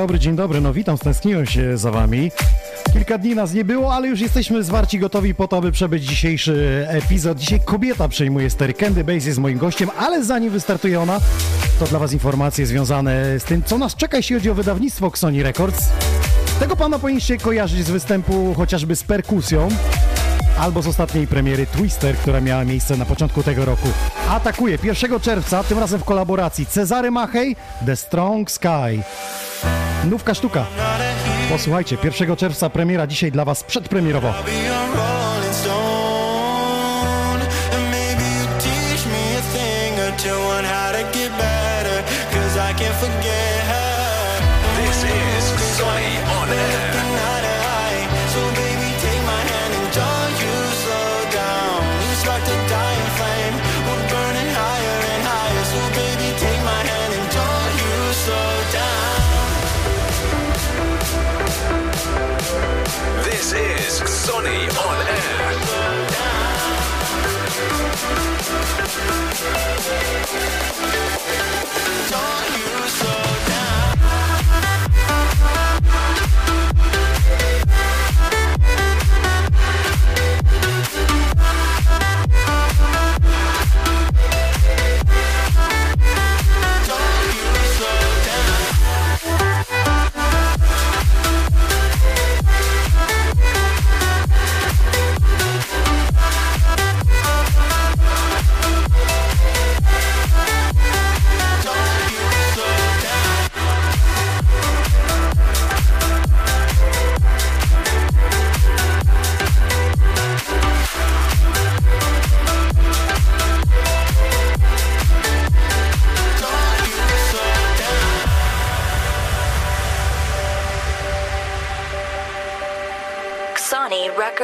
Dobry, 0.00 0.18
dzień 0.18 0.36
dobry. 0.36 0.60
No 0.60 0.72
witam, 0.72 0.96
stęskniłem 0.96 1.46
się 1.46 1.78
za 1.78 1.90
wami. 1.90 2.30
Kilka 2.92 3.18
dni 3.18 3.34
nas 3.34 3.52
nie 3.52 3.64
było, 3.64 3.94
ale 3.94 4.08
już 4.08 4.20
jesteśmy 4.20 4.62
zwarci, 4.62 4.98
gotowi 4.98 5.34
po 5.34 5.48
to, 5.48 5.56
aby 5.56 5.72
przebyć 5.72 6.04
dzisiejszy 6.04 6.86
epizod. 6.88 7.38
Dzisiaj 7.38 7.60
kobieta 7.64 8.08
przejmuje 8.08 8.50
stery. 8.50 8.74
Candy 8.74 9.04
Base 9.04 9.26
jest 9.26 9.38
moim 9.38 9.58
gościem, 9.58 9.90
ale 9.98 10.24
zanim 10.24 10.50
wystartuje 10.50 11.00
ona, 11.00 11.20
to 11.78 11.86
dla 11.86 11.98
was 11.98 12.12
informacje 12.12 12.66
związane 12.66 13.40
z 13.40 13.44
tym, 13.44 13.62
co 13.62 13.78
nas 13.78 13.96
czeka, 13.96 14.16
jeśli 14.16 14.36
chodzi 14.36 14.50
o 14.50 14.54
wydawnictwo 14.54 15.10
Sony 15.14 15.42
Records. 15.42 15.88
Tego 16.60 16.76
pana 16.76 16.98
powinniście 16.98 17.38
kojarzyć 17.38 17.86
z 17.86 17.90
występu 17.90 18.54
chociażby 18.54 18.96
z 18.96 19.02
perkusją, 19.02 19.68
albo 20.58 20.82
z 20.82 20.86
ostatniej 20.86 21.26
premiery 21.26 21.66
Twister, 21.66 22.16
która 22.16 22.40
miała 22.40 22.64
miejsce 22.64 22.96
na 22.96 23.04
początku 23.04 23.42
tego 23.42 23.64
roku. 23.64 23.88
Atakuje 24.30 24.78
1 24.82 25.20
czerwca, 25.20 25.64
tym 25.64 25.78
razem 25.78 26.00
w 26.00 26.04
kolaboracji 26.04 26.66
Cezary 26.66 27.10
Machej, 27.10 27.56
The 27.86 27.96
Strong 27.96 28.50
Sky. 28.50 29.02
Nówka 30.04 30.34
sztuka. 30.34 30.66
Posłuchajcie, 31.48 31.96
1 32.04 32.36
czerwca 32.36 32.70
premiera 32.70 33.06
dzisiaj 33.06 33.32
dla 33.32 33.44
Was 33.44 33.64
przedpremierowo. 33.64 34.34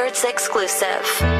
Sony 0.07 0.13
Records 0.13 0.23
exclusive. 0.23 1.36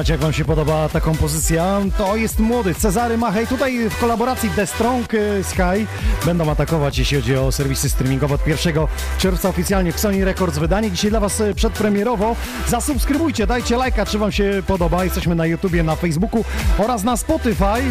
Znać, 0.00 0.08
jak 0.08 0.20
wam 0.20 0.32
się 0.32 0.44
podoba 0.44 0.88
ta 0.88 1.00
kompozycja. 1.00 1.80
To 1.98 2.16
jest 2.16 2.38
młody 2.38 2.74
Cezary 2.74 3.18
Machej. 3.18 3.46
Tutaj 3.46 3.88
w 3.90 3.98
kolaboracji 3.98 4.50
The 4.50 4.66
Strong 4.66 5.14
y, 5.14 5.44
Sky 5.44 5.86
będą 6.26 6.50
atakować, 6.50 6.98
jeśli 6.98 7.16
chodzi 7.16 7.36
o 7.36 7.52
serwisy 7.52 7.90
streamingowe 7.90 8.34
od 8.34 8.46
1 8.46 8.74
czerwca 9.18 9.48
oficjalnie 9.48 9.92
w 9.92 10.00
Sony 10.00 10.24
Records 10.24 10.58
wydanie. 10.58 10.90
Dzisiaj 10.90 11.10
dla 11.10 11.20
was 11.20 11.40
y, 11.40 11.54
przedpremierowo. 11.54 12.36
Zasubskrybujcie, 12.68 13.46
dajcie 13.46 13.76
lajka, 13.76 14.06
czy 14.06 14.18
wam 14.18 14.32
się 14.32 14.62
podoba. 14.66 15.04
Jesteśmy 15.04 15.34
na 15.34 15.46
YouTubie, 15.46 15.82
na 15.82 15.96
Facebooku 15.96 16.44
oraz 16.78 17.04
na 17.04 17.16
Spotify. 17.16 17.82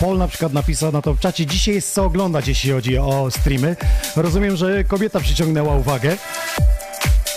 Paul 0.00 0.18
na 0.18 0.28
przykład 0.28 0.52
napisał 0.52 0.92
na 0.92 1.02
to 1.02 1.14
w 1.14 1.20
czacie, 1.20 1.46
dzisiaj 1.46 1.74
jest 1.74 1.94
co 1.94 2.04
oglądać, 2.04 2.48
jeśli 2.48 2.70
chodzi 2.70 2.98
o 2.98 3.30
streamy. 3.30 3.76
Rozumiem, 4.16 4.56
że 4.56 4.84
kobieta 4.84 5.20
przyciągnęła 5.20 5.74
uwagę. 5.74 6.16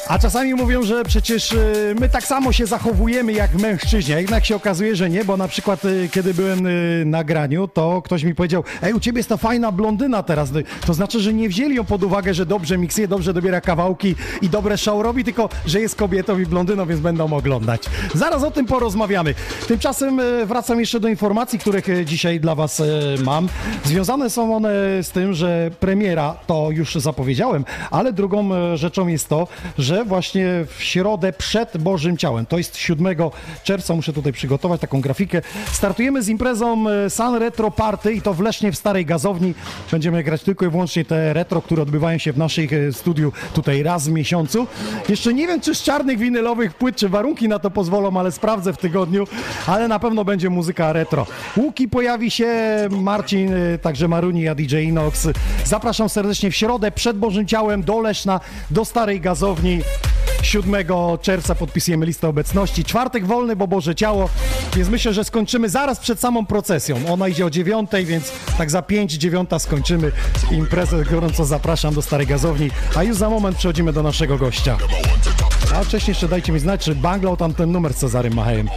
A 0.09 0.19
czasami 0.19 0.53
mówią, 0.53 0.83
że 0.83 1.03
przecież 1.03 1.51
y, 1.51 1.95
my 1.99 2.09
tak 2.09 2.25
samo 2.25 2.51
się 2.51 2.65
zachowujemy 2.65 3.33
jak 3.33 3.55
mężczyźni, 3.55 4.13
a 4.13 4.19
jednak 4.19 4.45
się 4.45 4.55
okazuje, 4.55 4.95
że 4.95 5.09
nie, 5.09 5.25
bo 5.25 5.37
na 5.37 5.47
przykład 5.47 5.85
y, 5.85 6.09
kiedy 6.11 6.33
byłem 6.33 6.67
y, 6.67 7.03
na 7.05 7.23
graniu, 7.23 7.67
to 7.67 8.01
ktoś 8.01 8.23
mi 8.23 8.35
powiedział, 8.35 8.63
ej, 8.81 8.93
u 8.93 8.99
ciebie 8.99 9.19
jest 9.19 9.29
ta 9.29 9.37
fajna 9.37 9.71
blondyna 9.71 10.23
teraz. 10.23 10.49
To 10.85 10.93
znaczy, 10.93 11.19
że 11.19 11.33
nie 11.33 11.49
wzięli 11.49 11.75
ją 11.75 11.85
pod 11.85 12.03
uwagę, 12.03 12.33
że 12.33 12.45
dobrze 12.45 12.77
miksuje, 12.77 13.07
dobrze 13.07 13.33
dobiera 13.33 13.61
kawałki 13.61 14.15
i 14.41 14.49
dobre 14.49 14.77
show 14.77 15.03
robi, 15.03 15.23
tylko 15.23 15.49
że 15.65 15.81
jest 15.81 15.95
kobietą 15.95 16.39
i 16.39 16.45
blondyną, 16.45 16.85
więc 16.85 17.01
będą 17.01 17.33
oglądać. 17.33 17.83
Zaraz 18.15 18.43
o 18.43 18.51
tym 18.51 18.65
porozmawiamy. 18.65 19.35
Tymczasem 19.67 20.21
wracam 20.45 20.79
jeszcze 20.79 20.99
do 20.99 21.07
informacji, 21.07 21.59
których 21.59 22.05
dzisiaj 22.05 22.39
dla 22.39 22.55
was 22.55 22.81
mam. 23.23 23.49
Związane 23.83 24.29
są 24.29 24.55
one 24.55 24.69
z 25.01 25.11
tym, 25.11 25.33
że 25.33 25.71
premiera, 25.79 26.35
to 26.47 26.69
już 26.71 26.95
zapowiedziałem, 26.95 27.65
ale 27.91 28.13
drugą 28.13 28.49
rzeczą 28.75 29.07
jest 29.07 29.29
to, 29.29 29.47
że 29.77 29.98
właśnie 30.05 30.65
w 30.77 30.83
środę 30.83 31.33
przed 31.33 31.77
Bożym 31.77 32.17
Ciałem, 32.17 32.45
to 32.45 32.57
jest 32.57 32.77
7 32.77 33.07
czerwca, 33.63 33.93
muszę 33.95 34.13
tutaj 34.13 34.33
przygotować 34.33 34.81
taką 34.81 35.01
grafikę, 35.01 35.41
startujemy 35.71 36.21
z 36.21 36.29
imprezą 36.29 36.89
e, 36.89 37.09
Sun 37.09 37.35
Retro 37.35 37.71
Party 37.71 38.13
i 38.13 38.21
to 38.21 38.33
w 38.33 38.39
Lesznie 38.39 38.71
w 38.71 38.75
Starej 38.75 39.05
Gazowni. 39.05 39.53
Będziemy 39.91 40.23
grać 40.23 40.43
tylko 40.43 40.65
i 40.65 40.69
wyłącznie 40.69 41.05
te 41.05 41.33
retro, 41.33 41.61
które 41.61 41.81
odbywają 41.81 42.17
się 42.17 42.33
w 42.33 42.37
naszych 42.37 42.73
e, 42.73 42.93
studiu 42.93 43.31
tutaj 43.53 43.83
raz 43.83 44.07
w 44.07 44.11
miesiącu. 44.11 44.67
Jeszcze 45.09 45.33
nie 45.33 45.47
wiem, 45.47 45.61
czy 45.61 45.75
z 45.75 45.83
czarnych 45.83 46.17
winylowych 46.17 46.73
płyt, 46.73 46.95
czy 46.95 47.09
warunki 47.09 47.47
na 47.47 47.59
to 47.59 47.71
pozwolą, 47.71 48.19
ale 48.19 48.31
sprawdzę 48.31 48.73
w 48.73 48.77
tygodniu, 48.77 49.27
ale 49.67 49.87
na 49.87 49.99
pewno 49.99 50.25
będzie 50.25 50.49
muzyka 50.49 50.93
retro. 50.93 51.25
Łuki 51.57 51.87
pojawi 51.87 52.31
się, 52.31 52.47
Marcin, 52.89 53.53
e, 53.53 53.77
także 53.77 54.07
Maruni, 54.07 54.47
a 54.47 54.55
DJ 54.55 54.75
Inox. 54.75 55.27
Zapraszam 55.65 56.09
serdecznie 56.09 56.51
w 56.51 56.55
środę 56.55 56.91
przed 56.91 57.17
Bożym 57.17 57.47
Ciałem 57.47 57.83
do 57.83 57.99
Leszna, 57.99 58.39
do 58.71 58.85
Starej 58.85 59.21
Gazowni. 59.21 59.79
7 60.41 60.75
czerwca 61.21 61.55
podpisujemy 61.55 62.05
listę 62.05 62.27
obecności. 62.27 62.83
Czwartek 62.83 63.25
wolny, 63.25 63.55
bo 63.55 63.67
Boże 63.67 63.95
Ciało, 63.95 64.29
więc 64.75 64.89
myślę, 64.89 65.13
że 65.13 65.23
skończymy 65.23 65.69
zaraz 65.69 65.99
przed 65.99 66.19
samą 66.19 66.45
procesją. 66.45 66.97
Ona 67.09 67.27
idzie 67.27 67.45
o 67.45 67.49
9, 67.49 67.91
więc 68.05 68.31
tak 68.57 68.71
za 68.71 68.81
5, 68.81 69.13
9 69.13 69.49
skończymy 69.57 70.11
imprezę. 70.51 71.05
Gorąco 71.05 71.45
zapraszam 71.45 71.93
do 71.93 72.01
Starej 72.01 72.27
Gazowni, 72.27 72.71
a 72.95 73.03
już 73.03 73.17
za 73.17 73.29
moment 73.29 73.57
przechodzimy 73.57 73.93
do 73.93 74.03
naszego 74.03 74.37
gościa. 74.37 74.77
A 75.75 75.83
wcześniej 75.83 76.11
jeszcze 76.11 76.27
dajcie 76.27 76.51
mi 76.51 76.59
znać, 76.59 76.83
czy 76.83 76.95
banglał 76.95 77.37
tam 77.37 77.53
ten 77.53 77.71
numer 77.71 77.93
z 77.93 77.97
Cezarym 77.97 78.33
Machejem. 78.33 78.69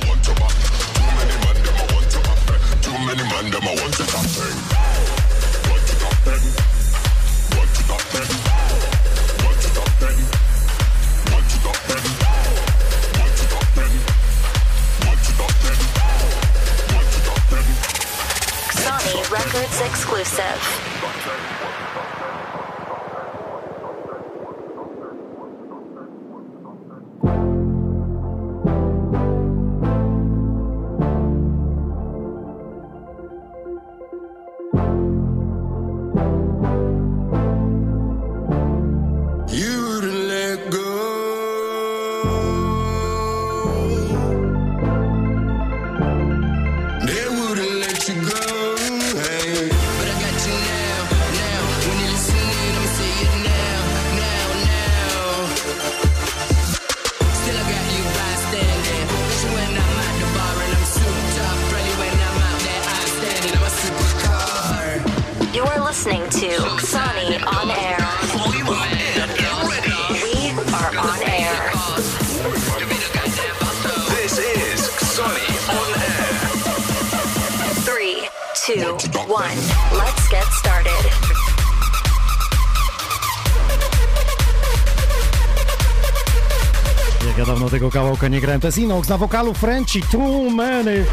Jest 88.69 88.79
Inox 88.79 89.09
na 89.09 89.19
wokalu 89.19 89.55
Frenchy, 89.55 90.01
Too 90.13 90.51
Many. 90.51 91.05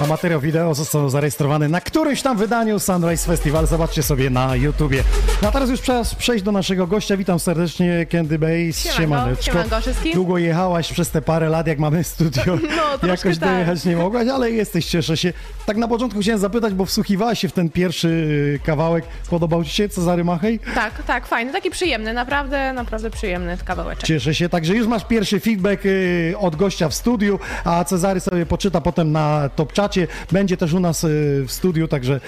A 0.00 0.06
materiał 0.06 0.40
wideo 0.40 0.74
został 0.74 1.10
zarejestrowany 1.10 1.68
na 1.68 1.80
którymś 1.80 2.22
tam 2.22 2.36
wydaniu 2.38 2.78
Sunrise 2.78 3.26
Festival. 3.26 3.66
Zobaczcie 3.66 4.02
sobie 4.02 4.30
na 4.30 4.56
YouTubie. 4.56 5.04
No 5.42 5.48
a 5.48 5.52
teraz 5.52 5.70
już 5.70 5.80
czas 5.80 6.14
przejść 6.14 6.44
do 6.44 6.52
naszego 6.52 6.86
gościa. 6.86 7.16
Witam 7.16 7.40
serdecznie, 7.40 8.06
Candy 8.12 8.38
Base. 8.38 8.72
Siemanko, 8.72 8.96
Siemaneczko. 8.96 9.44
siemanko 9.44 9.80
wszystkim. 9.80 10.12
Długo 10.12 10.38
jechałaś 10.38 10.92
przez 10.92 11.10
te 11.10 11.22
parę 11.22 11.48
lat, 11.48 11.66
jak 11.66 11.78
mamy 11.78 12.04
studio. 12.04 12.42
No, 12.76 12.89
Jakoś 13.02 13.38
tak. 13.38 13.48
dojechać 13.48 13.84
nie 13.84 13.96
mogłaś, 13.96 14.28
ale 14.28 14.50
jesteś, 14.50 14.86
cieszę 14.86 15.16
się. 15.16 15.32
Tak 15.66 15.76
na 15.76 15.88
początku 15.88 16.20
chciałem 16.20 16.40
zapytać, 16.40 16.74
bo 16.74 16.84
wsłuchiwałaś 16.84 17.38
się 17.38 17.48
w 17.48 17.52
ten 17.52 17.70
pierwszy 17.70 18.08
y, 18.08 18.60
kawałek. 18.66 19.04
Podobał 19.30 19.64
ci 19.64 19.70
się 19.70 19.88
Cezary 19.88 20.24
Machej? 20.24 20.58
Tak, 20.74 21.02
tak, 21.02 21.26
fajny, 21.26 21.52
taki 21.52 21.70
przyjemny, 21.70 22.12
naprawdę, 22.12 22.72
naprawdę 22.72 23.10
przyjemny 23.10 23.56
kawałeczek. 23.64 24.04
Cieszę 24.04 24.34
się, 24.34 24.48
także 24.48 24.74
już 24.74 24.86
masz 24.86 25.04
pierwszy 25.04 25.40
feedback 25.40 25.86
y, 25.86 26.34
od 26.38 26.56
gościa 26.56 26.88
w 26.88 26.94
studiu, 26.94 27.38
a 27.64 27.84
Cezary 27.84 28.20
sobie 28.20 28.46
poczyta 28.46 28.80
potem 28.80 29.12
na 29.12 29.50
top 29.56 29.72
czacie. 29.72 30.06
Będzie 30.32 30.56
też 30.56 30.72
u 30.72 30.80
nas 30.80 31.04
y, 31.04 31.44
w 31.46 31.52
studiu, 31.52 31.88
także 31.88 32.20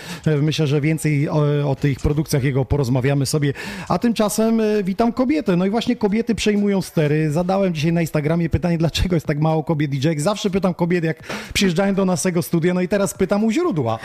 myślę, 0.42 0.66
że 0.66 0.81
więcej 0.81 1.28
o, 1.28 1.71
o 1.71 1.75
tych 1.75 2.00
produkcjach 2.00 2.45
jego 2.45 2.64
porozmawiamy 2.64 3.26
sobie. 3.26 3.52
A 3.88 3.99
tymczasem 3.99 4.62
witam 4.85 5.12
kobietę. 5.12 5.57
No 5.57 5.66
i 5.66 5.71
właśnie 5.71 5.97
kobiety 5.97 6.35
przejmują 6.35 6.83
stery. 6.83 7.31
Zadałem 7.31 7.75
dzisiaj 7.75 7.92
na 7.92 8.00
Instagramie 8.00 8.50
pytanie, 8.50 8.78
dlaczego 8.78 9.16
jest 9.16 9.26
tak 9.26 9.40
mało 9.40 9.64
kobiet 9.64 9.90
DJ. 9.90 10.09
Zawsze 10.16 10.50
pytam 10.52 10.75
kobiet, 10.75 11.04
jak 11.04 11.16
przyjeżdżają 11.52 11.94
do 11.94 12.04
naszego 12.04 12.42
studia, 12.42 12.75
no 12.75 12.80
i 12.80 12.88
teraz 12.88 13.14
pytam 13.14 13.44
u 13.44 13.50
źródła. 13.50 13.99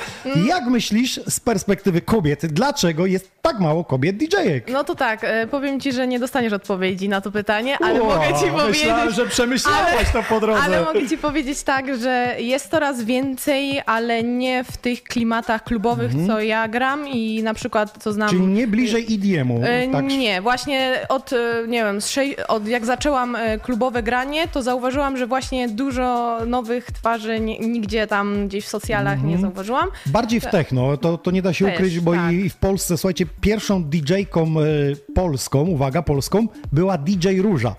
Jak 0.48 0.66
myślisz 0.66 1.20
z 1.30 1.40
perspektywy 1.40 2.02
kobiet, 2.02 2.46
dlaczego 2.46 3.06
jest 3.06 3.32
tak 3.42 3.60
mało 3.60 3.84
kobiet 3.84 4.18
DJ-ek? 4.18 4.72
No 4.72 4.84
to 4.84 4.96
tak, 4.96 5.24
e, 5.24 5.48
powiem 5.48 5.80
ci, 5.80 5.92
że 5.94 6.08
nie 6.08 6.20
dostaniesz 6.20 6.54
odpowiedzi 6.54 7.10
na 7.10 7.22
to 7.22 7.32
pytanie, 7.32 7.78
ale 7.84 8.00
mogę 8.00 8.28
ci 8.40 8.52
powiedzieć... 8.52 8.82
Myślałem, 8.82 9.12
że 9.12 9.26
przemyślałaś 9.26 10.12
to 10.14 10.24
po 10.24 10.40
drodze. 10.40 10.62
Ale 10.62 10.84
mogę 10.84 11.08
ci 11.08 11.18
powiedzieć 11.18 11.64
tak, 11.64 11.98
że 11.98 12.36
jest 12.40 12.72
coraz 12.72 13.04
więcej, 13.04 13.82
ale 13.86 14.24
nie 14.24 14.64
w 14.64 14.78
tych 14.78 15.04
klimatach 15.04 15.64
klubowych, 15.64 16.12
co 16.28 16.42
ja 16.42 16.68
gram 16.68 17.08
i 17.08 17.44
na 17.44 17.54
przykład 17.54 17.96
co 18.04 18.14
znam... 18.14 18.30
Mhm. 18.30 18.44
Czyli 18.44 18.54
nie 18.54 18.68
bliżej 18.68 19.08
EDM-u. 19.14 19.62
E, 19.64 19.88
Tak, 19.92 20.06
Nie, 20.06 20.42
właśnie 20.42 21.00
od, 21.10 21.34
e, 21.34 21.38
nie 21.68 21.84
wiem, 21.84 22.00
od 22.48 22.68
jak 22.68 22.86
zaczęłam 22.86 23.38
klubowe 23.64 24.04
granie, 24.04 24.48
to 24.48 24.64
zauważyłam, 24.64 25.18
że 25.18 25.28
właśnie 25.28 25.70
dużo 25.70 26.37
nowych 26.46 26.92
twarzy 26.92 27.40
nigdzie 27.40 28.08
tam 28.08 28.48
gdzieś 28.48 28.66
w 28.66 28.68
socjalach 28.68 29.24
nie 29.24 29.38
zauważyłam. 29.38 29.90
Bardziej 30.06 30.40
w 30.40 30.46
techno, 30.46 30.98
to, 30.98 31.18
to 31.18 31.32
nie 31.32 31.42
da 31.42 31.54
się 31.54 31.66
Też, 31.66 31.74
ukryć, 31.74 32.00
bo 32.00 32.14
tak. 32.14 32.34
i, 32.34 32.36
i 32.36 32.50
w 32.50 32.56
Polsce, 32.56 32.98
słuchajcie, 32.98 33.26
pierwszą 33.42 33.84
DJ-ką 33.84 34.62
e, 34.62 34.64
polską, 35.16 35.62
uwaga, 35.62 36.02
polską, 36.02 36.48
była 36.72 36.98
DJ 36.98 37.40
Róża. 37.42 37.76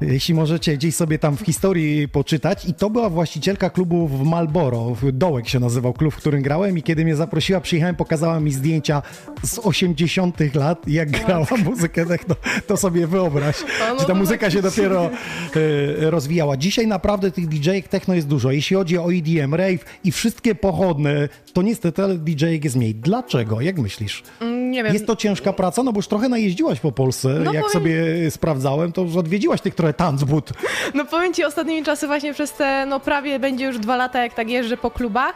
Jeśli 0.00 0.34
możecie 0.34 0.76
gdzieś 0.76 0.94
sobie 0.94 1.18
tam 1.18 1.36
w 1.36 1.40
historii 1.40 2.08
poczytać. 2.08 2.64
I 2.64 2.74
to 2.74 2.90
była 2.90 3.10
właścicielka 3.10 3.70
klubu 3.70 4.08
w 4.08 4.22
Malboro. 4.24 4.96
Dołek 5.12 5.48
się 5.48 5.60
nazywał 5.60 5.92
klub, 5.92 6.14
w 6.14 6.16
którym 6.16 6.42
grałem. 6.42 6.78
I 6.78 6.82
kiedy 6.82 7.04
mnie 7.04 7.16
zaprosiła, 7.16 7.60
przyjechałem, 7.60 7.96
pokazała 7.96 8.40
mi 8.40 8.52
zdjęcia 8.52 9.02
z 9.42 9.58
80 9.58 10.54
lat. 10.54 10.88
Jak 10.88 11.10
grała 11.10 11.46
muzykę 11.64 12.06
techno, 12.06 12.34
to 12.66 12.76
sobie 12.76 13.06
wyobraź. 13.06 13.56
Czy 14.00 14.06
ta 14.06 14.14
muzyka 14.14 14.50
się 14.50 14.62
tak. 14.62 14.70
dopiero 14.70 15.04
e, 15.06 16.10
rozwijała. 16.10 16.56
Dzisiaj 16.56 16.86
naprawdę 16.86 17.30
tych 17.30 17.48
DJ-ek 17.48 17.88
techno 17.88 18.14
jest 18.14 18.26
dużo. 18.28 18.50
Jeśli 18.50 18.76
chodzi 18.76 18.98
o 18.98 19.12
EDM, 19.12 19.54
rave 19.54 19.84
i 20.04 20.12
wszystkie 20.12 20.54
pochodne, 20.54 21.28
to 21.52 21.62
niestety 21.62 22.02
DJ-ek 22.02 22.64
jest 22.64 22.76
mniej. 22.76 22.94
Dlaczego? 22.94 23.60
Jak 23.60 23.78
myślisz? 23.78 24.22
Nie 24.70 24.84
wiem. 24.84 24.92
Jest 24.92 25.06
to 25.06 25.16
ciężka 25.16 25.52
praca, 25.52 25.82
no 25.82 25.92
bo 25.92 25.98
już 25.98 26.08
trochę 26.08 26.28
najeździłaś 26.28 26.80
po 26.80 26.92
Polsce. 26.92 27.28
No 27.28 27.52
Jak 27.52 27.62
powiem- 27.62 27.72
sobie 27.72 28.30
sprawdzałem, 28.30 28.92
to 28.92 29.02
już 29.02 29.16
odwiedziłaś 29.16 29.60
tych 29.60 29.74
trochę 29.74 29.87
tanzbud. 29.94 30.50
No 30.94 31.04
powiem 31.04 31.34
ci 31.34 31.44
ostatnimi 31.44 31.84
czasy 31.84 32.06
właśnie 32.06 32.34
przez 32.34 32.52
te, 32.52 32.86
no 32.86 33.00
prawie 33.00 33.38
będzie 33.38 33.64
już 33.64 33.78
dwa 33.78 33.96
lata, 33.96 34.22
jak 34.22 34.34
tak 34.34 34.50
jeżdżę 34.50 34.76
po 34.76 34.90
klubach, 34.90 35.34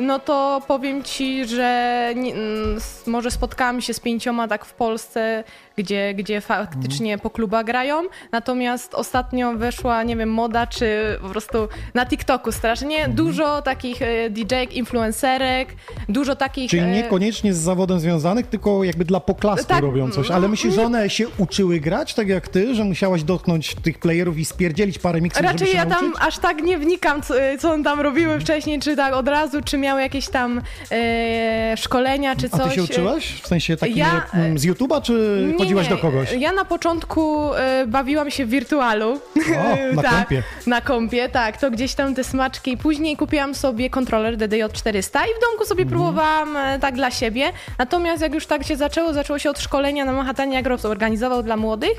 no 0.00 0.18
to 0.18 0.62
powiem 0.66 1.02
ci, 1.02 1.44
że 1.44 2.12
nie, 2.16 2.34
mm, 2.34 2.78
może 3.06 3.30
spotkałam 3.30 3.80
się 3.80 3.94
z 3.94 4.00
pięcioma 4.00 4.48
tak 4.48 4.64
w 4.64 4.72
Polsce, 4.72 5.44
gdzie, 5.76 6.14
gdzie 6.14 6.40
faktycznie 6.40 7.18
po 7.18 7.30
klubach 7.30 7.64
grają, 7.66 8.02
natomiast 8.32 8.94
ostatnio 8.94 9.52
weszła, 9.56 10.02
nie 10.02 10.16
wiem, 10.16 10.28
moda, 10.32 10.66
czy 10.66 11.18
po 11.22 11.28
prostu 11.28 11.68
na 11.94 12.06
TikToku 12.06 12.52
strasznie, 12.52 12.96
Mhm. 12.96 13.14
dużo 13.14 13.62
takich 13.62 14.02
e, 14.02 14.30
DJ-ek, 14.30 14.72
influencerek, 14.72 15.68
dużo 16.08 16.36
takich... 16.36 16.70
Czyli 16.70 16.82
e, 16.82 16.86
niekoniecznie 16.90 17.54
z 17.54 17.58
zawodem 17.58 18.00
związanych, 18.00 18.46
tylko 18.46 18.84
jakby 18.84 19.04
dla 19.04 19.20
poklastu 19.20 19.66
Tak, 19.66 19.82
robią 19.82 20.10
coś. 20.10 20.30
Ale 20.30 20.48
myślisz, 20.48 20.74
że 20.74 20.82
one 20.82 21.10
się 21.10 21.26
uczyły 21.38 21.80
grać, 21.80 22.14
tak 22.14 22.28
jak 22.28 22.48
ty, 22.48 22.74
że 22.74 22.84
musiałaś 22.84 23.22
dotknąć 23.22 23.74
tych 23.74 23.98
playerów 23.98 24.38
i 24.38 24.44
spierdzielić 24.44 24.98
parę 24.98 25.20
miksów, 25.20 25.42
Raczej 25.42 25.74
ja 25.74 25.86
tam 25.86 25.90
nauczyć? 26.04 26.22
aż 26.26 26.38
tak 26.38 26.62
nie 26.62 26.78
wnikam, 26.78 27.22
co, 27.22 27.34
co 27.58 27.72
on 27.72 27.82
tam 27.84 28.00
robiły 28.00 28.40
wcześniej, 28.40 28.80
czy 28.80 28.96
tak 28.96 29.14
od 29.14 29.28
razu, 29.28 29.62
czy 29.64 29.78
miały 29.78 30.00
jakieś 30.00 30.28
tam 30.28 30.60
e, 30.92 31.74
szkolenia, 31.76 32.36
czy 32.36 32.46
A 32.52 32.56
coś. 32.58 32.68
ty 32.68 32.74
się 32.74 32.82
uczyłaś? 32.82 33.32
W 33.42 33.46
sensie 33.46 33.76
takim, 33.76 33.96
Ja- 33.96 34.26
mm, 34.34 34.58
z 34.58 34.66
YouTube'a, 34.66 35.02
czy 35.02 35.44
Nie, 35.58 35.63
chodziłaś 35.64 35.90
nie. 35.90 35.96
do 35.96 36.02
kogoś? 36.02 36.32
Ja 36.32 36.52
na 36.52 36.64
początku 36.64 37.54
e, 37.54 37.84
bawiłam 37.86 38.30
się 38.30 38.46
w 38.46 38.48
wirtualu. 38.48 39.20
O, 39.36 39.94
na 39.96 40.02
tak, 40.10 40.12
kompie. 40.14 40.42
Na 40.66 40.80
kompie, 40.80 41.28
tak. 41.28 41.56
To 41.56 41.70
gdzieś 41.70 41.94
tam 41.94 42.14
te 42.14 42.24
smaczki. 42.24 42.76
Później 42.76 43.16
kupiłam 43.16 43.54
sobie 43.54 43.90
kontroler 43.90 44.36
DDJ400 44.36 45.18
i 45.22 45.38
w 45.38 45.40
domku 45.50 45.64
sobie 45.66 45.82
Mhm. 45.82 45.88
próbowałam 45.88 46.56
e, 46.56 46.78
tak 46.78 46.94
dla 46.94 47.10
siebie. 47.10 47.52
Natomiast 47.78 48.22
jak 48.22 48.34
już 48.34 48.46
tak 48.46 48.64
się 48.64 48.76
zaczęło, 48.76 49.12
zaczęło 49.12 49.38
się 49.38 49.50
od 49.50 49.60
szkolenia 49.60 50.04
na 50.04 50.12
Manhattanie, 50.12 50.54
jak 50.54 50.66
Robson 50.66 50.90
organizował 50.90 51.42
dla 51.42 51.56
młodych. 51.56 51.98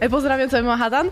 E, 0.00 0.08
Pozdrawiam 0.10 0.50
cały 0.50 0.62
Manhattan. 0.62 1.10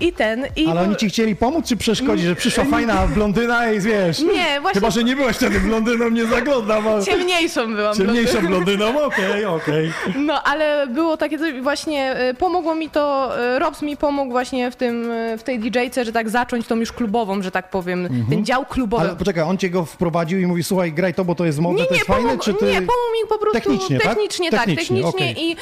I 0.00 0.12
ten. 0.12 0.46
I. 0.56 0.66
Ale 0.68 0.80
oni 0.80 0.96
ci 0.96 1.08
chcieli 1.08 1.36
pomóc, 1.36 1.68
czy 1.68 1.76
przeszkodzić, 1.76 2.26
że 2.26 2.34
przyszła 2.34 2.64
fajna 2.74 3.06
blondyna 3.06 3.72
i 3.72 3.80
wiesz... 3.80 4.18
Nie, 4.20 4.60
właśnie- 4.60 4.80
Chyba, 4.80 4.90
że 4.90 5.04
nie 5.04 5.16
byłaś 5.16 5.36
wtedy 5.36 5.60
blondyną, 5.60 6.10
nie 6.10 6.26
zaglądam, 6.26 6.88
ale... 6.88 7.04
ciemniejszą 7.04 7.74
byłam. 7.74 7.94
Ciemniejszą 7.96 8.46
blondyną, 8.46 9.02
okej, 9.04 9.44
okej. 9.44 9.92
No, 10.16 10.42
ale 10.42 10.86
było 11.04 11.16
takie 11.16 11.38
coś, 11.38 11.60
właśnie 11.60 12.30
y, 12.30 12.34
pomogło 12.34 12.74
mi 12.74 12.90
to, 12.90 13.32
y, 13.56 13.58
Robs 13.58 13.82
mi 13.82 13.96
pomógł 13.96 14.30
właśnie 14.30 14.70
w 14.70 14.76
tym, 14.76 15.10
y, 15.10 15.38
w 15.38 15.42
tej 15.42 15.58
DJ-ce, 15.60 16.04
że 16.04 16.12
tak 16.12 16.30
zacząć 16.30 16.66
tą 16.66 16.76
już 16.76 16.92
klubową, 16.92 17.42
że 17.42 17.50
tak 17.50 17.70
powiem, 17.70 18.26
ten 18.30 18.44
dział 18.44 18.64
klubowy. 18.64 19.00
Mhm. 19.02 19.10
Ale 19.10 19.18
poczekaj, 19.18 19.44
on 19.44 19.58
cię 19.58 19.70
go 19.70 19.84
wprowadził 19.84 20.38
i 20.40 20.46
mówi, 20.46 20.64
słuchaj, 20.64 20.92
graj 20.92 21.14
to, 21.14 21.24
bo 21.24 21.34
to 21.34 21.44
jest 21.44 21.58
modne, 21.58 21.80
nie, 21.80 21.86
to 21.86 21.92
nie, 21.94 21.98
jest 21.98 22.06
fajne, 22.06 22.38
czy 22.38 22.54
ty... 22.54 22.64
nie, 22.64 22.72
pomógł 22.72 23.12
mi 23.22 23.28
po 23.28 23.38
prostu 23.38 23.52
Technicznie, 23.60 23.98
tak? 23.98 24.08
technicznie, 24.08 24.50
tak, 24.50 24.60
Technicznie, 24.60 25.02
technicznie, 25.02 25.08
okej. 25.08 25.50
i 25.50 25.56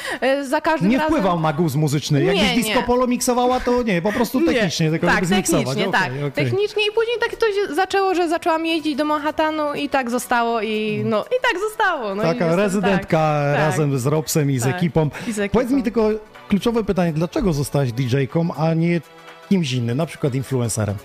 za 0.45 0.61
każdym 0.61 0.89
Nie 0.89 0.97
razem... 0.97 1.13
wpływał 1.13 1.39
na 1.39 1.53
guz 1.53 1.75
muzyczny. 1.75 2.23
Jakbyś 2.23 2.43
Nie, 2.43 2.55
disco 2.55 2.79
nie. 2.79 2.83
polo 2.85 3.07
miksowała, 3.07 3.59
to 3.59 3.83
nie, 3.83 4.01
po 4.01 4.11
prostu 4.13 4.41
technicznie, 4.45 4.89
tylko 4.89 5.07
tak, 5.07 5.19
technicznie, 5.19 5.57
Okej, 5.57 5.91
tak. 5.91 6.11
okej. 6.17 6.31
Technicznie 6.31 6.83
i 6.87 6.91
później 6.95 7.17
tak 7.19 7.35
to 7.35 7.45
się 7.45 7.75
zaczęło, 7.75 8.15
że 8.15 8.29
zaczęłam 8.29 8.65
jeździć 8.65 8.95
do 8.95 9.05
Manhattanu 9.05 9.73
i 9.73 9.89
tak 9.89 10.09
zostało 10.09 10.61
i 10.61 11.01
no 11.05 11.23
i 11.23 11.35
tak 11.51 11.61
zostało. 11.69 12.15
No 12.15 12.23
Taka 12.23 12.55
rezydentka 12.55 13.17
tak, 13.17 13.55
tak. 13.55 13.57
razem 13.57 13.99
z 13.99 14.05
Robsem 14.05 14.51
i 14.51 14.59
z 14.59 14.63
Tak, 14.63 14.75
ekipą. 14.75 15.09
i 15.27 15.32
z 15.33 15.39
ekipą. 15.39 15.53
Powiedz 15.59 15.71
mi 15.71 15.83
tylko 15.83 16.09
kluczowe 16.49 16.83
pytanie, 16.83 17.13
dlaczego 17.13 17.53
zostałaś 17.53 17.91
DJ-ką, 17.91 18.53
a 18.55 18.73
nie 18.73 19.01
kimś 19.49 19.71
innym, 19.71 19.97
na 19.97 20.05
przykład 20.05 20.35
influencerem? 20.35 20.95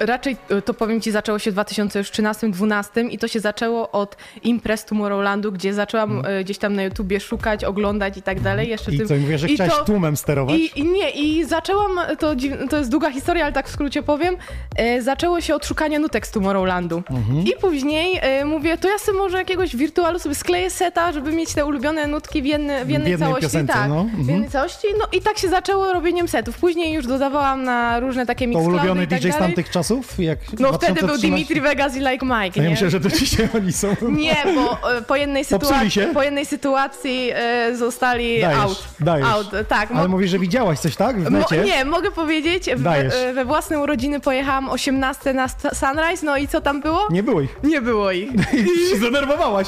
Raczej 0.00 0.36
y, 0.50 0.62
to 0.62 0.74
powiem 0.74 1.00
ci, 1.00 1.10
zaczęło 1.10 1.38
się 1.38 1.50
w 1.52 1.54
2013-2012 1.54 3.08
i 3.10 3.18
to 3.18 3.28
się 3.28 3.40
zaczęło 3.40 3.90
od 3.90 4.16
imprez 4.42 4.84
Tomorrowlandu, 4.84 5.52
gdzie 5.52 5.74
zaczęłam 5.74 6.24
y, 6.26 6.44
gdzieś 6.44 6.58
tam 6.58 6.74
na 6.74 6.82
YouTubie 6.82 7.20
szukać, 7.20 7.64
oglądać 7.64 8.16
i 8.16 8.22
tak 8.22 8.40
dalej. 8.40 8.68
Jeszcze. 8.68 8.92
I 8.92 8.98
tym, 8.98 9.08
co, 9.08 9.14
mówię, 9.14 9.38
że 9.38 9.48
chciałaś 9.48 9.72
to- 9.72 9.84
tłumem 9.84 10.16
sterować? 10.16 10.56
I, 10.56 10.80
I 10.80 10.84
nie, 10.84 11.10
i 11.10 11.44
zaczęłam, 11.44 12.00
to, 12.18 12.34
to 12.70 12.76
jest 12.78 12.90
długa 12.90 13.10
historia, 13.10 13.44
ale 13.44 13.52
tak 13.52 13.68
w 13.68 13.72
skrócie 13.72 14.02
powiem, 14.02 14.36
e, 14.76 15.02
zaczęło 15.02 15.40
się 15.40 15.54
od 15.54 15.66
szukania 15.66 15.98
nutek 15.98 16.26
z 16.26 16.30
Tomorrowlandu. 16.30 17.02
Mhm. 17.10 17.44
I 17.46 17.52
później 17.60 18.18
e, 18.22 18.44
mówię, 18.44 18.78
to 18.78 18.88
ja 18.88 18.98
sobie 18.98 19.18
może 19.18 19.38
jakiegoś 19.38 19.76
wirtualu 19.76 20.18
sobie 20.18 20.34
skleję 20.34 20.70
seta, 20.70 21.12
żeby 21.12 21.32
mieć 21.32 21.54
te 21.54 21.66
ulubione 21.66 22.06
nutki 22.06 22.42
w, 22.42 22.46
jedne, 22.46 22.84
w 22.84 22.90
jednej 22.90 23.10
jednej 23.10 23.28
całości. 23.28 23.42
piosence, 23.46 23.72
tak, 23.72 23.88
no. 23.88 24.04
w 24.04 24.06
Mhm. 24.08 24.28
jednej 24.28 24.50
całości. 24.50 24.86
No 24.98 25.04
i 25.12 25.20
tak 25.20 25.38
się 25.38 25.48
zaczęło 25.48 25.92
robieniem 25.92 26.28
setów. 26.28 26.58
Później 26.58 26.92
już 26.94 27.06
dodawałam 27.06 27.64
na 27.64 28.00
różne 28.00 28.26
takie 28.26 28.44
To 28.44 28.48
mixcloudy 28.48 28.76
ulubiony 28.76 29.04
i 29.04 29.06
tak 29.06 29.18
DJ 29.20 29.28
z 29.28 29.32
dalej. 29.32 29.46
tamtych 29.46 29.70
czasów? 29.70 29.89
Jak 30.18 30.38
No 30.58 30.72
wtedy 30.72 30.92
był 30.94 31.06
2013? 31.08 31.28
Dimitri 31.28 31.60
Vegas 31.60 31.96
i 31.96 31.98
Like 31.98 32.26
Mike, 32.26 32.34
A 32.36 32.58
nie? 32.58 32.64
ja 32.64 32.70
myślę, 32.70 32.90
że 32.90 33.00
to 33.00 33.08
dzisiaj 33.10 33.48
oni 33.56 33.72
są. 33.72 33.96
Nie, 34.02 34.36
bo 34.54 34.90
e, 34.98 35.02
po 35.02 35.16
jednej, 35.16 35.44
sytuacji, 35.44 36.02
po 36.14 36.22
jednej 36.22 36.46
sytuacji 36.46 37.30
zostali 37.74 38.40
Dajesz, 38.40 38.58
out. 38.60 38.84
dajesz. 39.00 39.26
out. 39.26 39.46
Tak, 39.68 39.90
Ale 39.94 40.08
mówisz, 40.08 40.30
że 40.30 40.38
widziałaś 40.38 40.78
coś, 40.78 40.96
tak? 40.96 41.20
W 41.20 41.30
Mo, 41.30 41.38
nie, 41.64 41.84
mogę 41.84 42.10
powiedzieć, 42.10 42.70
w, 42.76 42.82
Dajesz. 42.82 43.14
e, 43.14 43.32
we 43.32 43.44
własne 43.44 43.78
urodziny 43.78 44.20
pojechałam 44.20 44.68
18 44.68 45.32
na 45.34 45.48
Sunrise, 45.48 46.26
no 46.26 46.36
i 46.36 46.48
co 46.48 46.60
tam 46.60 46.80
było? 46.80 47.08
Nie 47.10 47.22
było 47.22 47.40
ich. 47.40 47.56
Nie 47.62 47.80
było 47.80 48.10
ich. 48.12 48.30
I 48.54 48.90
się 48.90 48.96
zdenerwowałaś. 48.96 49.66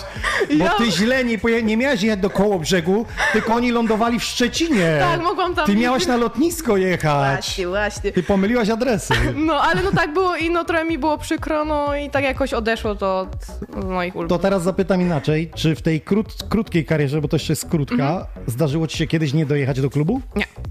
Bo 0.59 0.65
Ja- 0.65 0.71
ty 0.71 0.91
źle 0.91 1.25
nie, 1.25 1.39
nie 1.63 1.77
miałaś 1.77 2.03
jechać 2.03 2.21
do 2.21 2.31
koło 2.31 2.59
brzegu, 2.59 3.07
tylko 3.33 3.55
oni 3.55 3.71
lądowali 3.71 4.19
w 4.19 4.25
Szczecinie. 4.25 4.97
Tak, 5.01 5.23
mogłam 5.23 5.55
tam- 5.55 5.67
Ty 5.67 5.77
miałaś 5.77 6.07
na 6.07 6.17
lotnisko 6.17 6.77
jechać. 6.77 7.35
Właśnie, 7.37 7.69
właśnie. 7.69 8.13
Ty 8.13 8.23
pomyliłaś 8.23 8.69
adresy. 8.69 9.15
No, 9.35 9.61
ale 9.63 9.83
no 9.83 9.91
tak 9.91 10.12
było 10.13 10.37
i 10.37 10.51
no 10.51 10.65
trochę 10.65 10.85
mi 10.85 10.99
było 10.99 11.19
przykro, 11.19 11.65
no 11.65 11.97
i 11.97 12.11
tak 12.11 12.25
jakoś 12.25 12.55
odeszło 12.55 12.95
to 12.95 13.21
od 13.21 13.85
moich 13.85 14.13
To 14.13 14.19
ulubionych. 14.19 14.43
teraz 14.43 14.63
zapytam 14.63 15.01
inaczej, 15.01 15.51
czy 15.55 15.75
w 15.75 15.83
tej 15.83 16.01
krót, 16.01 16.27
krótkiej 16.49 16.85
karierze, 16.85 17.21
bo 17.21 17.29
to 17.29 17.37
jeszcze 17.37 17.53
jest 17.53 17.71
krótka, 17.71 18.27
zdarzyło 18.47 18.87
ci 18.87 18.99
się 18.99 19.07
kiedyś 19.07 19.33
nie 19.35 19.47
dojechać 19.47 19.81
do 19.81 19.91
klubu? 19.91 20.15
Mhm. 20.17 20.33
Nie. 20.37 20.62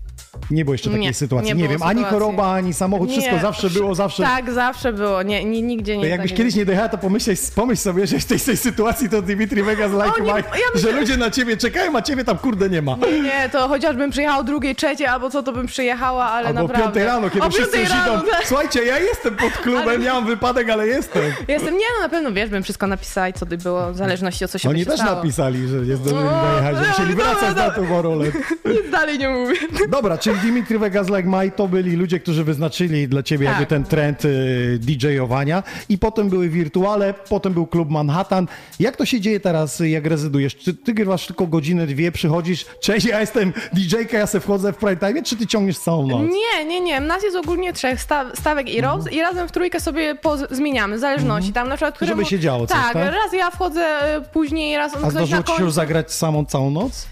Nie 0.52 0.66
było 0.66 0.74
jeszcze 0.74 0.90
takiej 0.90 1.02
Nie, 1.06 1.14
sytuacji. 1.14 1.48
nie 1.56 1.62
Nie, 1.62 1.70
wiem, 1.70 1.84
ani 1.84 2.00
sytuacji. 2.00 2.20
choroba, 2.20 2.54
ani 2.54 2.74
samochód, 2.74 3.12
wszystko 3.12 3.36
Nie, 3.36 3.42
zawsze 3.42 3.70
było, 3.70 3.96
zawsze. 3.96 4.24
Tak, 4.24 4.52
zawsze 4.52 4.94
było, 4.94 5.24
nie, 5.24 5.46
nie 5.46 5.62
nigdzie 5.62 5.98
nie. 5.98 6.04
To 6.04 6.10
jakbyś 6.10 6.32
tak 6.32 6.38
kiedyś 6.38 6.56
nie 6.56 6.66
dojechała, 6.66 6.90
to 6.90 6.98
pomyśleć, 6.98 7.40
pomyśl 7.56 7.82
sobie, 7.82 8.08
że 8.08 8.16
jesteś 8.16 8.42
w 8.42 8.46
tej 8.46 8.58
sytuacji, 8.58 9.10
to 9.10 9.22
Dimitri 9.22 9.64
Vegas 9.64 9.92
like 9.92 10.04
O, 10.06 10.20
nie, 10.20 10.34
Mike, 10.34 10.50
ja 10.74 10.80
że 10.82 10.92
ludzie 10.92 11.18
na 11.18 11.32
ciebie 11.32 11.58
czekają, 11.58 11.96
a 11.98 12.02
ciebie 12.02 12.24
tam 12.24 12.38
kurde 12.38 12.70
nie 12.70 12.82
ma. 12.82 12.96
Nie, 13.24 13.50
to 13.52 13.68
chociażbym 13.68 14.12
przyjechała 14.12 14.40
o 14.40 14.44
drugiej, 14.44 14.76
trzeciej 14.76 15.08
albo 15.08 15.30
co, 15.30 15.44
to 15.44 15.52
bym 15.54 15.68
przyjechała, 15.68 16.26
ale 16.26 16.48
Albo 16.48 16.60
o 16.60 16.64
naprawdę. 16.64 16.84
piątej 16.86 17.04
rano, 17.04 17.30
kiedy 17.30 17.46
o 17.46 17.50
wszyscy 17.50 17.78
już 17.80 17.90
idą. 17.90 17.98
rano, 18.00 18.24
tak. 18.32 18.48
Słuchajcie, 18.48 18.84
ja 18.86 19.00
jestem 19.00 19.36
pod 19.36 19.54
klubem, 19.54 19.82
Ale- 19.90 20.00
miałam 20.00 20.26
wypadek, 20.26 20.70
ale 20.70 20.88
jestem. 20.88 21.22
Jestem, 21.48 21.74
nie 21.78 21.86
no, 21.98 22.02
na 22.04 22.10
pewno 22.10 22.32
wiesz, 22.32 22.50
bym 22.50 22.64
wszystko 22.64 22.88
napisała 22.88 23.28
i 23.28 23.34
co 23.34 23.46
by 23.46 23.58
było, 23.58 23.94
w 23.94 23.98
zależności 23.98 24.46
od 24.46 24.52
co 24.52 24.58
się 24.58 24.70
Oni 24.70 24.86
też 24.86 24.96
stało. 25.00 25.16
napisali, 25.16 25.68
że 25.68 25.78
nie 25.78 25.96
zdążyli 25.96 26.28
O, 26.30 26.42
dojechać, 26.52 26.76
że 26.76 26.82
no, 26.82 26.88
musieli 26.90 27.16
wracać 27.16 27.42
na 27.42 27.50
dobra. 27.54 27.72
Tomorrowland. 27.72 28.34
Nic 28.66 28.92
dalej 28.92 29.20
nie 29.20 29.30
mówię. 29.30 29.56
Dobra, 29.90 30.18
czyli 30.18 30.38
Dimitri 30.42 30.78
Vegas 30.78 31.08
Like 31.10 31.24
Mike 31.24 31.52
to 31.56 31.68
byli 31.68 31.96
ludzie, 31.96 32.20
którzy 32.20 32.44
wyznaczyli 32.44 33.08
dla 33.08 33.24
ciebie 33.24 33.46
Tak. 33.48 33.60
jakby 33.60 33.70
ten 33.76 33.84
trend 33.84 34.26
y, 34.26 34.80
DJ-owania 34.82 35.64
i 35.90 35.98
potem 35.98 36.30
były 36.30 36.50
wirtuale, 36.50 37.14
potem 37.30 37.54
był 37.54 37.68
klub 37.68 37.90
Manhattan. 37.90 38.48
Jak 38.80 38.98
to 38.98 39.06
się 39.06 39.22
dzieje 39.22 39.40
teraz, 39.40 39.80
jak 39.86 40.06
rezydujesz? 40.06 40.56
Czy 40.56 40.74
ty 40.74 40.94
grywasz 40.94 41.28
tylko 41.28 41.48
godzinę, 41.48 41.88
dwie, 41.88 42.12
przychodzisz, 42.12 42.66
cześć, 42.82 43.06
ja 43.06 43.20
jestem 43.22 43.54
DJ-ka, 43.74 44.18
ja 44.18 44.28
se 44.28 44.40
wchodzę 44.40 44.74
w 44.74 44.78
prime 44.78 44.98
time, 44.98 45.24
czy 45.24 45.36
ty 45.38 45.48
ciągniesz 45.48 45.78
całą 45.80 46.08
noc? 46.08 46.22
Nie, 46.22 46.66
nie, 46.66 46.82
nie. 46.82 47.00
Nas 47.00 47.24
jest 47.24 47.36
ogólnie 47.36 47.74
trzech 47.74 48.02
sta 48.02 48.26
stawek 48.36 48.70
i 48.70 48.78
Mhm. 48.80 48.96
Rose 48.98 49.12
i 49.12 49.22
razem 49.22 49.48
w 49.48 49.52
trójkę 49.52 49.80
sobie 49.80 50.16
zmieniamy, 50.52 50.98
w 50.98 51.00
zależności. 51.00 51.54
Tam 51.54 51.70
na 51.70 51.76
przykład... 51.76 51.96
któremu- 51.96 52.26
się 52.26 52.40
działo 52.40 52.68
coś, 52.68 52.78
tak? 52.78 52.94
tak? 52.94 53.14
raz 53.14 53.34
ja 53.34 53.52
wchodzę 53.52 54.18
y, 54.18 54.22
później, 54.34 54.78
raz 54.78 54.94
A 54.94 54.98
ktoś 54.98 55.04
na 55.04 55.10
zdarzyło 55.12 55.28
ci 55.28 55.38
się 55.38 55.44
końcu. 55.44 55.64
już 55.64 55.74
zagrać 55.74 56.12
samą 56.14 56.46
całą 56.46 56.72
noc? 56.72 57.08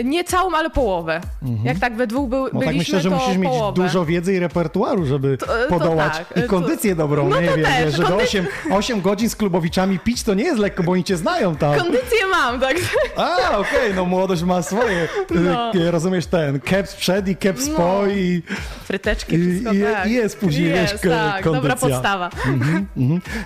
Y, 0.00 0.04
nie 0.04 0.24
całą, 0.24 0.54
ale 0.56 0.70
połowę. 0.70 1.20
Jak 1.64 1.78
tak 1.78 1.96
we 1.96 2.06
dwóch 2.06 2.28
był, 2.28 2.44
No 2.44 2.50
byliśmy, 2.50 2.66
tak 2.66 2.76
myślę, 2.76 3.00
że 3.00 3.10
musisz 3.10 3.36
mieć 3.36 3.50
połowę. 3.50 3.82
dużo 3.82 4.04
wiedzy 4.04 4.34
i 4.34 4.38
repertuaru, 4.38 5.06
żeby 5.06 5.38
To- 5.38 5.46
to 5.46 5.52
podołać. 5.68 6.12
tak, 6.12 6.30
I 6.36 6.42
to- 6.42 6.48
kondycję 6.48 6.94
dobrą, 6.94 7.28
No 7.28 7.40
nie 7.40 7.46
wiem, 7.48 7.62
też, 7.64 7.94
żeby 7.94 8.08
kondy- 8.08 8.22
8, 8.22 8.46
8 8.70 9.00
godzin 9.00 9.28
z 9.30 9.36
klubowiczami 9.36 9.98
pić 9.98 10.22
to 10.22 10.34
nie 10.34 10.44
jest 10.44 10.58
lekko, 10.58 10.82
bo 10.82 10.92
oni 10.92 11.04
cię 11.04 11.16
znają 11.16 11.56
tam. 11.56 11.74
Kondycję 11.78 12.18
mam, 12.30 12.60
tak. 12.60 12.76
A, 13.16 13.58
okej, 13.58 13.94
no 13.96 14.04
młodość 14.04 14.42
ma 14.42 14.62
swoje. 14.62 15.08
No. 15.30 15.74
Y, 15.74 15.90
Rozumiesz 15.90 16.26
ten, 16.26 16.60
caps 16.60 16.94
przed 16.94 17.28
i 17.28 17.36
caps 17.36 17.68
No. 17.68 17.74
po 17.74 18.06
i, 18.06 18.42
Fryteczki, 18.84 19.38
wszystko 19.38 19.72
i, 19.72 19.80
tak. 19.82 20.10
jest 20.10 20.38
później, 20.38 20.68
jest, 20.70 20.92
wiesz, 20.92 21.12
tak, 21.12 21.44
dobra 21.44 21.60
kondycja. 21.60 21.88
podstawa. 21.88 22.30
Mhm. 22.46 22.86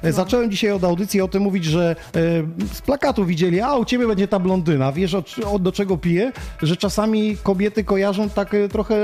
E, 0.02 0.12
Zacząłem 0.12 0.50
dzisiaj 0.50 0.70
od 0.70 0.84
audycji 0.84 1.20
o 1.20 1.28
tym 1.28 1.42
mówić, 1.42 1.64
że 1.64 1.96
e, 2.16 2.20
z 2.74 2.80
plakatu 2.80 3.24
widzieli, 3.24 3.60
a 3.60 3.74
u 3.74 3.84
ciebie 3.84 4.06
będzie 4.06 4.28
ta 4.28 4.38
blondyna. 4.38 4.92
Wiesz, 4.92 5.14
o, 5.14 5.22
o, 5.52 5.58
do 5.58 5.72
czego 5.72 5.91
dlatego 5.92 5.96
piję, 5.98 6.32
że 6.62 6.76
czasami 6.76 7.36
kobiety 7.42 7.84
kojarzą 7.84 8.30
tak 8.30 8.54
e, 8.54 8.68
trochę 8.68 8.94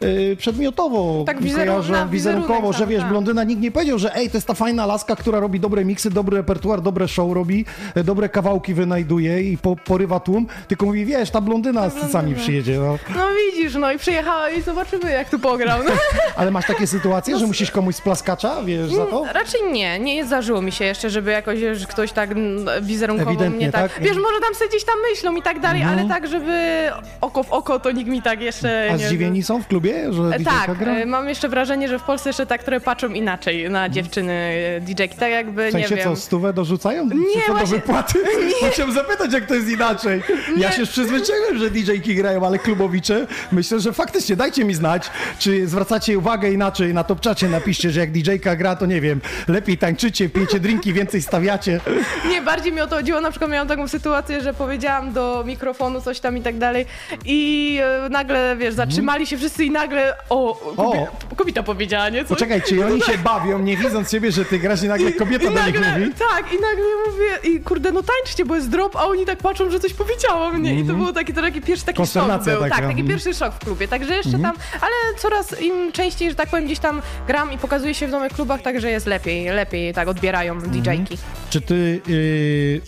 e, 0.00 0.36
przedmiotowo, 0.36 1.24
Tak 1.26 1.40
wizeru- 1.40 1.66
kojarzą 1.66 2.08
wizerunkowo, 2.08 2.72
że 2.72 2.86
wiesz, 2.86 3.04
blondyna 3.04 3.44
nikt 3.44 3.62
nie 3.62 3.70
powiedział, 3.70 3.98
że 3.98 4.14
ej, 4.14 4.30
to 4.30 4.36
jest 4.36 4.46
ta 4.46 4.54
fajna 4.54 4.86
laska, 4.86 5.16
która 5.16 5.40
robi 5.40 5.60
dobre 5.60 5.84
miksy, 5.84 6.10
dobry 6.10 6.36
repertuar, 6.36 6.80
dobre 6.80 7.08
show 7.08 7.32
robi, 7.32 7.64
e, 7.94 8.04
dobre 8.04 8.28
kawałki 8.28 8.74
wynajduje 8.74 9.42
i 9.42 9.58
po, 9.58 9.76
porywa 9.76 10.20
tłum, 10.20 10.46
tylko 10.68 10.86
mówi, 10.86 11.04
wiesz, 11.04 11.30
ta 11.30 11.40
blondyna 11.40 11.90
z 11.90 11.94
cycami 11.94 12.34
przyjedzie, 12.34 12.78
no. 12.78 12.98
No 13.16 13.26
widzisz, 13.46 13.74
no 13.74 13.92
i 13.92 13.98
przyjechała 13.98 14.50
i 14.50 14.62
zobaczymy 14.62 15.10
jak 15.10 15.30
tu 15.30 15.38
pograł. 15.38 15.82
No. 15.84 15.90
Ale 16.36 16.50
masz 16.50 16.66
takie 16.66 16.86
sytuacje, 16.86 17.38
że 17.38 17.46
musisz 17.46 17.70
komuś 17.70 17.96
splaskacza, 17.96 18.62
wiesz, 18.62 18.92
za 18.92 19.06
to? 19.06 19.24
Raczej 19.32 19.60
nie, 19.72 19.98
nie 19.98 20.26
zdarzyło 20.26 20.62
mi 20.62 20.72
się 20.72 20.84
jeszcze, 20.84 21.10
żeby 21.10 21.30
jakoś 21.30 21.58
ktoś 21.88 22.12
tak 22.12 22.30
mm, 22.30 22.84
wizerunkowo 22.84 23.30
Ewidentnie, 23.30 23.56
mnie 23.56 23.72
tak... 23.72 23.94
tak? 23.94 24.02
Wiesz, 24.02 24.16
może 24.16 24.40
tam 24.40 24.54
sobie 24.54 24.68
gdzieś 24.68 24.84
tam 24.84 24.94
myślą 25.10 25.36
i 25.36 25.42
tak 25.42 25.60
dalej, 25.60 25.82
ale 25.82 26.08
tak, 26.08 26.19
żeby 26.26 26.88
oko 27.20 27.42
w 27.42 27.52
oko, 27.52 27.80
to 27.80 27.90
nikt 27.90 28.10
mi 28.10 28.22
tak 28.22 28.40
jeszcze 28.40 28.88
A 28.92 28.96
nie... 28.96 29.06
zdziwieni 29.06 29.42
są 29.42 29.62
w 29.62 29.66
klubie, 29.66 30.12
że 30.12 30.22
E, 30.22 30.38
DJ 30.38 30.44
Tak, 30.44 30.78
gra? 30.78 30.94
e, 30.94 31.06
mam 31.06 31.28
jeszcze 31.28 31.48
wrażenie, 31.48 31.88
że 31.88 31.98
w 31.98 32.02
Polsce 32.02 32.28
jeszcze 32.28 32.46
tak 32.46 32.62
trochę 32.64 32.80
patrzą 32.80 33.08
inaczej 33.08 33.70
na 33.70 33.88
dziewczyny 33.88 34.32
e, 34.76 34.80
DJ-ki, 34.80 35.16
tak 35.18 35.30
jakby, 35.30 35.68
W 35.68 35.72
sensie 35.72 35.94
nie 35.96 36.02
co, 36.02 36.08
wiem... 36.08 36.16
stówę 36.16 36.52
dorzucają? 36.52 37.04
Nie, 37.04 37.10
co 37.46 37.52
do 37.52 37.58
właśnie- 37.58 37.76
wypłaty? 37.76 38.18
Bo 38.62 38.66
Chciałem 38.70 38.92
zapytać, 38.94 39.32
jak 39.32 39.46
to 39.46 39.54
jest 39.54 39.68
inaczej. 39.68 40.22
Ja 40.56 40.72
się 40.72 40.80
już 40.80 40.90
przyzwyczaiłem, 40.90 41.58
że 41.58 41.70
DJ-ki 41.70 42.14
grają, 42.14 42.46
ale 42.46 42.58
klubowicze, 42.58 43.26
myślę, 43.52 43.80
że 43.80 43.92
faktycznie 43.92 44.36
dajcie 44.36 44.64
mi 44.64 44.74
znać, 44.74 45.10
czy 45.38 45.66
zwracacie 45.68 46.18
uwagę 46.18 46.52
inaczej 46.52 46.94
na 46.94 47.04
topczacie, 47.04 47.48
napiszcie, 47.48 47.90
że 47.90 48.00
jak 48.00 48.10
DJ-ka 48.12 48.56
gra, 48.56 48.76
to 48.76 48.86
nie 48.86 49.00
wiem, 49.00 49.20
lepiej 49.48 49.78
tańczycie, 49.78 50.28
pijecie 50.28 50.60
drinki, 50.60 50.92
więcej 50.92 51.22
stawiacie. 51.22 51.80
Nie, 52.28 52.42
bardziej 52.42 52.72
mi 52.72 52.80
o 52.80 52.86
to 52.86 52.96
chodziło, 52.96 53.20
na 53.20 53.30
przykład 53.30 53.50
miałam 53.50 53.68
taką 53.68 53.88
sytuację, 53.88 54.40
że 54.40 54.54
powiedziałam 54.54 55.12
do 55.12 55.44
mikrofonu 55.46 56.00
coś 56.00 56.09
tam 56.18 56.36
i 56.36 56.42
tak 56.42 56.58
dalej 56.58 56.86
i 57.24 57.78
e, 57.82 58.08
nagle, 58.08 58.56
wiesz, 58.58 58.74
zatrzymali 58.74 59.26
się 59.26 59.36
wszyscy 59.38 59.64
i 59.64 59.70
nagle, 59.70 60.14
o, 60.30 60.54
kobie, 60.76 61.06
kobieta 61.36 61.62
powiedziała, 61.62 62.08
nie? 62.08 62.20
Coś. 62.20 62.28
Poczekaj, 62.28 62.62
czy 62.68 62.86
oni 62.86 63.00
się 63.02 63.18
bawią, 63.24 63.58
nie 63.58 63.76
widząc 63.76 64.10
siebie, 64.10 64.32
że 64.32 64.44
ty 64.44 64.58
grasz 64.58 64.82
i 64.82 64.88
nagle 64.88 65.12
kobieta 65.12 65.44
I 65.44 65.54
do 65.54 65.66
nich 65.66 65.80
nagle, 65.80 65.98
mówi? 65.98 66.12
tak, 66.30 66.52
i 66.52 66.54
nagle 66.60 66.84
mówię, 67.06 67.54
i 67.54 67.60
kurde, 67.60 67.92
no 67.92 68.02
tańczcie, 68.02 68.44
bo 68.44 68.54
jest 68.56 68.68
drop, 68.68 68.96
a 68.96 69.04
oni 69.06 69.26
tak 69.26 69.38
patrzą, 69.38 69.70
że 69.70 69.80
coś 69.80 69.92
powiedziała 69.94 70.50
mnie. 70.52 70.74
I 70.80 70.84
to 70.84 70.94
było 70.94 71.12
taki, 71.12 71.32
to 71.34 71.40
taki 71.42 71.60
pierwszy 71.60 71.84
taki 71.86 72.06
szok 72.06 72.16
Mhm. 72.30 72.44
Był. 72.44 72.54
taka, 72.54 72.68
Tak, 72.68 72.78
taki 72.78 72.90
mhm. 73.00 73.08
pierwszy 73.08 73.34
szok 73.34 73.54
w 73.54 73.58
klubie. 73.58 73.88
Także 73.88 74.14
jeszcze 74.14 74.38
tam, 74.38 74.56
ale 74.80 74.92
coraz 75.18 75.60
im 75.62 75.92
częściej, 75.92 76.30
że 76.30 76.34
tak 76.36 76.48
powiem, 76.48 76.64
gdzieś 76.66 76.78
tam 76.78 77.02
gram 77.26 77.52
i 77.52 77.58
pokazuję 77.58 77.94
się 77.94 78.06
w 78.06 78.10
nowych 78.10 78.32
klubach, 78.32 78.62
także 78.62 78.90
jest 78.90 79.06
lepiej, 79.06 79.44
lepiej 79.48 79.94
tak 79.94 80.08
odbierają 80.08 80.52
Mhm. 80.54 80.72
DJ-ki. 80.72 81.18
Czy 81.50 81.60
ty 81.60 82.00
y, 82.08 82.80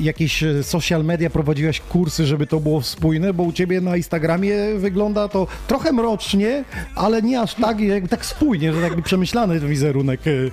jakieś 0.00 0.44
social 0.62 1.04
media 1.04 1.30
prowadziłaś 1.30 1.80
kursy, 1.80 2.26
żeby 2.26 2.46
to 2.46 2.60
było 2.60 2.69
spójne? 2.82 3.34
Bo 3.34 3.42
u 3.42 3.52
ciebie 3.52 3.80
na 3.80 3.96
Instagramie 3.96 4.54
wygląda 4.76 5.28
to 5.28 5.46
trochę 5.66 5.92
mrocznie, 5.92 6.64
ale 6.94 7.22
nie 7.22 7.40
aż 7.40 7.54
tak, 7.54 7.80
jakby 7.80 8.08
tak 8.08 8.24
spójnie, 8.24 8.72
że 8.72 8.80
jakby 8.80 9.02
przemyślany 9.02 9.60
wizerunek. 9.60 10.26
y, 10.26 10.50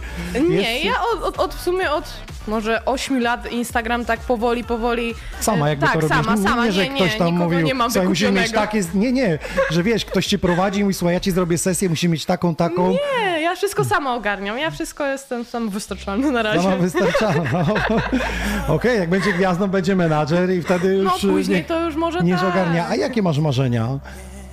Nie, 0.50 0.56
jest. 0.56 0.86
ja 0.86 0.94
od, 1.14 1.24
od, 1.24 1.40
od 1.40 1.54
w 1.56 1.62
sumie 1.62 1.92
od 1.92 2.14
może 2.48 2.86
8 2.86 3.22
lat 3.22 3.52
Instagram 3.52 4.06
tak 4.06 4.20
powoli, 4.20 4.64
powoli. 4.64 5.14
Sama 5.40 5.66
e, 5.66 5.70
jakby 5.70 5.86
tak, 5.86 5.94
to 5.96 6.00
robisz. 6.00 6.18
sama, 6.18 6.38
sama, 6.38 6.66
nie, 6.66 6.72
że 6.72 6.90
nie, 6.90 6.96
ktoś 6.96 7.14
nie, 7.14 7.20
tam 7.20 7.34
mówił, 7.34 7.60
nie 7.62 7.74
mam 7.74 7.92
słuchaj, 7.92 8.10
musimy 8.10 8.32
mieć 8.32 8.52
takie... 8.52 8.82
Nie, 8.94 9.12
nie, 9.12 9.40
że 9.72 9.84
wiesz, 9.84 10.06
ktoś 10.06 10.26
ci 10.26 10.40
prowadzi 10.40 10.80
i 10.80 10.84
mówi, 10.84 10.94
słuchaj, 10.94 11.14
ja 11.14 11.20
ci 11.20 11.32
zrobię 11.32 11.58
sesję, 11.58 11.90
musimy 11.90 12.12
mieć 12.12 12.26
taką, 12.26 12.56
taką. 12.56 12.92
Nie, 12.92 13.42
ja 13.42 13.56
wszystko 13.56 13.86
sama 13.86 14.16
ogarniam, 14.16 14.58
ja 14.60 14.72
wszystko 14.72 15.06
jestem 15.06 15.46
samowystarczalna 15.46 16.32
na 16.32 16.44
razie. 16.44 16.62
Sama 16.62 16.78
wystarczalna. 16.88 17.66
Okej, 18.68 19.00
jak 19.00 19.10
będzie 19.10 19.34
gwiazdą, 19.34 19.68
będzie 19.68 19.96
menadżer 19.96 20.52
i 20.52 20.62
wtedy 20.62 20.88
już 20.88 21.06
No 21.06 21.32
później 21.34 21.58
nie, 21.58 21.64
to 21.64 21.82
już 21.86 21.96
może 21.96 22.07
nie 22.24 22.36
tak. 22.36 22.44
ogarnia. 22.50 22.88
A 22.90 22.96
jakie 22.96 23.22
masz 23.22 23.40
marzenia? 23.40 24.00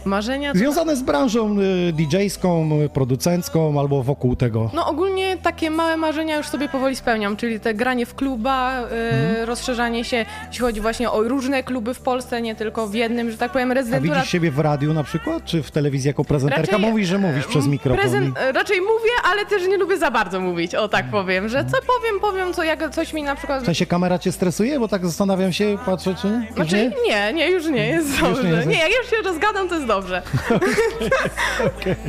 Marzenia. 0.07 0.53
Związane 0.55 0.97
z 0.97 1.03
branżą 1.03 1.57
y, 1.61 1.93
DJ-ską, 1.93 2.71
producencką 2.89 3.81
albo 3.81 4.03
wokół 4.03 4.37
tego? 4.37 4.71
No 4.75 4.87
ogólnie 4.87 5.37
takie 5.43 5.71
małe 5.71 5.97
marzenia 5.97 6.37
już 6.37 6.47
sobie 6.47 6.69
powoli 6.69 6.97
spełniam, 6.97 7.37
czyli 7.37 7.61
te 7.61 7.75
granie 7.75 8.07
w 8.07 8.15
kluba, 8.15 8.81
y, 8.81 8.85
Mhm. 9.15 9.47
rozszerzanie 9.49 10.05
się, 10.05 10.27
jeśli 10.49 10.61
chodzi 10.61 10.81
właśnie 10.81 11.11
o 11.11 11.23
różne 11.23 11.63
kluby 11.63 11.95
w 11.95 12.01
Polsce, 12.01 12.43
nie 12.43 12.55
tylko 12.55 12.87
w 12.87 12.95
jednym, 12.95 13.31
że 13.31 13.39
tak 13.39 13.53
powiem, 13.53 13.71
A 13.71 13.75
rezydentura. 13.75 14.15
widzisz 14.15 14.31
siebie 14.31 14.51
w 14.51 14.59
radiu 14.59 14.93
na 14.95 15.05
przykład, 15.05 15.45
czy 15.45 15.63
w 15.63 15.71
telewizji 15.71 16.09
jako 16.09 16.25
prezenterka? 16.25 16.73
Raczej, 16.73 16.91
Mówisz, 16.91 17.09
że 17.09 17.19
mówisz 17.19 17.47
przez 17.47 17.65
m, 17.65 17.71
mikrofon. 17.71 18.01
Prezent, 18.01 18.39
e, 18.39 18.53
raczej 18.53 18.81
mówię, 18.81 19.11
ale 19.33 19.47
też 19.47 19.67
nie 19.69 19.77
lubię 19.77 19.99
za 19.99 20.11
bardzo 20.11 20.41
mówić, 20.41 20.75
o 20.75 20.89
tak 20.89 21.05
Mhm. 21.05 21.25
powiem, 21.25 21.49
że 21.49 21.65
co 21.65 21.71
powiem, 21.77 22.21
powiem, 22.21 22.53
co 22.55 22.63
jak 22.63 22.91
coś 22.91 23.13
mi 23.13 23.23
na 23.23 23.37
przykład... 23.37 23.63
W 23.63 23.67
sensie 23.67 23.87
kamera 23.87 24.19
cię 24.19 24.33
stresuje? 24.33 24.81
Bo 24.81 24.89
tak 24.89 25.07
zastanawiam 25.07 25.53
się, 25.53 25.79
patrzę, 25.87 26.15
czy 26.15 26.27
nie? 26.27 26.47
Już 26.47 26.55
Znaczy, 26.55 26.77
nie? 26.77 26.93
nie, 27.09 27.33
nie, 27.33 27.51
już 27.51 27.67
nie, 27.67 27.89
jest 27.89 28.21
dobrze. 28.21 28.43
nie 28.45 28.51
Nie, 28.51 28.57
jest- 28.57 28.67
jak 28.71 28.91
już 29.03 29.11
się 29.11 29.17
rozgadam, 29.25 29.69
to 29.69 29.75
jest 29.75 29.87
dobrze. 29.87 29.94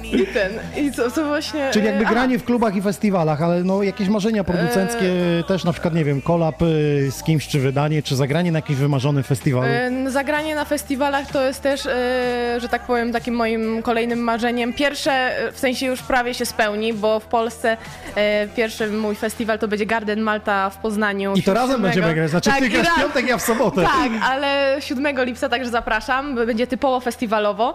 I 0.03 0.27
ten, 0.27 0.51
i 0.77 0.91
co, 0.91 1.11
co 1.11 1.25
właśnie... 1.25 1.69
Czyli 1.73 1.85
jakby 1.85 2.05
e, 2.05 2.09
granie 2.09 2.39
w 2.39 2.45
klubach 2.45 2.75
i 2.75 2.81
festiwalach, 2.81 3.41
ale 3.41 3.63
no 3.63 3.83
jakieś 3.83 4.07
marzenia 4.09 4.43
producenckie 4.43 5.05
Eee. 5.05 5.43
też, 5.43 5.63
na 5.63 5.71
przykład, 5.71 5.93
nie 5.93 6.05
wiem, 6.05 6.21
kolab 6.21 6.61
y, 6.61 7.11
z 7.11 7.23
kimś, 7.23 7.47
czy 7.47 7.59
wydanie, 7.59 8.03
czy 8.03 8.15
zagranie 8.15 8.51
na 8.51 8.57
jakimś 8.57 8.79
wymarzonym 8.79 9.23
festiwalu. 9.23 9.67
E, 9.67 10.11
Zagranie 10.11 10.55
na 10.55 10.65
festiwalach 10.65 11.31
to 11.31 11.41
jest 11.41 11.61
też, 11.61 11.85
e, 11.85 12.57
że 12.61 12.69
tak 12.69 12.81
powiem, 12.81 13.11
takim 13.11 13.35
moim 13.35 13.81
kolejnym 13.81 14.19
marzeniem. 14.19 14.73
Pierwsze, 14.73 15.11
e, 15.11 15.51
w 15.51 15.59
sensie 15.59 15.85
już 15.85 16.01
prawie 16.01 16.33
się 16.33 16.45
spełni, 16.45 16.93
bo 16.93 17.19
w 17.19 17.25
Polsce 17.25 17.77
e, 18.15 18.47
pierwszy 18.47 18.87
mój 18.87 19.15
festiwal 19.15 19.59
to 19.59 19.67
będzie 19.67 19.85
Garden 19.85 20.21
Malta 20.21 20.69
w 20.69 20.77
Poznaniu. 20.77 21.33
I 21.35 21.43
to 21.43 21.53
razem 21.53 21.69
7 21.69 21.81
będziemy 21.81 22.13
grać, 22.13 22.29
znaczy 22.29 22.49
tak, 22.49 22.59
ty 22.59 22.69
grasz 22.69 22.87
w 22.87 22.99
piątek, 23.01 23.27
ja 23.27 23.37
w 23.37 23.41
sobotę. 23.41 23.83
Tak, 23.83 24.11
ale 24.23 24.77
7 24.79 25.25
lipca 25.25 25.49
także 25.49 25.69
zapraszam, 25.69 26.35
będzie 26.35 26.67
typowo 26.67 26.99
festiwalowo. 26.99 27.74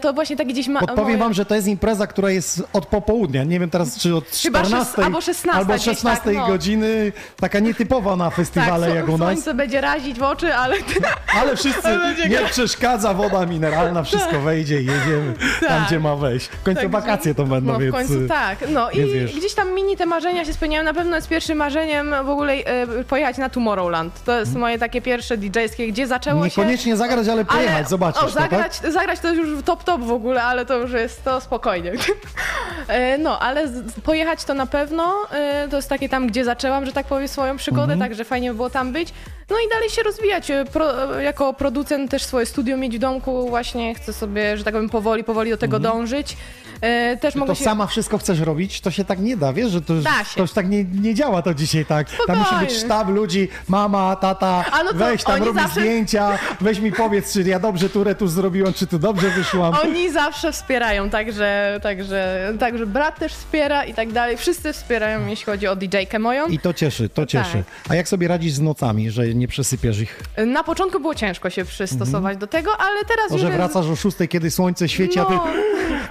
To 0.00 0.12
właśnie 0.12 0.36
takie 0.36 0.50
gdzieś 0.52 0.68
ma... 0.68 0.80
Podpowiem 0.80 1.04
moje- 1.04 1.18
wam, 1.18 1.34
że 1.34 1.44
to 1.44 1.54
jest 1.54 1.66
impreza, 1.66 2.06
która 2.06 2.30
jest 2.30 2.62
od 2.72 2.86
popołudnia. 2.86 3.44
Nie 3.44 3.60
wiem 3.60 3.70
teraz, 3.70 3.98
czy 3.98 4.14
od 4.16 4.24
Chyba 4.42 4.60
szes- 4.60 4.66
14 4.68 5.04
albo 5.04 5.20
16 5.20 5.58
albo 5.58 5.72
gdzieś 5.74 5.84
16 5.84 6.24
tak, 6.24 6.34
no. 6.34 6.46
godziny. 6.46 7.12
Taka 7.40 7.58
nietypowa 7.58 8.16
na 8.16 8.24
tak, 8.24 8.34
festiwale 8.34 8.86
sło- 8.88 8.94
jak 8.94 9.08
u 9.08 9.18
nas. 9.18 9.28
Słońce 9.28 9.54
będzie 9.54 9.80
razić 9.80 10.18
w 10.18 10.22
oczy, 10.22 10.54
ale... 10.54 10.76
Ale 11.40 11.56
wszyscy 11.56 11.88
nie 12.28 12.38
przeszkadza, 12.50 13.14
woda 13.14 13.46
mineralna, 13.46 14.02
wszystko 14.02 14.40
wejdzie, 14.40 14.74
jedziemy 14.76 15.34
tam, 15.60 15.68
Tak. 15.68 15.86
gdzie 15.86 16.00
ma 16.00 16.16
wejść. 16.16 16.46
W 16.46 16.62
końcu 16.62 16.80
Także- 16.80 16.88
wakacje 17.00 17.34
to 17.34 17.44
będą, 17.44 17.72
No 17.72 17.78
w 17.78 17.82
więc... 17.82 17.94
końcu 17.94 18.28
tak. 18.28 18.58
No 18.68 18.90
i 18.90 19.12
wiesz. 19.12 19.36
gdzieś 19.36 19.54
tam 19.54 19.74
mini 19.74 19.96
te 19.96 20.06
marzenia 20.06 20.44
się 20.44 20.52
spełniają. 20.52 20.84
Na 20.84 20.94
pewno 20.94 21.16
jest 21.16 21.28
pierwszym 21.28 21.58
marzeniem 21.58 22.14
w 22.24 22.28
ogóle 22.28 22.52
e, 22.52 23.04
pojechać 23.04 23.38
na 23.38 23.48
Tomorrowland. 23.48 24.24
To 24.24 24.40
jest 24.40 24.54
moje 24.54 24.78
takie 24.78 25.02
pierwsze 25.02 25.36
DJ-skie, 25.38 25.88
gdzie 25.88 26.06
zaczęło 26.06 26.48
się... 26.48 26.60
Niekoniecznie 26.60 26.96
zagrać, 26.96 27.28
ale 27.28 27.44
pojechać, 27.44 27.88
zobaczysz 27.88 28.22
o, 28.22 28.26
to, 28.26 28.32
tak? 28.32 28.50
zagrać, 28.50 28.76
zagrać 28.92 29.18
to 29.30 29.42
już 29.42 29.64
top 29.64 29.84
top 29.84 30.00
w 30.00 30.12
ogóle, 30.12 30.42
ale 30.42 30.66
to 30.66 30.78
już 30.78 30.92
jest 30.92 31.24
to 31.24 31.40
spokojnie. 31.40 31.92
E, 32.88 33.18
no, 33.18 33.38
ale 33.38 33.68
pojechać 34.04 34.44
to 34.44 34.54
na 34.54 34.66
pewno. 34.66 35.14
E, 35.32 35.68
to 35.70 35.76
jest 35.76 35.88
takie 35.88 36.08
tam, 36.08 36.26
gdzie 36.26 36.44
zaczęłam, 36.44 36.86
że 36.86 36.92
tak 36.92 37.06
powiem, 37.06 37.28
swoją 37.28 37.56
przygodę, 37.56 37.92
Mhm. 37.92 38.00
także 38.00 38.24
fajnie 38.24 38.50
by 38.50 38.54
było 38.56 38.70
tam 38.70 38.92
być. 38.92 39.08
No 39.50 39.56
i 39.66 39.68
dalej 39.70 39.90
się 39.90 40.02
rozwijać. 40.02 40.50
E, 40.50 40.64
Pro, 40.64 41.20
jako 41.20 41.52
producent 41.54 42.10
też 42.10 42.24
swoje 42.24 42.46
studio 42.46 42.76
mieć 42.76 42.96
w 42.96 42.98
domku. 43.00 43.48
Właśnie 43.48 43.94
chcę 43.94 44.12
sobie, 44.12 44.56
że 44.56 44.64
tak 44.64 44.74
powiem, 44.74 44.88
powoli, 44.90 45.24
powoli 45.24 45.50
do 45.50 45.56
tego 45.56 45.78
dążyć. 45.78 46.36
E, 46.80 47.16
też 47.16 47.34
mogę 47.34 47.40
Mhm. 47.42 47.46
To 47.46 47.54
się... 47.54 47.64
sama 47.64 47.86
wszystko 47.86 48.18
chcesz 48.18 48.40
robić, 48.40 48.80
to 48.80 48.90
się 48.90 49.04
tak 49.04 49.18
nie 49.18 49.36
da, 49.36 49.52
wiesz, 49.52 49.70
że 49.70 49.82
to, 49.82 49.94
Da 49.94 50.10
się. 50.24 50.34
to 50.34 50.40
już 50.40 50.52
tak 50.52 50.68
nie, 50.68 50.84
nie 50.84 51.14
działa 51.14 51.42
to 51.42 51.54
dzisiaj 51.54 51.86
tak. 51.86 52.06
Tam 52.26 52.38
musi 52.38 52.48
być 52.50 52.58
Spokojnie. 52.58 52.80
sztab 52.80 53.08
ludzi, 53.08 53.48
mama, 53.68 54.16
tata, 54.16 54.64
A 54.72 54.82
no 54.82 54.90
to 54.92 54.96
weź 54.98 55.24
tam 55.24 55.34
oni 55.34 55.44
robić 55.44 55.62
zawsze- 55.62 55.80
zdjęcia, 55.80 56.38
weź 56.60 56.78
mi 56.80 56.92
powiedz, 56.92 57.32
czy 57.32 57.42
ja 57.42 57.58
dobrze 57.58 57.88
tu 57.90 58.04
retusz 58.04 58.30
zrobiłam, 58.30 58.72
czy 58.72 58.86
tu 58.86 58.98
dobrze 58.98 59.30
wyszłam. 59.30 59.74
Oni 59.82 60.10
zawsze 60.12 60.52
wspierają, 60.52 61.10
także, 61.10 61.80
także, 61.82 62.52
także 62.60 62.86
brat 62.86 63.18
też 63.18 63.32
wspiera 63.32 63.84
i 63.84 63.94
tak 63.94 64.12
dalej. 64.12 64.36
Wszyscy 64.36 64.72
wspierają, 64.72 65.26
jeśli 65.26 65.46
chodzi 65.46 65.66
o 65.66 65.76
DJ-kę 65.76 66.18
moją. 66.18 66.46
I 66.46 66.58
to 66.58 66.72
cieszy, 66.74 67.08
to 67.08 67.26
cieszy. 67.26 67.52
Tak. 67.52 67.64
A 67.92 67.94
jak 67.94 68.08
sobie 68.08 68.28
radzisz 68.28 68.52
z 68.52 68.60
nocami, 68.60 69.10
że 69.10 69.34
nie 69.34 69.48
przesypiesz 69.48 70.00
ich? 70.00 70.20
Na 70.46 70.64
początku 70.64 71.00
było 71.00 71.14
ciężko 71.14 71.50
się 71.50 71.64
przystosować 71.64 72.38
do 72.38 72.46
tego, 72.46 72.70
ale 72.78 73.04
teraz 73.04 73.28
To, 73.28 73.34
już 73.34 73.40
że 73.40 73.46
jest... 73.48 73.56
wracasz 73.58 73.86
o 73.86 73.96
szóstej, 73.96 74.28
kiedy 74.28 74.50
słońce 74.50 74.88
świeci, 74.88 75.18
a 75.18 75.24
ty 75.24 75.32
No, 75.34 75.46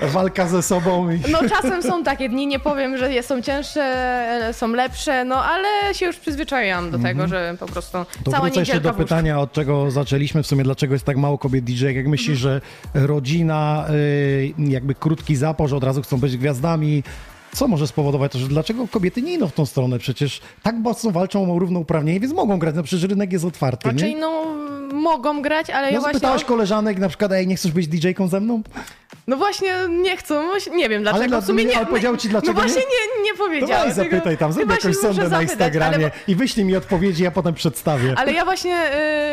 walka 0.08 0.48
ze 0.48 0.59
sobą 0.62 1.12
i... 1.12 1.20
no 1.32 1.40
czasem 1.50 1.84
są 1.84 2.04
takie 2.04 2.30
dni, 2.30 2.48
nie 2.48 2.60
powiem, 2.60 2.98
że 2.98 3.24
są 3.24 3.42
cięższe, 3.42 3.82
e, 3.82 4.54
są 4.54 4.68
lepsze, 4.68 5.26
no 5.26 5.44
ale 5.44 5.94
się 5.94 6.06
już 6.06 6.18
przyzwyczaiłam 6.18 6.92
do 6.92 7.00
tego, 7.00 7.28
że 7.28 7.56
po 7.60 7.66
prostu 7.66 7.98
Mhm. 7.98 8.24
To 8.24 8.32
cała 8.32 8.44
wrócę 8.44 8.60
jeszcze 8.60 8.74
niedzielka 8.74 8.98
do 8.98 9.04
pytania, 9.04 9.40
od 9.40 9.54
czego 9.54 9.92
zaczęliśmy, 9.92 10.44
w 10.44 10.48
sumie 10.48 10.64
dlaczego 10.64 10.96
jest 10.96 11.06
tak 11.06 11.18
mało 11.18 11.38
kobiet 11.38 11.66
DJ. 11.66 11.86
Jak 11.86 12.08
myślisz, 12.08 12.40
że 12.40 12.62
rodzina, 12.94 13.86
y, 13.90 14.54
jakby 14.58 14.96
krótki 14.96 15.36
zapor, 15.36 15.70
że 15.70 15.76
od 15.76 15.84
razu 15.84 16.02
chcą 16.02 16.18
być 16.18 16.38
gwiazdami, 16.38 17.04
co 17.54 17.68
może 17.68 17.88
spowodować 17.88 18.32
to, 18.32 18.40
że 18.40 18.48
dlaczego 18.48 18.88
kobiety 18.88 19.22
nie 19.22 19.34
idą 19.34 19.48
w 19.48 19.54
tą 19.54 19.66
stronę? 19.66 20.00
Przecież 20.00 20.42
tak 20.64 20.76
mocno 20.76 21.12
walczą 21.12 21.56
o 21.56 21.60
równouprawnienie, 21.60 22.20
więc 22.20 22.34
mogą 22.34 22.60
grać, 22.60 22.76
no 22.76 22.84
przecież 22.84 23.10
rynek 23.10 23.34
jest 23.34 23.46
otwarty, 23.46 23.90
Raczej 23.90 24.16
nie? 24.16 24.22
no 24.22 24.46
mogą 24.94 25.42
grać, 25.42 25.70
ale 25.70 25.88
ja 25.88 25.94
No 25.94 26.00
właśnie... 26.02 26.14
zapytałaś 26.14 26.44
koleżanek 26.44 27.00
na 27.00 27.08
przykład, 27.10 27.32
ej, 27.32 27.48
nie 27.48 27.56
chcesz 27.56 27.72
być 27.72 27.88
DJ-ką 27.88 28.28
ze 28.28 28.40
mną? 28.40 28.62
No 29.28 29.38
właśnie 29.38 29.72
nie 30.04 30.18
chcą, 30.18 30.46
właśnie 30.48 30.76
nie 30.76 30.90
wiem 30.90 31.02
dlaczego. 31.02 31.28
dla- 31.28 31.42
w 31.42 31.46
sumie 31.46 31.66
nie, 31.66 31.78
ale 31.78 31.86
powiedział 31.86 32.18
ci, 32.18 32.30
dlaczego 32.30 32.54
No 32.54 32.60
właśnie 32.60 32.82
nie? 32.82 33.24
nie, 33.24 33.38
powiedział. 33.38 33.86
weź 33.86 33.94
zapytaj 33.94 34.38
tam, 34.38 34.54
zrób 34.54 34.70
jakąś 34.72 34.96
sondę 34.96 35.30
na 35.30 35.42
Instagramie 35.42 36.12
i 36.28 36.36
wyślij 36.36 36.66
mi 36.66 36.76
odpowiedzi, 36.76 37.24
ja 37.24 37.32
potem 37.32 37.54
przedstawię. 37.54 38.14
Ale 38.18 38.34
ja 38.34 38.46
właśnie 38.46 38.76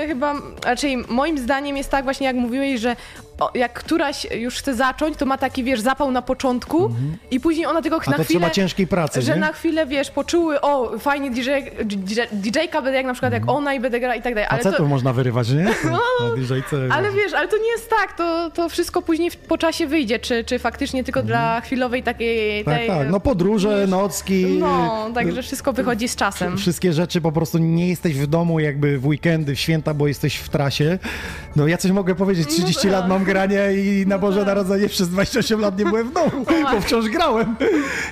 y, 0.04 0.08
chyba, 0.08 0.34
raczej 0.64 0.96
moim 0.96 1.38
zdaniem 1.38 1.76
jest 1.76 1.90
tak 1.90 2.04
właśnie 2.04 2.26
jak 2.26 2.36
mówiłeś, 2.36 2.80
że 2.80 2.96
o, 3.40 3.50
jak 3.54 3.72
któraś 3.72 4.26
już 4.34 4.54
chce 4.58 4.74
zacząć, 4.74 5.16
to 5.16 5.26
ma 5.26 5.38
taki, 5.38 5.64
wiesz, 5.64 5.80
zapał 5.80 6.10
na 6.10 6.22
początku 6.22 6.94
i 7.30 7.40
później 7.40 7.66
ona 7.66 7.82
tylko 7.82 7.96
Mhm. 7.96 8.14
A 8.14 8.18
na 8.18 8.24
to 8.24 8.24
chwilę... 8.24 8.50
ciężkiej 8.50 8.86
pracy, 8.86 9.22
Że 9.22 9.34
nie? 9.34 9.40
na 9.40 9.52
chwilę, 9.52 9.86
wiesz, 9.86 10.10
poczuły, 10.10 10.60
o, 10.60 10.98
fajnie 10.98 11.30
DJ, 11.30 11.50
DJ, 11.84 12.20
DJ-ka 12.32 12.82
będę 12.82 12.96
jak 12.96 13.06
na 13.06 13.12
przykład 13.12 13.32
jak 13.32 13.48
ona 13.48 13.74
i 13.74 13.80
będę 13.80 14.00
grała 14.00 14.14
i 14.14 14.22
tak 14.22 14.34
dalej. 14.34 14.48
Ale 14.50 14.62
to, 14.72 14.86
można 14.86 15.12
wyrywać, 15.12 15.50
nie? 15.50 15.64
No, 15.90 16.00
ale 16.90 17.12
wiesz, 17.12 17.32
ale 17.32 17.48
to 17.48 17.56
nie 17.56 17.68
jest 17.70 17.90
tak, 17.90 18.16
to, 18.16 18.50
to 18.50 18.68
wszystko 18.68 19.02
później 19.02 19.30
w- 19.30 19.36
po 19.36 19.58
czasie 19.58 19.86
wyjdzie, 19.86 20.18
czy, 20.18 20.44
czy 20.44 20.58
faktycznie 20.58 21.04
tylko 21.04 21.22
dla 21.22 21.60
chwilowej 21.60 22.02
takiej... 22.02 22.58
Mhm. 22.58 22.76
Tak, 22.76 22.86
tej, 22.86 22.98
tak, 22.98 23.10
no 23.12 23.20
podróże, 23.20 23.80
wiesz, 23.80 23.90
nocki. 23.90 24.46
No, 24.46 25.10
także 25.14 25.42
wszystko 25.42 25.72
wychodzi 25.72 26.08
z 26.08 26.16
czasem. 26.16 26.56
Wszystkie 26.58 26.92
rzeczy 26.92 27.20
po 27.20 27.32
prostu 27.32 27.58
nie 27.58 27.88
jesteś 27.88 28.14
w 28.14 28.26
domu 28.26 28.60
jakby 28.60 28.98
w 28.98 29.06
weekendy, 29.06 29.54
w 29.54 29.60
święta, 29.60 29.94
bo 29.94 30.08
jesteś 30.08 30.36
w 30.36 30.48
trasie. 30.48 30.98
No 31.56 31.66
ja 31.66 31.76
coś 31.78 31.90
mogę 31.90 32.14
powiedzieć, 32.14 32.48
30 32.48 32.82
tak. 32.82 32.92
lat 32.92 33.08
mam 33.08 33.24
granie 33.26 33.72
i 33.72 34.06
na 34.06 34.18
Boże 34.18 34.44
Narodzenie 34.44 34.88
przez 34.88 35.08
28 35.08 35.60
lat 35.60 35.78
nie 35.78 35.84
byłem 35.84 36.08
w 36.08 36.12
domu, 36.12 36.30
bo 36.72 36.80
wciąż 36.80 37.08
grałem. 37.08 37.56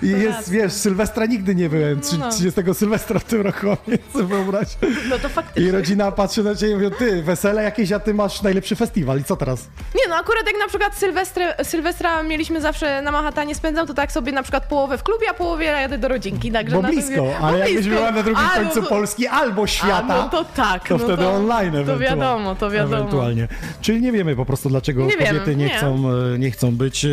I 0.03 0.09
jest, 0.09 0.51
wiesz, 0.51 0.73
Sylwestra 0.73 1.27
nigdy 1.27 1.55
nie 1.55 1.69
byłem, 1.69 2.01
Trzy- 2.01 2.19
No. 2.19 2.31
30 2.31 2.61
Sylwestra 2.75 3.19
w 3.19 3.25
tym 3.25 3.41
roku, 3.43 3.67
chcę 4.11 4.25
wyobraź. 4.27 4.69
No 5.11 5.19
to 5.19 5.29
faktycznie. 5.29 5.63
I 5.63 5.71
rodzina 5.71 6.13
patrzy 6.13 6.43
na 6.43 6.55
ciebie 6.55 6.73
i 6.73 6.75
mówi, 6.75 6.91
ty, 6.99 7.23
wesele 7.23 7.63
jakieś, 7.63 7.93
a 7.93 8.01
ty 8.01 8.15
masz 8.15 8.43
najlepszy 8.43 8.77
festiwal 8.77 9.21
i 9.21 9.25
co 9.25 9.37
teraz? 9.37 9.69
Nie 9.95 10.09
no, 10.09 10.15
akurat 10.17 10.47
jak 10.47 10.57
na 10.59 10.69
przykład 10.69 10.95
Sylwestre, 10.99 11.55
Sylwestra 11.65 12.23
mieliśmy 12.23 12.61
zawsze 12.61 13.03
na 13.03 13.13
Manhattanie 13.13 13.55
spędzam, 13.55 13.87
to 13.87 13.95
tak 13.95 14.13
sobie 14.13 14.33
na 14.33 14.43
przykład 14.43 14.67
połowę 14.69 14.99
w 14.99 15.03
klubie, 15.03 15.27
a 15.31 15.35
połowę 15.35 15.65
jadę 15.65 15.99
do 15.99 16.09
rodzinki, 16.09 16.53
także 16.53 16.77
Bo 16.77 16.83
na 16.83 16.89
to 16.89 16.95
blisko, 16.95 17.23
wie- 17.23 17.39
ale 17.39 17.59
bo 17.59 17.65
jakbyś 17.65 17.89
była 17.89 18.11
na 18.11 18.23
drugim 18.23 18.45
A, 18.55 18.57
no 18.59 18.65
końcu 18.65 18.83
to- 18.83 18.89
Polski 18.89 19.27
albo 19.27 19.67
świata, 19.67 20.15
A, 20.15 20.23
no 20.23 20.29
to 20.29 20.45
tak. 20.45 20.89
to 20.89 20.99
no 20.99 21.05
wtedy 21.05 21.27
online 21.29 21.73
To 21.87 21.99
wiadomo, 21.99 22.55
to 22.55 22.71
wiadomo. 22.71 22.97
Ewentualnie. 22.97 23.49
Czyli 23.81 24.01
nie 24.01 24.13
wiemy 24.13 24.37
po 24.37 24.45
prostu, 24.47 24.69
dlaczego 24.69 25.04
Nie 25.07 25.17
wiem, 25.17 25.27
kobiety 25.29 25.57
nie, 25.57 25.65
nie. 25.67 25.77
Chcą, 25.77 26.03
e, 26.35 26.39
nie 26.39 26.51
chcą 26.51 26.77
być. 26.77 27.05
E, 27.05 27.09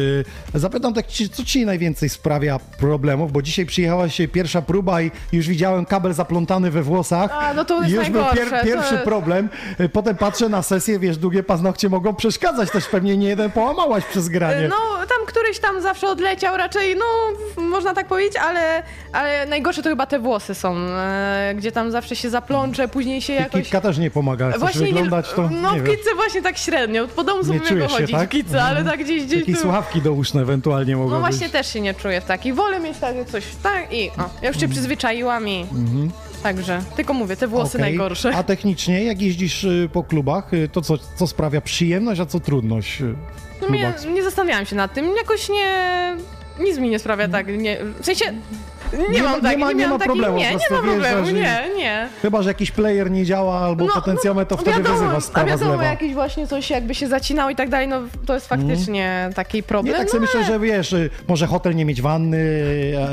Zapytam 0.53 0.93
tak, 0.93 1.05
co 1.33 1.43
ci 1.43 1.65
najwięcej 1.65 2.09
sprawia 2.09 2.59
problemów, 2.79 3.31
bo 3.31 3.41
dzisiaj 3.41 3.65
przyjechała 3.65 4.09
się 4.09 4.27
pierwsza 4.27 4.61
próba 4.61 5.01
i 5.01 5.11
już 5.31 5.47
widziałem 5.47 5.85
kabel 5.85 6.13
zaplątany 6.13 6.71
we 6.71 6.83
włosach. 6.83 7.31
A, 7.33 7.53
no 7.53 7.65
to 7.65 7.77
I 7.77 7.81
jest 7.81 7.93
już 7.95 8.09
był 8.09 8.21
najgorsze, 8.21 8.63
pierwszy 8.63 8.97
to- 8.97 9.03
problem. 9.03 9.49
E, 9.79 9.89
Potem 9.89 10.15
patrzę 10.17 10.49
na 10.49 10.61
sesję, 10.61 10.99
wiesz, 10.99 11.17
długie 11.17 11.43
paznokcie 11.43 11.89
mogą 11.89 12.15
przeszkadzać, 12.15 12.71
też 12.71 12.85
pewnie 12.87 13.17
nie 13.17 13.27
jeden 13.27 13.51
połamałaś 13.51 14.03
przez 14.05 14.29
granie. 14.29 14.67
No, 14.67 14.75
tam 14.97 15.25
któryś 15.27 15.59
tam 15.59 15.81
zawsze 15.81 16.07
odleciał 16.07 16.57
raczej, 16.57 16.95
no, 16.95 17.05
można 17.63 17.93
tak 17.93 18.07
powiedzieć, 18.07 18.35
ale, 18.37 18.83
ale 19.13 19.45
najgorsze 19.45 19.83
to 19.83 19.89
chyba 19.89 20.05
te 20.05 20.19
włosy 20.19 20.55
są, 20.55 20.75
gdzie 21.55 21.71
tam 21.71 21.91
zawsze 21.91 22.15
się 22.15 22.29
zaplącze, 22.29 22.87
później 22.87 23.21
się 23.21 23.33
I 23.33 23.35
jakoś... 23.35 23.61
kitka 23.63 23.81
też 23.81 23.97
nie 23.97 24.11
pomaga. 24.11 24.49
Chcesz 24.49 24.59
Właśnie 24.61 24.85
wyglądać, 24.85 25.33
to 25.35 25.49
No, 25.61 25.73
nie 25.75 25.79
w 25.81 25.83
wiem. 25.83 25.95
kitce 25.95 26.15
właśnie 26.15 26.41
tak 26.41 26.57
średnio. 26.57 27.07
Po 27.07 27.23
domu 27.23 27.43
sobie 27.43 27.59
czujesz 27.89 28.09
się, 28.09 28.17
tak? 28.17 28.29
w 28.29 28.31
kitce, 28.31 28.63
ale 28.63 28.83
tak 28.83 29.03
gdzieś 29.03 29.25
gdzieś 29.25 29.39
Jakieś 29.39 29.55
tu... 29.55 29.61
słuchawki 29.61 30.01
douszne 30.01 30.41
ewentualnie 30.41 30.95
mogą 30.97 31.09
No 31.09 31.15
być. 31.15 31.29
właśnie 31.29 31.49
też 31.49 31.73
się 31.73 31.81
nie 31.81 31.93
czuję 31.93 32.21
w 32.21 32.25
takich. 32.25 32.55
Wolę 32.55 32.79
mieć 32.79 32.97
takie 32.97 33.25
coś 33.25 33.43
tak 33.63 33.93
i 33.93 34.09
o, 34.09 34.29
ja 34.41 34.47
już 34.47 34.59
się 34.59 34.67
przyzwyczaiłam 34.67 35.47
i... 35.49 35.65
Także, 36.43 36.81
tylko 36.95 37.13
mówię, 37.13 37.35
te 37.35 37.47
włosy 37.47 37.77
Mhm. 37.77 37.81
Okej. 37.83 37.97
najgorsze. 37.97 38.35
A 38.35 38.43
technicznie, 38.43 39.03
jak 39.03 39.21
jeździsz 39.21 39.63
y, 39.63 39.89
po 39.93 40.03
klubach, 40.03 40.53
y, 40.53 40.69
to 40.71 40.81
co, 40.81 40.97
co 41.15 41.27
sprawia 41.27 41.61
przyjemność, 41.61 42.21
a 42.21 42.25
co 42.25 42.39
trudność 42.39 43.01
y, 43.01 43.15
No 43.61 43.67
klubach? 43.67 44.05
nie 44.13 44.23
zastanawiałam 44.23 44.65
się 44.65 44.75
nad 44.75 44.93
tym, 44.93 45.15
jakoś 45.17 45.49
nie... 45.49 45.67
Nic 46.59 46.77
mi 46.77 46.89
nie 46.89 46.99
sprawia 46.99 47.27
tak, 47.27 47.47
nie... 47.47 47.77
W 48.01 48.05
sensie... 48.05 48.25
Nie, 48.97 49.09
Nie 49.09 49.23
ma- 49.23 49.29
mam 49.29 49.35
nie 49.37 49.49
tak, 49.49 49.57
ma- 49.59 49.71
nie, 49.71 49.87
ma 49.87 49.93
takich- 49.93 50.05
problemu, 50.05 50.37
Nie, 50.37 50.49
nie 50.51 50.57
ma 50.71 50.81
problemu, 50.81 51.25
nie, 51.25 51.69
nie. 51.77 52.09
Chyba, 52.21 52.41
że 52.41 52.49
jakiś 52.49 52.71
player 52.71 53.11
nie 53.11 53.25
działa 53.25 53.59
albo 53.59 53.87
potencjometr, 53.87 54.49
to 54.49 54.57
wtedy 54.57 54.77
wiadomo, 54.77 54.95
wyzywasz 54.95 55.17
A 55.17 55.21
sprawa 55.21 55.57
z 55.57 55.61
wiadomo, 55.61 55.83
jakieś 55.83 56.13
właśnie 56.13 56.47
coś 56.47 56.69
jakby 56.69 56.95
się 56.95 57.07
zacinało 57.07 57.49
i 57.49 57.55
tak 57.55 57.69
dalej, 57.69 57.87
no 57.87 58.01
to 58.25 58.33
jest 58.33 58.47
faktycznie 58.47 59.29
taki 59.35 59.63
problem. 59.63 59.93
Nie, 59.93 59.97
tak 59.99 60.07
no, 60.07 60.11
sobie 60.11 60.21
myślę, 60.21 60.39
ale- 60.39 60.47
że 60.47 60.59
wiesz, 60.59 60.93
y, 60.93 61.09
może 61.27 61.47
hotel 61.47 61.75
nie 61.75 61.85
mieć 61.85 62.01
wanny, 62.01 62.37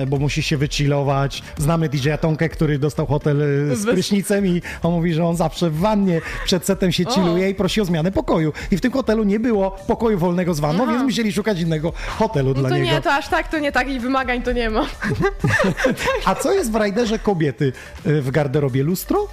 e, 0.02 0.06
bo 0.06 0.16
musi 0.16 0.42
się 0.42 0.56
wychillować. 0.56 1.42
Znamy 1.58 1.88
DJ-a 1.88 2.18
Tomkę, 2.18 2.48
który 2.48 2.78
dostał 2.78 3.06
hotel 3.06 3.42
y, 3.72 3.76
z 3.76 3.84
prysznicem 3.86 4.46
i 4.46 4.62
on 4.82 4.92
mówi, 4.92 5.14
że 5.14 5.24
on 5.26 5.36
zawsze 5.36 5.70
w 5.70 5.78
wannie 5.78 6.20
przed 6.44 6.64
setem 6.66 6.92
się 6.92 7.04
chilluje 7.04 7.50
i 7.50 7.54
prosi 7.54 7.80
o 7.80 7.84
zmianę 7.84 8.12
pokoju. 8.12 8.52
I 8.70 8.76
w 8.76 8.80
tym 8.80 8.92
hotelu 8.92 9.24
nie 9.24 9.40
było 9.40 9.70
pokoju 9.70 10.18
wolnego 10.18 10.54
z 10.54 10.60
wanną, 10.60 10.82
Aha. 10.82 10.92
więc 10.92 11.04
musieli 11.04 11.32
szukać 11.32 11.60
innego 11.60 11.92
hotelu 12.18 12.48
No 12.48 12.54
dla 12.54 12.68
to 12.68 12.74
niego. 12.76 12.86
nie, 12.90 13.00
to 13.02 13.12
aż 13.12 13.28
tak, 13.28 13.48
to 13.48 13.58
nie 13.58 13.72
takich 13.72 14.00
wymagań 14.00 14.42
to 14.42 14.52
nie 14.52 14.70
ma. 14.70 14.86
A 16.24 16.35
co 16.35 16.52
jest 16.52 16.72
w 16.72 16.74
rajderze 16.74 17.18
kobiety 17.18 17.72
y, 18.07 18.22
w 18.22 18.31
garderobie? 18.31 18.83
Lustro? 18.83 19.28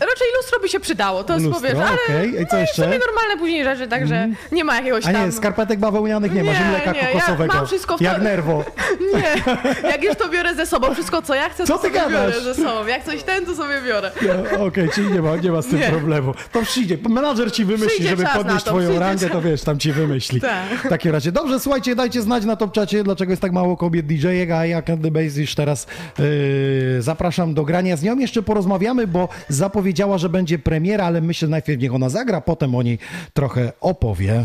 Raczej 0.00 0.26
lustro 0.36 0.60
by 0.60 0.68
się 0.68 0.80
przydało, 0.80 1.24
to 1.24 1.32
jest 1.34 1.46
Lustro, 1.46 1.68
powiesz, 1.68 1.86
ale 1.88 1.98
okej. 2.08 2.42
I 2.42 2.46
co 2.46 2.54
no 2.56 2.60
jeszcze? 2.60 2.82
Sobie 2.82 2.98
normalne 2.98 3.36
później 3.38 3.64
rzeczy, 3.64 3.88
także 3.88 4.28
nie 4.52 4.64
ma 4.64 4.76
jakiegoś 4.76 5.06
A 5.06 5.12
tam... 5.12 5.26
nie, 5.26 5.32
skarpetek 5.32 5.78
bawełnianych 5.78 6.32
nie, 6.34 6.42
Nie, 6.42 6.52
mleka 6.70 6.92
nie, 6.92 6.98
ja 7.00 7.06
kokosowego. 7.12 7.54
mam 7.54 7.66
wszystko 7.66 7.94
w 7.96 7.98
to- 7.98 8.04
Jak 8.04 8.22
nerwo. 8.22 8.64
Nie, 9.14 9.42
jak 9.90 10.04
już 10.04 10.16
to 10.16 10.28
biorę 10.28 10.54
ze 10.54 10.66
sobą, 10.66 10.94
wszystko 10.94 11.22
co 11.22 11.34
ja 11.34 11.48
chcę, 11.48 11.66
Co 11.66 11.72
to 11.72 11.78
ty 11.78 11.86
sobie 11.88 12.00
gadasz? 12.00 12.30
biorę 12.30 12.40
ze 12.40 12.54
sobą. 12.54 12.86
Jak 12.86 13.04
coś 13.04 13.22
ten, 13.22 13.46
to 13.46 13.54
sobie 13.54 13.74
biorę. 13.86 14.10
No, 14.58 14.64
Okej, 14.64 14.88
czyli 14.94 15.12
nie 15.12 15.22
ma, 15.22 15.36
nie 15.36 15.52
ma 15.52 15.62
z 15.62 15.66
tym 15.66 15.78
Nie. 15.80 15.88
problemu. 15.90 16.34
To 16.52 16.62
przyjdzie, 16.62 16.98
menadżer 17.08 17.52
ci 17.52 17.64
wymyśli, 17.64 17.88
Przyjdzie 17.88 18.08
żeby 18.08 18.24
podnieść 18.34 18.64
to, 18.64 18.70
twoją 18.70 18.98
rangę, 18.98 19.30
to 19.30 19.42
wiesz, 19.42 19.62
tam 19.62 19.78
ci 19.78 19.92
wymyśli. 19.92 20.40
Tak. 20.40 20.66
W 20.84 20.88
takim 20.88 21.12
razie. 21.12 21.32
Dobrze, 21.32 21.60
słuchajcie, 21.60 21.94
dajcie 21.96 22.22
znać 22.22 22.44
na 22.44 22.56
top 22.56 22.72
czacie, 22.72 23.04
dlaczego 23.04 23.32
jest 23.32 23.42
tak 23.42 23.52
mało 23.52 23.76
kobiet 23.76 24.06
DJ-ek, 24.06 24.50
a 24.50 24.66
ja 24.66 24.82
Candy 24.82 25.10
Base 25.10 25.40
już 25.40 25.54
teraz 25.54 25.86
yy, 26.18 27.02
zapraszam 27.02 27.54
do 27.54 27.64
grania 27.64 27.96
z 27.96 28.02
nią. 28.02 28.18
Jeszcze 28.18 28.42
porozmawiamy, 28.42 29.06
bo 29.06 29.28
zapowiedziała, 29.86 30.18
że 30.18 30.28
będzie 30.28 30.58
premiera, 30.58 31.04
ale 31.04 31.20
myślę 31.20 31.48
najpierw 31.48 31.80
niech 31.80 31.94
ona 31.94 32.08
zagra, 32.08 32.40
potem 32.40 32.74
o 32.74 32.82
niej 32.82 32.98
trochę 33.34 33.72
opowie. 33.80 34.44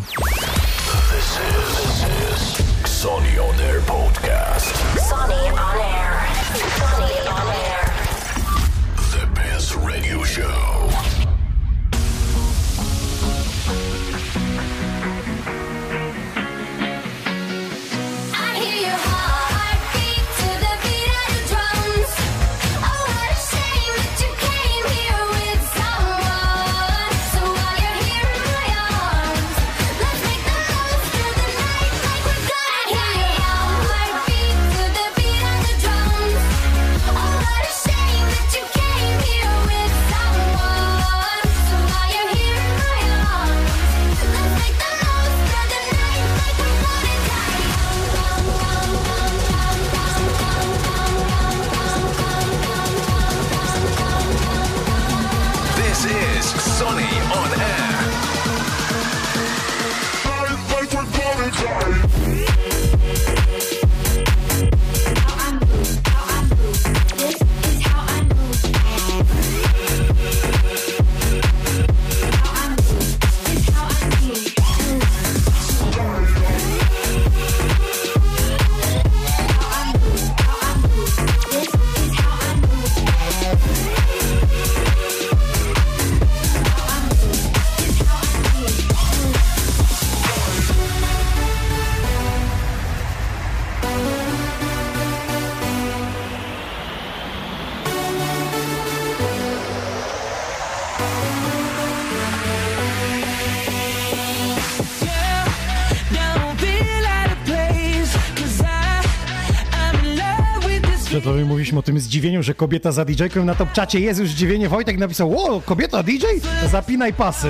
O 111.82 111.84
tym 111.84 112.00
zdziwieniu, 112.00 112.44
że 112.44 112.54
kobieta 112.54 112.92
za 112.92 113.06
DJ-ką 113.06 113.46
na 113.46 113.56
top 113.56 113.72
czacie 113.72 114.00
jest 114.00 114.20
już 114.20 114.30
zdziwienie. 114.30 114.70
Wojtek 114.70 114.98
napisał, 114.98 115.40
o, 115.40 115.62
kobieta 115.62 116.04
DJ? 116.04 116.26
Zapinaj 116.72 117.14
pasy. 117.14 117.50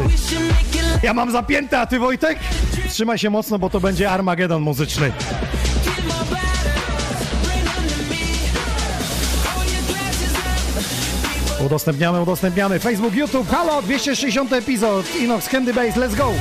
Ja 1.04 1.14
mam 1.14 1.32
zapięte, 1.32 1.80
a 1.80 1.86
ty 1.86 2.00
Wojtek? 2.00 2.40
Trzymaj 2.90 3.18
się 3.18 3.30
mocno, 3.30 3.60
bo 3.60 3.70
to 3.70 3.80
będzie 3.80 4.12
Armagedon 4.12 4.62
muzyczny. 4.62 5.12
Udostępniamy, 11.66 12.22
udostępniamy. 12.22 12.80
Facebook, 12.80 13.16
YouTube, 13.16 13.50
halo, 13.50 13.82
260 13.82 14.54
epizod. 14.54 15.16
Inox, 15.16 15.50
Candy 15.50 15.74
Base, 15.74 16.00
let's 16.00 16.16
go. 16.16 16.32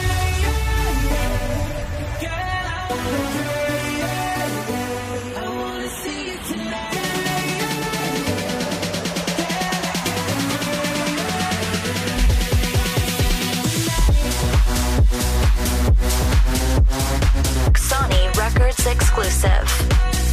Exclusive. 18.91 20.30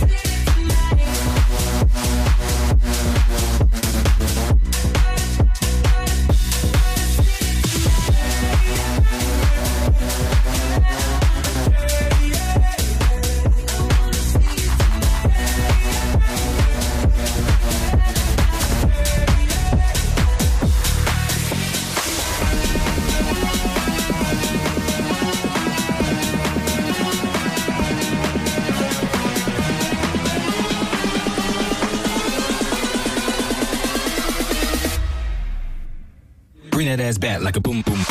it 36.88 37.00
as 37.00 37.18
bad 37.18 37.42
like 37.42 37.56
a 37.56 37.60
boom 37.60 37.82
boom. 37.82 38.07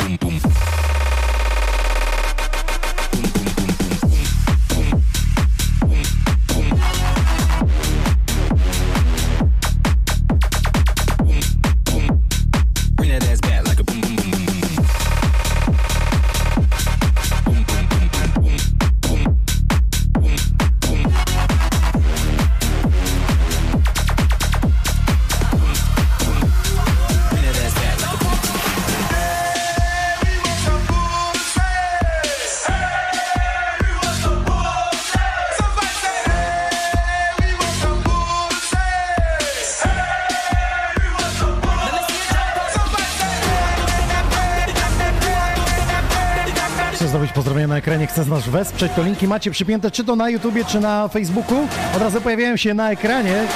Chcesz 48.17 48.27
nas 48.27 48.49
wesprzeć, 48.49 48.91
to 48.95 49.03
linki 49.03 49.27
macie 49.27 49.51
przypięte 49.51 49.91
czy 49.91 50.03
to 50.03 50.15
na 50.15 50.29
YouTubie, 50.29 50.65
czy 50.65 50.79
na 50.79 51.07
Facebooku. 51.07 51.67
Od 51.95 52.01
razu 52.01 52.21
pojawiają 52.21 52.57
się 52.57 52.73
na 52.73 52.91
ekranie. 52.91 53.47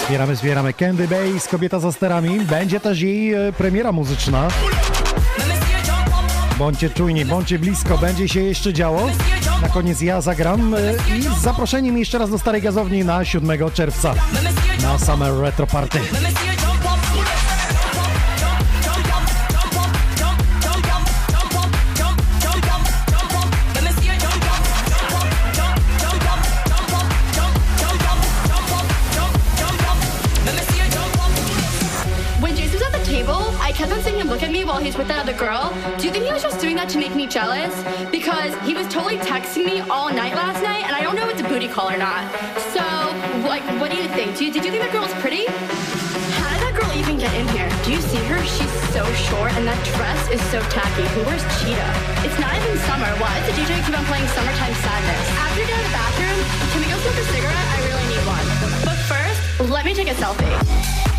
Wspieramy, 0.00 0.36
wspieramy 0.36 0.72
Candy 0.72 1.08
Base, 1.08 1.50
kobieta 1.50 1.80
za 1.80 1.92
sterami. 1.92 2.40
Będzie 2.40 2.80
też 2.80 3.00
jej 3.00 3.34
e, 3.34 3.52
premiera 3.52 3.92
muzyczna. 3.92 4.48
Bądźcie 6.58 6.90
czujni, 6.90 7.24
bądźcie 7.24 7.58
blisko, 7.58 7.98
będzie 7.98 8.28
się 8.28 8.40
jeszcze 8.40 8.72
działo. 8.72 9.10
Na 9.62 9.68
koniec 9.68 10.00
ja 10.00 10.20
zagram 10.20 10.74
e, 10.74 10.78
i 11.18 11.22
z 11.22 11.42
zaproszeniem 11.42 11.98
jeszcze 11.98 12.18
raz 12.18 12.30
do 12.30 12.38
Starej 12.38 12.62
Gazowni 12.62 13.04
na 13.04 13.24
7 13.24 13.70
czerwca 13.74 14.14
na 14.82 14.98
Summer 14.98 15.32
Retro 15.40 15.66
Party. 15.66 15.98
To 36.92 36.98
make 36.98 37.14
me 37.14 37.26
jealous? 37.26 37.70
Because 38.10 38.50
he 38.66 38.74
was 38.74 38.88
totally 38.88 39.18
texting 39.18 39.64
me 39.64 39.78
all 39.86 40.10
night 40.10 40.34
last 40.34 40.58
night, 40.62 40.82
and 40.82 40.90
I 40.90 41.02
don't 41.02 41.14
know 41.14 41.22
if 41.28 41.38
it's 41.38 41.40
a 41.40 41.48
booty 41.48 41.68
call 41.68 41.88
or 41.88 41.96
not. 41.96 42.26
So, 42.74 42.82
like, 43.46 43.62
what 43.78 43.94
do 43.94 43.96
you 43.96 44.08
think? 44.10 44.34
Do 44.36 44.44
you, 44.44 44.50
did 44.50 44.64
you 44.64 44.74
think 44.74 44.82
that 44.82 44.90
girl 44.90 45.06
was 45.06 45.14
pretty? 45.22 45.46
How 46.34 46.50
did 46.50 46.66
that 46.66 46.74
girl 46.74 46.90
even 46.98 47.14
get 47.14 47.30
in 47.38 47.46
here? 47.54 47.70
Do 47.86 47.94
you 47.94 48.02
see 48.02 48.18
her? 48.26 48.42
She's 48.42 48.74
so 48.90 49.06
short, 49.14 49.54
and 49.54 49.62
that 49.70 49.78
dress 49.94 50.18
is 50.34 50.42
so 50.50 50.58
tacky. 50.66 51.06
Who 51.14 51.22
wears 51.30 51.46
cheetah? 51.62 51.92
It's 52.26 52.38
not 52.42 52.58
even 52.58 52.74
summer. 52.90 53.10
Why 53.22 53.38
does 53.38 53.46
the 53.46 53.54
DJ 53.54 53.78
keep 53.86 53.94
on 53.94 54.02
playing 54.10 54.26
Summertime 54.34 54.74
Sadness? 54.82 55.26
After 55.38 55.62
you're 55.62 55.70
done 55.70 55.78
in 55.78 55.86
the 55.86 55.94
bathroom, 55.94 56.38
can 56.74 56.78
we 56.82 56.88
go 56.90 56.98
smoke 57.06 57.22
a 57.22 57.26
cigarette? 57.30 57.66
I 57.70 57.78
really 57.86 58.06
need 58.10 58.24
one. 58.26 58.46
But 58.82 58.98
first, 59.06 59.38
let 59.70 59.86
me 59.86 59.94
take 59.94 60.10
a 60.10 60.16
selfie. 60.18 61.09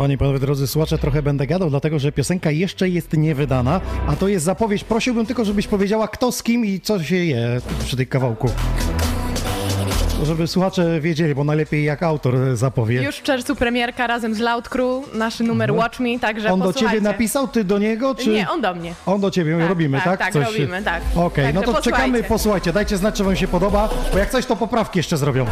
Panie 0.00 0.14
i 0.14 0.18
panowie 0.18 0.38
drodzy 0.38 0.66
słuchacze, 0.66 0.98
trochę 0.98 1.22
będę 1.22 1.46
gadał, 1.46 1.70
dlatego 1.70 1.98
że 1.98 2.12
piosenka 2.12 2.50
jeszcze 2.50 2.88
jest 2.88 3.16
niewydana, 3.16 3.80
a 4.06 4.16
to 4.16 4.28
jest 4.28 4.44
zapowiedź. 4.44 4.84
Prosiłbym 4.84 5.26
tylko, 5.26 5.44
żebyś 5.44 5.66
powiedziała 5.66 6.08
kto 6.08 6.32
z 6.32 6.42
kim 6.42 6.66
i 6.66 6.80
co 6.80 7.02
się 7.02 7.16
je 7.16 7.60
przy 7.84 7.96
tym 7.96 8.06
kawałku. 8.06 8.50
Żeby 10.22 10.46
słuchacze 10.46 11.00
wiedzieli, 11.00 11.34
bo 11.34 11.44
najlepiej 11.44 11.84
jak 11.84 12.02
autor 12.02 12.56
zapowie. 12.56 13.02
Już 13.02 13.16
w 13.16 13.22
czerwcu 13.22 13.56
premierka 13.56 14.06
razem 14.06 14.34
z 14.34 14.38
Loud 14.38 14.68
Crew, 14.68 15.14
nasz 15.14 15.40
numer 15.40 15.72
Watch 15.72 16.00
Me, 16.00 16.18
także 16.18 16.48
Mhm. 16.48 16.62
On 16.62 16.72
do 16.72 16.78
ciebie 16.80 17.00
napisał, 17.00 17.48
ty 17.48 17.64
do 17.64 17.78
niego, 17.78 18.14
czy... 18.14 18.30
Nie, 18.30 18.50
on 18.50 18.60
do 18.60 18.74
mnie. 18.74 18.94
On 19.06 19.20
do 19.20 19.30
ciebie, 19.30 19.58
Tak, 19.58 19.68
robimy, 19.68 19.98
tak? 20.04 20.18
tak, 20.18 20.32
tak, 20.32 20.44
robimy, 20.46 20.82
tak. 20.82 21.02
Okej, 21.16 21.54
no 21.54 21.60
Także 21.60 21.74
to 21.76 21.82
czekamy, 21.82 22.02
posłuchajcie. 22.02 22.28
posłuchajcie, 22.28 22.72
dajcie 22.72 22.96
znać, 22.96 23.14
czy 23.14 23.24
wam 23.24 23.36
się 23.36 23.48
podoba, 23.48 23.88
bo 24.12 24.18
jak 24.18 24.30
coś, 24.30 24.46
to 24.46 24.56
poprawki 24.56 24.98
jeszcze 24.98 25.16
zrobią. 25.16 25.46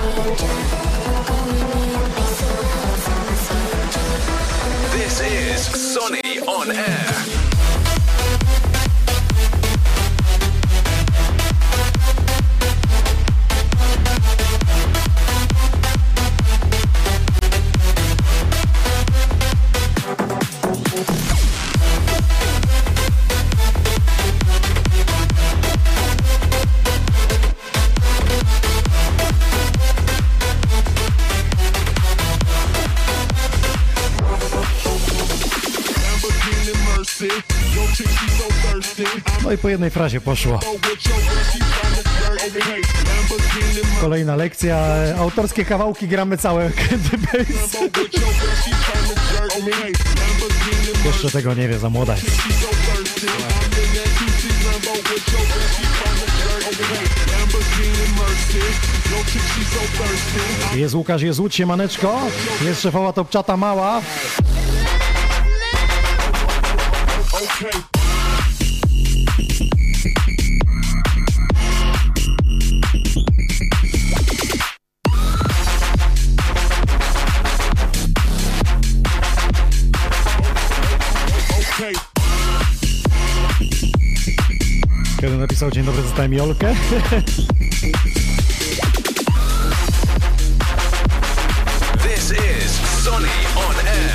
On 6.59 6.73
air. 6.73 7.38
No 39.48 39.54
i 39.54 39.58
po 39.58 39.68
jednej 39.68 39.90
frazie 39.90 40.20
poszło. 40.20 40.61
Kolejna 44.00 44.37
lekcja. 44.37 44.78
Autorskie 45.18 45.64
kawałki 45.64 46.08
gramy 46.08 46.37
całe 46.37 46.70
Jeszcze 51.04 51.30
tego 51.30 51.54
nie 51.54 51.68
wie, 51.68 51.78
za 51.78 51.90
młoda 51.90 52.14
jest. 52.14 52.26
Jest 60.74 60.94
Łukasz, 60.94 61.22
jest 61.22 61.40
Łódź, 61.40 61.54
Siemaneczko. 61.54 62.20
Jest 62.64 62.82
szefowa 62.82 63.12
Topczata 63.12 63.56
Mała. 63.56 64.02
Okay. 67.32 68.08
Kiedy 85.20 85.37
napisał 85.37 85.70
dzień 85.70 85.84
dobry, 85.84 86.02
zostałem 86.02 86.32
Jolkę. 86.34 86.74
This 92.02 92.32
is 92.32 93.02
Sonny 93.04 93.28
on 93.56 93.76
air. 93.87 94.12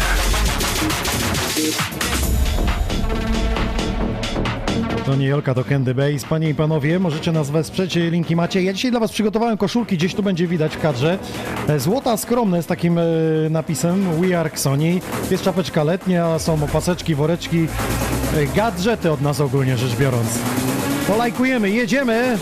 To 5.14 5.18
nie 5.18 5.28
Jolka, 5.28 5.54
to 5.54 5.64
Candy 5.64 5.96
Base. 5.96 6.28
Panie 6.30 6.50
i 6.50 6.56
panowie, 6.56 7.00
możecie 7.00 7.32
nas 7.32 7.50
wesprzeć, 7.50 7.96
linki 7.96 8.36
macie. 8.36 8.64
Ja 8.64 8.74
dzisiaj 8.74 8.92
dla 8.92 9.00
was 9.00 9.12
przygotowałem 9.12 9.58
koszulki, 9.58 9.98
gdzieś 9.98 10.16
tu 10.16 10.24
będzie 10.24 10.48
widać 10.48 10.76
w 10.76 10.80
kadrze. 10.80 11.20
E, 11.68 11.80
Złota 11.80 12.18
skromne 12.18 12.64
z 12.64 12.66
takim 12.66 12.98
e, 12.98 13.04
napisem 13.50 14.22
We 14.22 14.40
are 14.40 14.50
Sony. 14.56 15.00
Jest 15.32 15.44
czapeczka 15.44 15.84
letnia, 15.84 16.40
są 16.40 16.64
opaseczki, 16.64 17.16
woreczki, 17.16 17.68
e, 18.38 18.46
gadżety 18.56 19.12
od 19.12 19.22
nas 19.22 19.40
ogólnie 19.40 19.78
rzecz 19.78 19.96
biorąc. 19.96 20.40
To 21.08 21.18
lajkujemy, 21.18 21.70
jedziemy! 21.70 22.38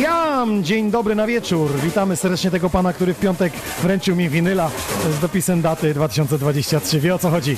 Jam! 0.00 0.64
Dzień 0.64 0.90
dobry 0.90 1.14
na 1.14 1.26
wieczór. 1.26 1.70
Witamy 1.84 2.16
serdecznie 2.16 2.50
tego 2.50 2.70
pana, 2.70 2.92
który 2.92 3.14
w 3.14 3.20
piątek 3.20 3.52
wręczył 3.82 4.16
mi 4.16 4.28
winyla 4.28 4.70
z 5.18 5.20
dopisem 5.20 5.62
daty 5.62 5.94
2023. 5.94 7.00
Wie 7.00 7.14
o 7.14 7.18
co 7.18 7.30
chodzi. 7.30 7.56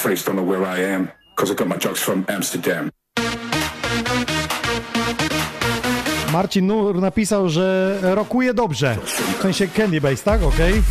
Face, 0.00 0.24
don't 0.24 0.36
know 0.36 0.42
where 0.42 0.64
I 0.64 0.94
am. 0.94 1.08
Cause 1.36 1.52
I 1.52 1.54
got 1.54 1.68
my 1.68 1.76
drugs 1.76 2.00
from 2.00 2.24
Amsterdam. 2.28 2.90
Marcin 6.32 6.66
Nur 6.66 7.00
napisał, 7.00 7.48
że 7.48 7.98
rokuje 8.02 8.54
dobrze. 8.54 8.96
W 9.38 9.42
sensie 9.42 9.68
Candy 9.68 10.00
Base, 10.00 10.24
tak? 10.24 10.42
Okej. 10.42 10.82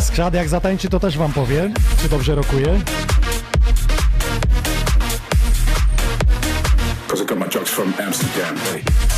Skrzad 0.00 0.34
jak 0.34 0.48
zatańczy, 0.48 0.88
to 0.88 1.00
też 1.00 1.18
wam 1.18 1.32
powie, 1.32 1.70
czy 2.02 2.08
dobrze 2.08 2.34
rokuje. 2.34 2.80
Cause 7.08 7.22
I 7.22 7.26
got 7.26 7.38
my 7.38 7.48
drugs 7.48 7.70
from 7.70 7.92
Amsterdam. 8.06 8.56
Hey. 8.56 9.15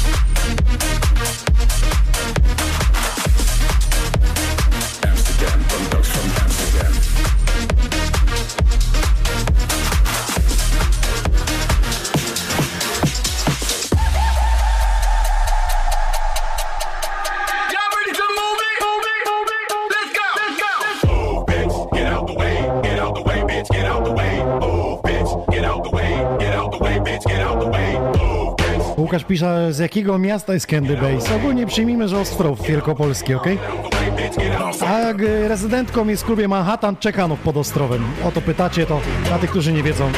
Pisze, 29.29 29.73
z 29.73 29.79
jakiego 29.79 30.19
miasta 30.19 30.55
jest 30.55 30.67
Candy 30.67 30.97
Base. 30.97 31.37
Ogólnie 31.37 31.67
przyjmijmy, 31.67 32.09
że 32.09 32.19
Ostrów 32.21 32.63
Wielkopolski, 32.63 33.35
ok? 33.35 33.47
A 34.87 35.11
y, 35.11 35.49
rezydentką 35.49 36.09
jest 36.09 36.23
w 36.23 36.27
klubie 36.27 36.49
Manhattan 36.49 36.97
Czekanów 36.97 37.41
pod 37.41 37.57
Ostrowem. 37.57 38.05
O 38.25 38.33
to 38.33 38.41
pytacie, 38.41 38.87
to 38.87 39.01
dla 39.25 39.39
tych, 39.39 39.51
którzy 39.51 39.73
nie 39.73 39.83
wiedzą. 39.83 40.11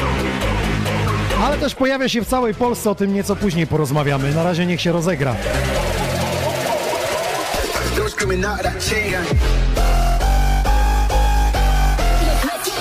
Ale 1.43 1.57
też 1.57 1.75
pojawia 1.75 2.09
się 2.09 2.21
w 2.21 2.27
całej 2.27 2.53
Polsce, 2.53 2.89
o 2.89 2.95
tym 2.95 3.13
nieco 3.13 3.35
później 3.35 3.67
porozmawiamy. 3.67 4.35
Na 4.35 4.43
razie 4.43 4.65
niech 4.65 4.81
się 4.81 4.91
rozegra. 4.91 5.35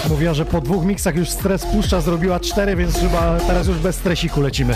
Mówiła, 0.08 0.34
że 0.34 0.44
po 0.44 0.60
dwóch 0.60 0.84
miksach 0.84 1.16
już 1.16 1.30
stres 1.30 1.66
puszcza, 1.66 2.00
zrobiła 2.00 2.40
cztery, 2.40 2.76
więc 2.76 3.00
chyba 3.00 3.38
teraz 3.46 3.66
już 3.66 3.78
bez 3.78 3.96
stresiku 3.96 4.40
lecimy. 4.40 4.74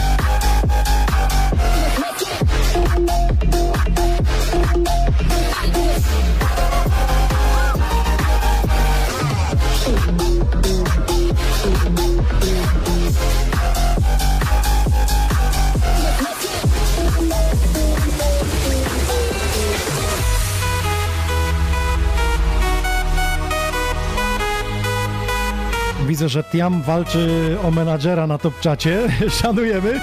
Widzę, 26.24 26.32
że 26.32 26.44
Tiam 26.44 26.82
walczy 26.82 27.56
o 27.62 27.70
menadżera 27.70 28.26
na 28.26 28.38
top 28.38 28.60
czacie. 28.60 28.98
Szanujemy. 29.42 30.00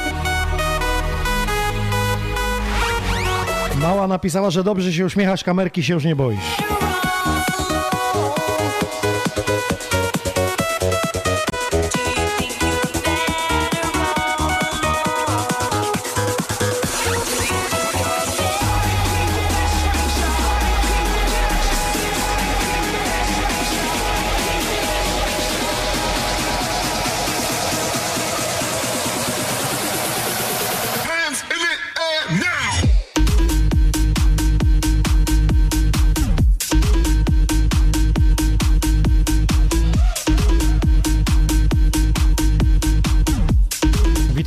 Mała 3.81 4.07
napisała, 4.07 4.49
że 4.49 4.63
dobrze 4.63 4.93
się 4.93 5.05
uśmiechasz, 5.05 5.43
kamerki 5.43 5.83
się 5.83 5.93
już 5.93 6.05
nie 6.05 6.15
boisz. 6.15 6.70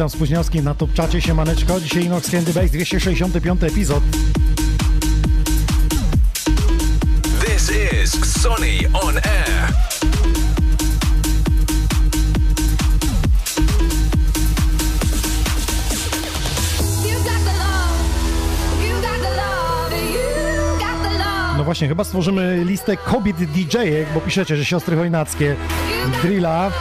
Witam 0.04 0.18
Spóźniowski 0.18 0.62
na 0.62 0.74
top 0.74 0.92
czacie, 0.92 1.20
siemaneczko. 1.20 1.80
Dzisiaj 1.80 2.04
Inox 2.04 2.30
Candy 2.30 2.52
Base, 2.52 2.68
265 2.68 3.62
epizod. 3.62 4.02
This 7.46 7.70
is 7.70 8.40
Sonny 8.42 8.78
on 8.92 9.16
air. 9.16 9.74
No 21.56 21.64
właśnie, 21.64 21.88
chyba 21.88 22.04
stworzymy 22.04 22.64
listę 22.64 22.96
kobiet 22.96 23.36
DJ-ek, 23.36 24.08
bo 24.14 24.20
piszecie, 24.20 24.56
że 24.56 24.64
siostry 24.64 24.96
Chojnackie, 24.96 25.56
Drilla 26.22 26.72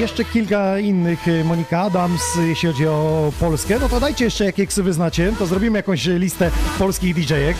jeszcze 0.00 0.24
kilka 0.24 0.78
innych, 0.78 1.28
y, 1.28 1.44
Monika 1.44 1.80
Adams, 1.80 2.22
jeśli 2.48 2.68
chodzi 2.68 2.86
o 2.86 3.32
Polskę. 3.40 3.78
No 3.80 3.88
to 3.88 4.00
dajcie 4.00 4.24
jeszcze, 4.24 4.44
jakie 4.44 4.66
ksywy 4.66 4.92
znacie, 4.92 5.32
to 5.38 5.46
zrobimy 5.46 5.78
jakąś 5.78 6.04
listę 6.06 6.50
polskich 6.78 7.14
DJ-ek. 7.16 7.56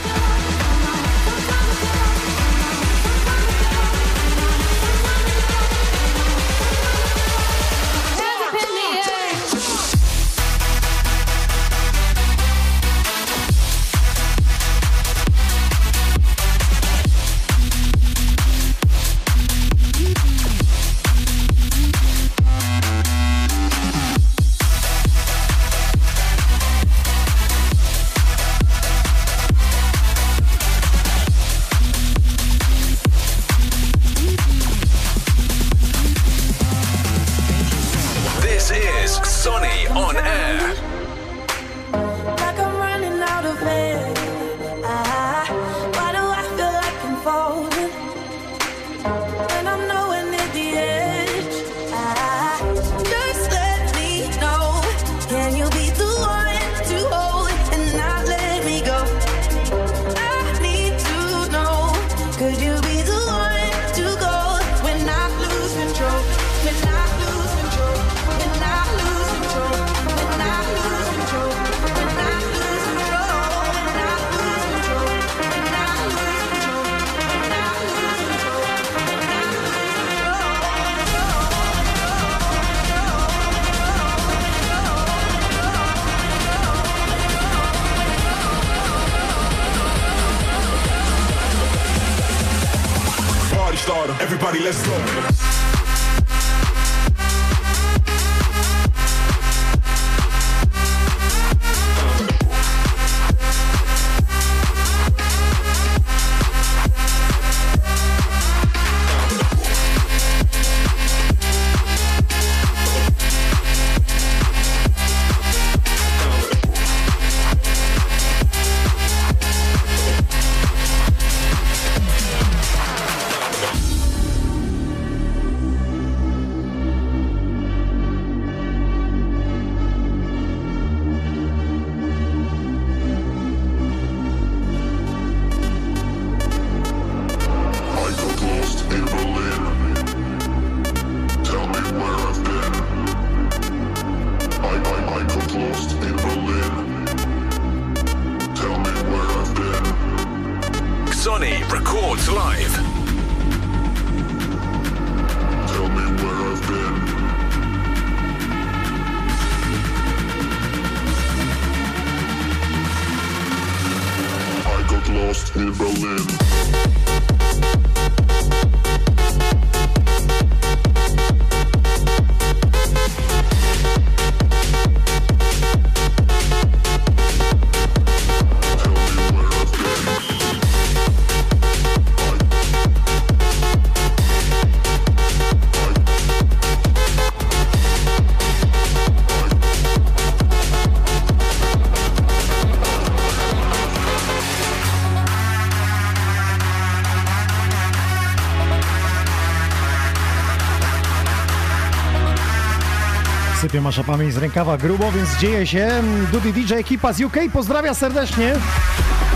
Sypie 203.72 203.82
masza 203.82 204.04
pamięć 204.04 204.34
z 204.34 204.36
rękawa 204.36 204.78
grubo, 204.78 205.12
więc 205.12 205.36
dzieje 205.36 205.66
się. 205.66 205.88
Dudy 206.32 206.52
DJ, 206.52 206.74
ekipa 206.74 207.12
z 207.12 207.20
UK 207.20 207.36
pozdrawia 207.52 207.94
serdecznie. 207.94 208.54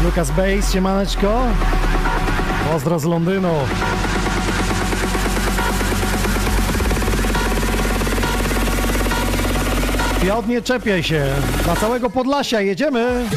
Lucas 0.05 0.30
Bass, 0.30 0.72
siemaneczko. 0.72 1.47
Pozdro 2.72 2.99
z 2.99 3.05
Londynu. 3.05 3.55
Piotr, 10.22 10.49
nie 10.49 10.62
czepiaj 10.62 11.03
się. 11.03 11.26
Na 11.66 11.76
całego 11.76 12.11
Podlasia 12.11 12.61
jedziemy. 12.61 13.28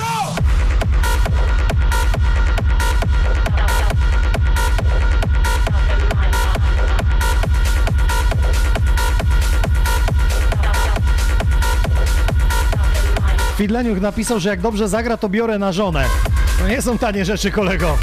Fidleniuk 13.59 14.01
napisał, 14.01 14.39
że 14.39 14.49
jak 14.49 14.61
dobrze 14.61 14.89
zagra, 14.89 15.17
to 15.17 15.29
biorę 15.29 15.57
na 15.57 15.71
żonę. 15.71 16.05
To 16.59 16.67
nie 16.67 16.81
są 16.81 16.97
tanie 16.97 17.25
rzeczy, 17.25 17.51
kolego. 17.51 17.97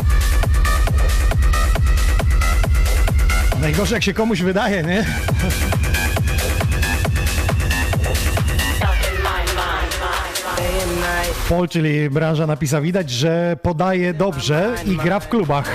Najgorzej 3.61 3.94
jak 3.94 4.02
się 4.02 4.14
komuś 4.14 4.42
wydaje, 4.42 4.82
nie? 4.82 5.04
Paul, 11.48 11.68
czyli 11.68 12.11
branża 12.11 12.46
napisał, 12.46 12.82
widać, 12.82 13.11
że 13.11 13.57
podaje 13.62 14.14
dobrze 14.14 14.74
i 14.86 14.96
gra 14.96 15.20
w 15.20 15.28
klubach. 15.28 15.70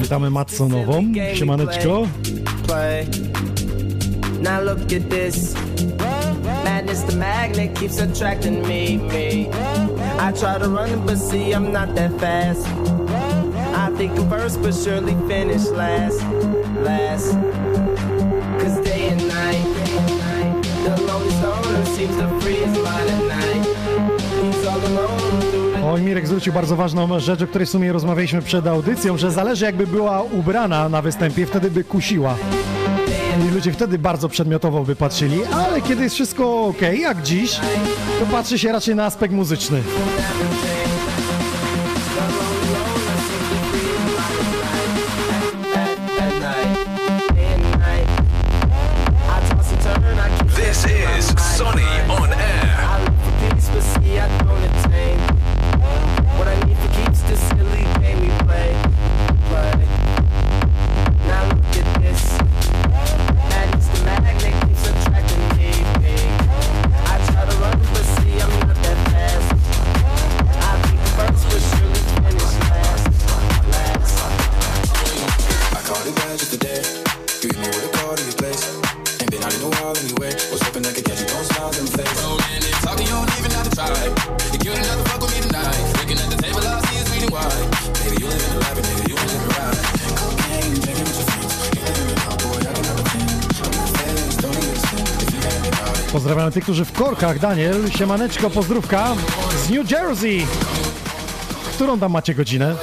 Witamy 0.00 0.30
Matsonową, 0.30 1.04
siemaneczko. 1.34 2.06
Now 4.44 4.60
look 4.60 4.92
at 4.92 5.08
this. 5.08 5.54
Madness, 6.64 7.00
the 7.04 7.16
magnet 7.16 7.74
keeps 7.74 7.98
attracting 7.98 8.60
me, 8.68 8.98
me. 8.98 9.48
I 10.18 10.32
try 10.32 10.58
to 10.58 10.68
run, 10.68 11.06
but 11.06 11.16
see 11.16 11.52
I'm 11.52 11.72
not 11.72 11.94
that 11.94 12.12
fast. 12.20 12.66
I 13.74 13.88
think 13.96 14.12
I'm 14.18 14.28
first, 14.28 14.60
but 14.60 14.74
surely 14.74 15.16
finish 15.28 15.64
last, 15.70 16.20
last. 16.84 17.32
Cause 18.60 18.76
day 18.84 19.08
and 19.12 19.26
night, 19.28 19.64
the 20.84 20.92
lonely 21.08 21.30
stoner 21.40 21.84
seems 21.96 22.14
to 22.18 22.28
free 22.40 22.60
his 22.66 22.76
mind 22.84 23.08
at 23.16 23.24
night. 23.36 23.64
He's 24.42 24.66
all 24.66 24.80
alone. 24.86 25.84
Oj, 25.84 26.02
Mirek 26.02 26.26
zwrócił 26.26 26.52
bardzo 26.52 26.76
ważną 26.76 27.20
rzecz, 27.20 27.42
o 27.42 27.46
której 27.46 27.66
w 27.66 27.70
sumie 27.70 27.92
rozmawialiśmy 27.92 28.42
przed 28.42 28.66
audycją, 28.66 29.16
że 29.16 29.30
zależy 29.30 29.64
jakby 29.64 29.86
była 29.86 30.22
ubrana 30.22 30.88
na 30.88 31.02
występie, 31.02 31.46
wtedy 31.46 31.70
by 31.70 31.84
kusiła. 31.84 32.36
I 33.40 33.50
ludzie 33.54 33.72
wtedy 33.72 33.98
bardzo 33.98 34.28
przedmiotowo 34.28 34.84
by 34.84 34.96
patrzyli, 34.96 35.44
ale 35.44 35.80
kiedy 35.80 36.02
jest 36.02 36.14
wszystko 36.14 36.64
ok, 36.64 36.80
jak 36.98 37.22
dziś, 37.22 37.60
to 38.20 38.26
patrzy 38.26 38.58
się 38.58 38.72
raczej 38.72 38.94
na 38.94 39.04
aspekt 39.04 39.34
muzyczny. 39.34 39.82
Którzy 96.74 96.84
w 96.84 96.92
korkach. 96.92 97.38
Daniel, 97.38 97.90
siemaneczko, 97.90 98.50
pozdrówka 98.50 99.14
z 99.66 99.70
New 99.70 99.90
Jersey. 99.90 100.46
Którą 101.74 101.98
tam 101.98 102.12
macie 102.12 102.34
godzinę? 102.34 102.76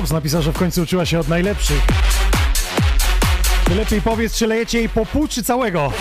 Robs, 0.00 0.12
napisał, 0.12 0.42
że 0.42 0.52
w 0.52 0.58
końcu 0.58 0.82
uczyła 0.82 1.06
się 1.06 1.18
od 1.18 1.28
najlepszych. 1.28 1.82
Ty 3.64 3.74
lepiej 3.74 4.02
powiedz, 4.02 4.34
czy 4.34 4.46
lejecie 4.46 4.78
jej 4.78 4.88
po 4.88 5.06
pół, 5.06 5.28
czy 5.28 5.42
całego? 5.42 5.92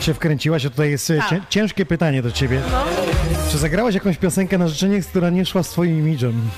Jak 0.00 0.04
się 0.06 0.14
wkręciłaś, 0.14 0.66
a 0.66 0.70
tutaj 0.70 0.90
jest 0.90 1.10
e, 1.10 1.18
cię, 1.30 1.40
ciężkie 1.50 1.86
pytanie 1.86 2.22
do 2.22 2.32
ciebie. 2.32 2.60
Czy 3.50 3.58
zagrałaś 3.58 3.94
jakąś 3.94 4.16
piosenkę 4.16 4.58
na 4.58 4.68
życzenie, 4.68 5.00
która 5.02 5.30
nie 5.30 5.46
szła 5.46 5.62
z 5.62 5.68
twoim 5.68 5.98
imidżem? 5.98 6.50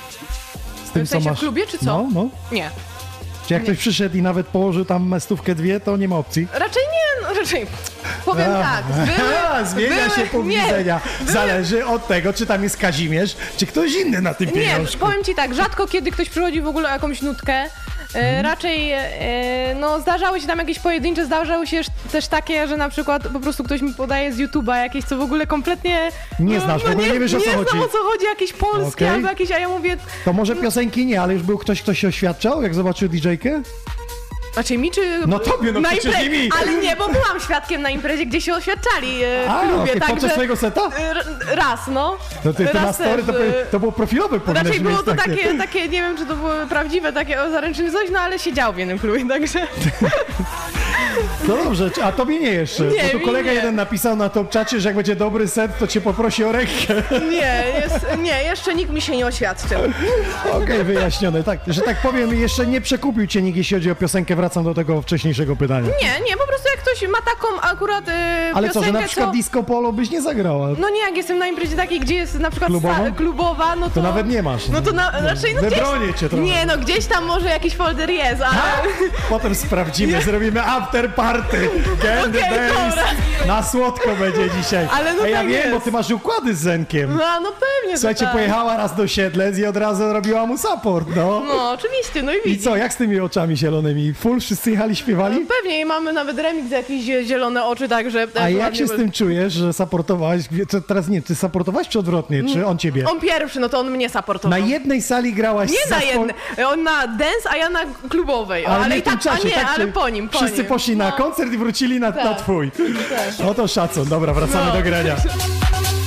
Z 0.87 0.91
tym, 0.91 1.07
W 1.07 1.09
sensie 1.09 1.35
w 1.35 1.39
klubie, 1.39 1.67
czy 1.67 1.79
co? 1.79 1.85
No, 1.85 2.09
no. 2.15 2.29
Nie. 2.53 2.71
Czy 3.47 3.55
jak 3.55 3.63
ktoś 3.63 3.79
przyszedł 3.79 4.17
i 4.17 4.23
nawet 4.23 4.47
położył 4.47 4.85
tam 4.85 5.21
stówkę 5.21 5.55
dwie, 5.55 5.81
to 5.81 5.97
nie 5.97 6.09
ma 6.09 6.17
opcji? 6.17 6.49
Raczej 6.53 6.83
nie, 6.83 7.23
no 7.29 7.35
raczej. 7.41 7.67
Powiem 8.25 8.51
A, 8.53 8.63
tak. 8.63 8.85
Były, 8.95 9.67
Zmienia 9.67 10.05
były, 10.05 10.11
się 10.17 10.27
punkt 10.31 10.49
nie, 10.49 10.63
widzenia. 10.63 11.01
były- 11.21 11.33
Zależy 11.33 11.87
od 11.87 12.07
tego, 12.07 12.33
czy 12.33 12.47
tam 12.47 12.63
jest 12.63 12.77
Kazimierz, 12.77 13.37
czy 13.57 13.67
ktoś 13.67 13.95
inny 13.95 14.21
na 14.23 14.35
tym 14.35 14.47
Nie, 14.47 14.53
pieniążku. 14.53 14.99
powiem 14.99 15.25
ci 15.25 15.35
tak, 15.35 15.55
rzadko 15.55 15.87
kiedy 15.87 16.11
ktoś 16.11 16.29
przychodzi 16.31 16.61
w 16.63 16.67
ogóle 16.67 16.89
o 16.89 16.93
jakąś 16.93 17.23
nutkę. 17.23 17.65
Mhm. 18.15 18.45
Raczej, 18.47 18.93
e, 18.93 19.75
no 19.81 20.01
zdarzały 20.01 20.41
się 20.41 20.47
tam 20.47 20.59
jakieś 20.59 20.79
pojedyncze, 20.79 21.27
zdarzały 21.27 21.67
się 21.67 21.81
też 22.13 22.27
takie, 22.29 22.69
że 22.69 22.77
na 22.77 22.89
przykład 22.89 23.29
po 23.29 23.41
prostu 23.41 23.65
ktoś 23.65 23.81
mi 23.83 23.95
podaje 23.95 24.33
z 24.33 24.39
YouTube'a 24.39 24.77
jakieś, 24.83 25.05
co 25.05 25.17
w 25.17 25.21
ogóle 25.21 25.47
kompletnie... 25.47 26.11
Nie 26.39 26.59
no, 26.59 26.65
znasz, 26.65 26.83
w 26.83 26.87
no 26.87 26.93
ogóle 26.93 27.09
nie 27.09 27.21
wiesz, 27.21 27.35
o 27.35 27.41
co 27.41 27.47
nie 27.47 27.53
chodzi. 27.57 27.71
znam 27.71 27.83
o 27.83 27.89
co 27.89 27.99
chodzi, 27.99 28.25
jakieś 28.25 28.53
polskie 28.53 29.05
Okej. 29.05 29.09
albo 29.09 29.29
jakieś, 29.29 29.51
a 29.51 29.59
ja 29.59 29.69
mówię... 29.69 29.97
To 30.25 30.33
może 30.33 30.57
piosenki 30.57 31.07
nie, 31.07 31.23
ale 31.23 31.33
już 31.35 31.43
był 31.43 31.59
ktoś, 31.59 31.83
kto 31.83 31.95
się 31.95 32.09
oświadczał, 32.09 32.63
jak 32.63 32.75
zobaczył 32.75 33.09
DJ-kę? 33.09 33.63
Znaczy 34.53 34.79
mi 34.79 34.91
czy... 34.91 35.01
No 35.27 35.39
tobie, 35.39 35.73
no 35.73 35.81
na 35.81 35.89
przecież 35.89 36.15
impre- 36.15 36.23
nie 36.23 36.31
mi. 36.31 36.51
Ale 36.61 36.75
nie, 36.75 36.97
bo 36.97 37.09
byłam 37.09 37.41
świadkiem 37.45 37.83
na 37.83 37.91
imprezie, 37.91 38.27
gdzie 38.27 38.41
się 38.41 38.55
oświadczali 38.55 39.25
e, 39.25 39.47
w 39.47 39.51
A, 39.51 39.61
klubie, 39.61 39.83
okej, 39.83 40.01
także... 40.01 40.15
podczas 40.15 40.33
swojego 40.33 40.57
seta? 40.57 40.81
e, 41.51 41.55
Raz, 41.57 41.81
no. 41.89 42.17
To 42.45 42.53
ty, 42.55 42.67
ty 42.67 42.75
na 42.75 42.93
story, 42.93 43.23
to, 43.23 43.45
e, 43.45 43.67
to 43.71 43.81
było 43.81 43.93
profilowe 43.93 44.41
powinieneś 44.41 44.67
Raczej 44.69 44.81
było 44.81 45.03
to 45.03 45.15
takie. 45.15 45.37
takie, 45.37 45.59
takie, 45.59 45.81
nie 45.89 46.03
wiem 46.03 46.17
czy 46.17 46.27
to 46.27 46.37
były 46.37 46.67
prawdziwe, 46.67 47.13
takie 47.13 47.43
o 47.43 47.51
zaręczyny 47.51 47.93
coś, 47.93 48.11
no 48.11 48.21
ale 48.21 48.39
siedział 48.39 48.73
w 48.73 48.77
jednym 48.79 48.99
klubie, 48.99 49.29
także... 49.35 49.67
No 51.49 51.57
dobrze, 51.65 51.91
a 52.03 52.13
tobie 52.13 52.41
nie 52.41 52.51
jeszcze. 52.51 52.83
Nie, 52.85 53.03
bo 53.03 53.09
tu 53.19 53.21
kolega 53.21 53.51
nie. 53.51 53.55
jeden 53.57 53.75
napisał 53.75 54.17
na 54.17 54.29
top 54.29 54.51
czacie, 54.51 54.81
że 54.81 54.89
jak 54.89 54.97
będzie 54.97 55.17
dobry 55.17 55.49
set, 55.49 55.79
to 55.79 55.87
cię 55.87 56.01
poprosi 56.01 56.45
o 56.45 56.53
rękę. 56.53 56.73
Nie, 57.31 57.65
jest, 57.83 58.07
nie, 58.19 58.43
jeszcze 58.43 58.75
nikt 58.75 58.91
mi 58.93 59.01
się 59.01 59.17
nie 59.17 59.27
oświadczył. 59.27 59.79
Okej, 60.53 60.85
wyjaśnione. 60.85 61.43
Tak, 61.45 61.59
że 61.67 61.81
tak 61.81 61.97
powiem, 62.03 62.35
jeszcze 62.41 62.67
nie 62.67 62.81
przekupił 62.81 63.27
cię 63.27 63.43
nikt, 63.43 63.57
jeśli 63.59 63.77
chodzi 63.77 63.91
o 63.91 63.95
piosenkę. 63.95 64.37
Wracam 64.43 64.65
do 64.65 64.75
tego 64.75 65.03
wcześniejszego 65.03 65.57
pytania. 65.57 65.89
Nie, 66.03 66.21
nie, 66.31 66.37
po 66.37 66.47
prostu 66.47 66.69
jak 66.69 66.79
ktoś 66.85 67.09
ma 67.09 67.19
taką 67.19 67.61
akurat 67.61 68.09
y, 68.09 68.13
Ale 68.55 68.71
co, 68.71 68.83
że 68.83 68.93
na 68.93 69.03
przykład 69.03 69.27
co... 69.27 69.33
disco 69.33 69.63
polo 69.63 69.93
byś 69.93 70.11
nie 70.11 70.23
zagrała? 70.23 70.69
No 70.79 70.89
nie, 70.91 71.01
jak 71.01 71.17
jestem 71.17 71.39
na 71.39 71.47
imprezie 71.47 71.77
takiej, 71.77 72.01
gdzie 72.01 72.15
jest 72.15 72.39
na 72.39 72.51
przykład 72.51 72.71
Klubową? 72.71 72.95
Sa- 72.95 73.15
klubowa, 73.15 73.77
no 73.77 73.89
to... 73.89 73.95
To 73.95 74.03
nawet 74.03 74.29
nie 74.29 74.43
masz. 74.43 74.69
No 74.69 74.81
to 74.83 74.93
na, 74.93 75.11
raczej 75.11 75.55
no 75.55 75.61
gdzieś... 75.61 75.75
Wybronię 75.79 76.15
cię 76.15 76.29
trochę. 76.29 76.45
Nie, 76.45 76.67
no 76.67 76.79
gdzieś 76.79 77.07
tam 77.07 77.25
może 77.27 77.49
jakiś 77.49 77.75
folder 77.77 78.11
jest, 78.11 78.43
ale... 78.43 78.59
Potem 79.29 79.55
sprawdzimy, 79.55 80.23
zrobimy 80.23 80.63
after 80.63 81.15
party. 81.15 81.71
Candy 82.03 82.41
dobra. 82.51 83.05
Na 83.47 83.63
słodko 83.63 84.09
będzie 84.17 84.51
dzisiaj. 84.63 84.89
Ale 84.93 85.15
no 85.15 85.23
A 85.23 85.29
ja 85.29 85.37
tak 85.39 85.47
wiem, 85.47 85.57
jest. 85.57 85.71
bo 85.71 85.81
ty 85.81 85.93
masz 85.93 86.11
układy 86.11 86.55
z 86.55 86.59
Zenkiem. 86.59 87.11
No, 87.17 87.41
no 87.43 87.53
pewnie, 87.53 87.99
Słuchajcie, 87.99 88.25
tak. 88.25 88.33
pojechała 88.33 88.77
raz 88.77 88.97
do 88.97 89.07
Siedlec 89.09 89.59
i 89.59 89.67
od 89.67 89.77
razu 89.77 90.13
robiła 90.13 90.47
mu 90.47 90.59
support, 90.59 91.09
no. 91.17 91.43
No, 91.49 91.71
oczywiście, 91.71 92.23
no 92.23 92.33
i 92.33 92.37
I 92.37 92.41
widzisz. 92.45 92.65
co, 92.65 92.77
jak 92.77 92.93
z 92.93 92.97
tymi 92.97 93.21
oczami 93.21 93.57
zielonymi? 93.57 94.15
Full 94.15 94.32
wszyscy 94.41 94.71
jechali, 94.71 94.97
śpiewali? 94.97 95.41
No 95.41 95.47
pewnie 95.59 95.81
i 95.81 95.85
mamy 95.85 96.13
nawet 96.13 96.39
remix 96.39 96.71
jakieś 96.71 97.05
zie- 97.05 97.25
zielone 97.25 97.65
oczy, 97.65 97.89
także... 97.89 98.27
A 98.41 98.49
jak 98.49 98.77
się 98.77 98.87
z 98.87 98.91
tym 98.91 99.13
czujesz, 99.13 99.53
że 99.53 99.73
supportowałeś? 99.73 100.45
To 100.69 100.81
teraz 100.81 101.09
nie, 101.09 101.23
ty 101.23 101.35
supportowałeś 101.35 101.89
czy 101.89 101.99
odwrotnie? 101.99 102.43
Czy 102.53 102.67
on 102.67 102.79
ciebie? 102.79 103.05
On 103.11 103.21
pierwszy, 103.21 103.61
no 103.61 103.69
to 103.69 103.79
on 103.81 103.91
mnie 103.91 104.09
supportował. 104.09 104.61
Na 104.61 104.67
jednej 104.67 105.03
sali 105.03 105.33
grałaś 105.33 105.71
Nie 105.71 105.91
na 105.97 106.03
jednej, 106.03 106.35
on 106.67 106.83
na 106.83 107.07
dance, 107.07 107.51
a 107.51 107.57
ja 107.57 107.71
na 107.71 107.81
klubowej. 108.09 108.67
Ale, 108.67 108.89
nie 108.89 108.99
i 108.99 109.03
tak, 109.03 109.21
czasie, 109.21 109.43
a 109.43 109.49
nie, 109.49 109.55
tak? 109.55 109.69
ale 109.77 109.87
po 109.87 110.09
nim, 110.09 110.29
po 110.29 110.39
Wszyscy 110.39 110.59
nim. 110.59 110.67
poszli 110.67 110.97
na 110.97 111.09
No. 111.11 111.17
koncert 111.17 111.53
i 111.53 111.59
wrócili 111.59 112.01
na, 112.01 112.11
na 112.11 112.13
Tak. 112.13 112.39
twój. 112.39 112.71
Tak. 112.71 113.47
No 113.47 113.55
to 113.55 113.69
szacun, 113.69 114.09
dobra, 114.09 114.35
wracamy 114.35 114.67
No. 114.67 114.73
do 114.73 114.83
grania. 114.83 115.17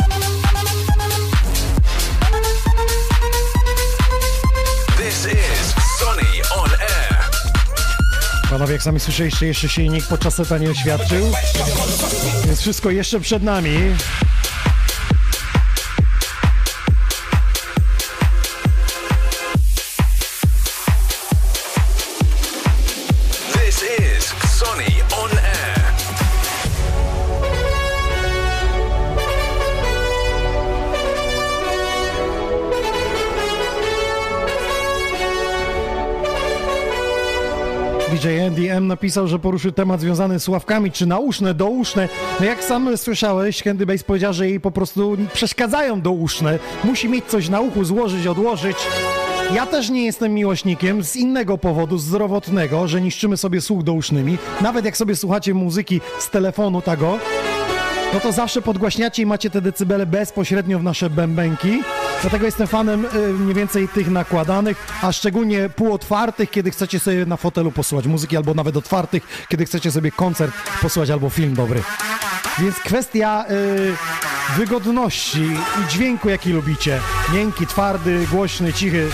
Panowie, 8.56 8.74
jak 8.74 8.84
sami 8.84 9.00
słyszeliście, 9.00 9.48
jeszcze 9.48 9.70
się 9.70 9.90
nikt 9.90 10.08
podczas 10.10 10.36
seta 10.36 10.58
nie 10.58 10.70
oświadczył, 10.70 11.32
więc 12.46 12.62
wszystko 12.62 12.90
jeszcze 12.90 13.20
przed 13.20 13.44
nami. 13.44 13.78
DJ 38.26 38.42
Andy 38.48 38.72
M 38.72 38.88
napisał, 38.88 39.28
że 39.28 39.40
poruszy 39.40 39.72
temat 39.72 40.02
związany 40.02 40.40
z 40.40 40.48
ławkami, 40.48 40.92
czy 40.92 41.06
nauszne, 41.06 41.54
douszne. 41.54 42.10
No 42.40 42.46
jak 42.46 42.64
sam 42.64 42.98
słyszałeś, 42.98 43.64
Candy 43.64 43.86
Bass 43.86 44.04
powiedział, 44.04 44.34
że 44.34 44.50
jej 44.50 44.60
po 44.60 44.72
prostu 44.72 45.18
przeszkadzają 45.34 46.02
douszne. 46.02 46.60
Musi 46.84 47.10
mieć 47.10 47.26
coś 47.26 47.50
na 47.50 47.62
uchu, 47.62 47.84
złożyć, 47.84 48.28
odłożyć. 48.28 48.78
Ja 49.54 49.66
też 49.66 49.90
nie 49.90 50.06
jestem 50.06 50.34
miłośnikiem 50.34 51.04
z 51.04 51.16
innego 51.16 51.58
powodu, 51.58 51.98
zdrowotnego, 51.98 52.88
że 52.88 53.02
niszczymy 53.02 53.38
sobie 53.38 53.62
słuch 53.62 53.84
dousznymi. 53.84 54.38
Nawet 54.62 54.86
jak 54.86 54.98
sobie 54.98 55.16
słuchacie 55.16 55.54
muzyki 55.54 56.02
z 56.20 56.30
telefonu 56.30 56.82
tego, 56.82 57.20
no 58.16 58.22
to 58.22 58.32
zawsze 58.32 58.62
podgłaśniacie 58.62 59.24
i 59.24 59.26
macie 59.26 59.50
te 59.50 59.62
decybele 59.62 60.06
bezpośrednio 60.06 60.80
w 60.80 60.84
nasze 60.84 61.10
bębenki. 61.10 61.84
Dlatego 62.22 62.46
jestem 62.46 62.68
fanem 62.68 63.06
y, 63.06 63.34
mniej 63.34 63.56
więcej 63.56 63.88
tych 63.88 64.10
nakładanych, 64.10 64.88
a 65.02 65.12
szczególnie 65.12 65.70
półotwartych, 65.70 66.52
kiedy 66.52 66.72
chcecie 66.72 67.00
sobie 67.00 67.26
na 67.26 67.38
fotelu 67.38 67.72
posłuchać 67.72 68.08
muzyki, 68.08 68.38
albo 68.38 68.54
nawet 68.54 68.78
otwartych, 68.78 69.46
kiedy 69.50 69.66
chcecie 69.66 69.92
sobie 69.92 70.12
koncert 70.12 70.54
posłuchać 70.82 71.10
albo 71.10 71.30
film 71.30 71.54
dobry. 71.54 71.84
Więc 72.60 72.76
kwestia 72.76 73.46
y, 73.50 74.58
wygodności 74.58 75.44
i 75.84 75.92
dźwięku, 75.92 76.30
jaki 76.30 76.50
lubicie. 76.50 77.00
Miękki, 77.34 77.68
twardy, 77.68 78.28
głośny, 78.32 78.74
cichy. 78.74 79.10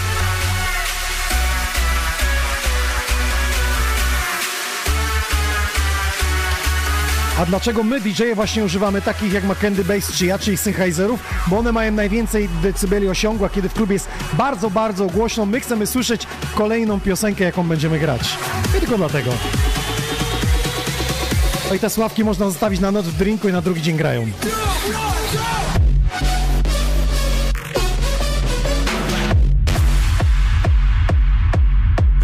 A 7.42 7.46
dlaczego 7.46 7.84
my, 7.84 8.02
DJ-e, 8.02 8.36
właśnie 8.36 8.64
używamy 8.64 9.02
takich 9.02 9.34
jak 9.34 9.44
ma 9.44 9.56
Candy 9.56 9.84
Bass 9.84 10.12
czy 10.12 10.26
ja, 10.26 10.40
czyli 10.40 10.58
Sennheiserów? 10.58 11.20
Bo 11.48 11.58
one 11.58 11.72
mają 11.72 11.92
najwięcej 11.92 12.50
decybeli 12.62 13.08
osiągła, 13.08 13.50
kiedy 13.50 13.70
w 13.70 13.74
klubie 13.74 13.94
jest 13.94 14.08
bardzo, 14.34 14.70
bardzo 14.70 15.08
głośno. 15.08 15.46
My 15.46 15.60
chcemy 15.60 15.88
słyszeć 15.88 16.28
kolejną 16.56 17.00
piosenkę, 17.00 17.44
jaką 17.44 17.68
będziemy 17.68 18.00
grać. 18.00 18.38
I 18.78 18.80
tylko 18.80 18.98
dlatego. 18.98 19.32
No 21.70 21.76
i 21.76 21.80
te 21.80 21.90
sławki 21.90 22.24
można 22.24 22.46
zostawić 22.46 22.80
na 22.80 22.92
noc 22.92 23.06
w 23.06 23.18
drinku 23.18 23.50
i 23.50 23.52
na 23.52 23.62
drugi 23.62 23.82
dzień 23.82 23.98
grają. 23.98 24.28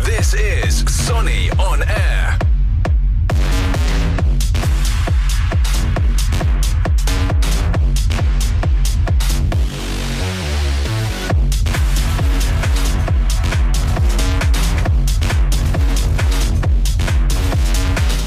This 0.05 0.35
is 0.67 1.05
Sonny 1.05 1.49
on 1.57 1.81
air. 1.81 2.46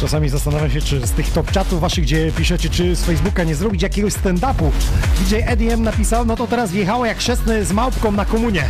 Czasami 0.01 0.29
zastanawiam 0.29 0.71
się, 0.71 0.81
czy 0.81 1.07
z 1.07 1.11
tych 1.11 1.33
top 1.33 1.53
chatów 1.53 1.81
waszych, 1.81 2.05
gdzie 2.05 2.33
piszecie, 2.33 2.69
czy 2.69 2.97
z 2.97 3.05
Facebooka 3.05 3.45
nie 3.45 3.55
zrobić 3.55 3.83
jakiegoś 3.83 4.13
stand-upu. 4.13 4.71
DJ 5.21 5.37
Eddie 5.47 5.73
M 5.73 5.83
napisał, 5.83 6.25
no 6.25 6.37
to 6.37 6.47
teraz 6.47 6.71
wjechała 6.73 7.07
jak 7.07 7.19
chrzestny 7.19 7.65
z 7.65 7.73
małpką 7.73 8.13
na 8.13 8.25
komunie. 8.25 8.65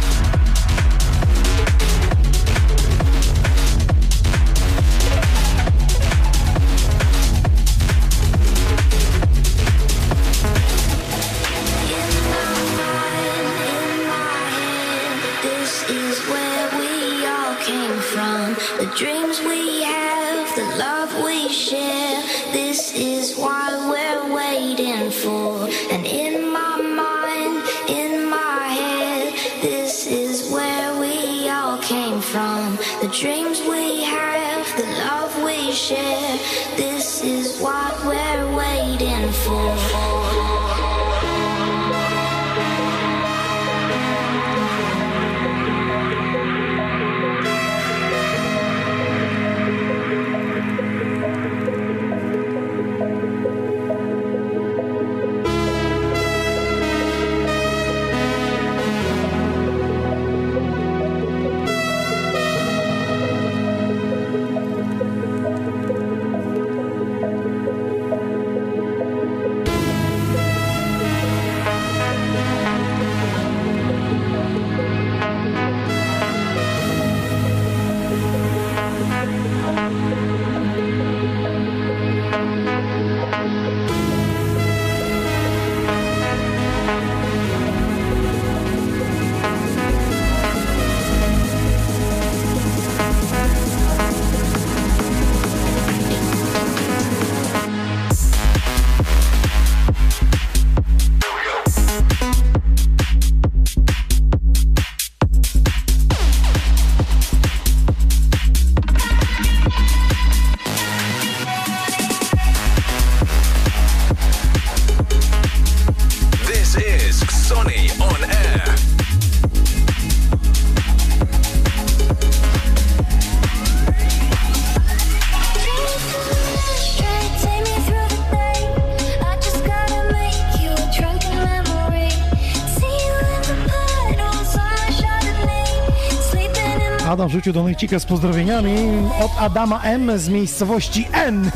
Do 137.48 137.62
Nejcika 137.64 137.98
z 137.98 138.04
pozdrowieniami 138.06 138.76
od 139.20 139.30
Adama 139.38 139.80
M 139.82 140.18
z 140.18 140.28
miejscowości 140.28 141.08
N. 141.12 141.50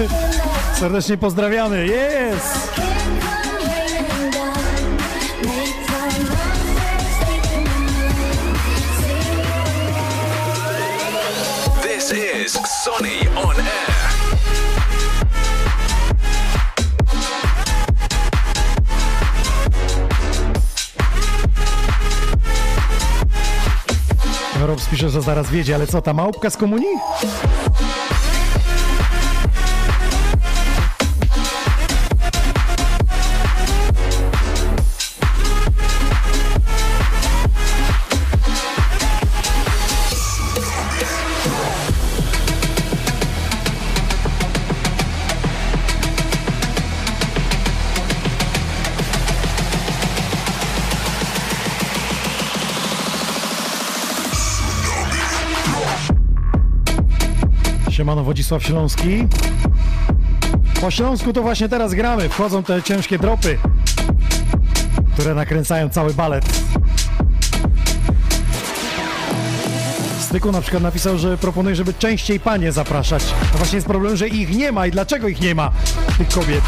Serdecznie 0.74 1.16
pozdrawiamy. 1.16 1.86
Jest! 1.86 2.93
Zaraz 25.24 25.50
wiedzie, 25.50 25.74
ale 25.74 25.86
co, 25.86 26.02
ta 26.02 26.12
małpka 26.12 26.50
z 26.50 26.56
komunii? 26.56 26.98
Wodzisław 58.44 58.62
Śląski. 58.62 59.26
Po 60.80 60.90
Śląsku 60.90 61.32
to 61.32 61.42
właśnie 61.42 61.68
teraz 61.68 61.94
gramy. 61.94 62.28
Wchodzą 62.28 62.62
te 62.62 62.82
ciężkie 62.82 63.18
dropy, 63.18 63.58
które 65.14 65.34
nakręcają 65.34 65.88
cały 65.88 66.14
balet. 66.14 66.44
Styku 70.20 70.52
na 70.52 70.60
przykład 70.60 70.82
napisał, 70.82 71.18
że 71.18 71.38
proponuje, 71.38 71.76
żeby 71.76 71.94
częściej 71.94 72.40
panie 72.40 72.72
zapraszać. 72.72 73.22
A 73.54 73.56
właśnie 73.56 73.76
jest 73.76 73.86
problem, 73.86 74.16
że 74.16 74.28
ich 74.28 74.56
nie 74.56 74.72
ma 74.72 74.86
i 74.86 74.90
dlaczego 74.90 75.28
ich 75.28 75.40
nie 75.40 75.54
ma, 75.54 75.70
tych 76.18 76.28
kobiet. 76.28 76.64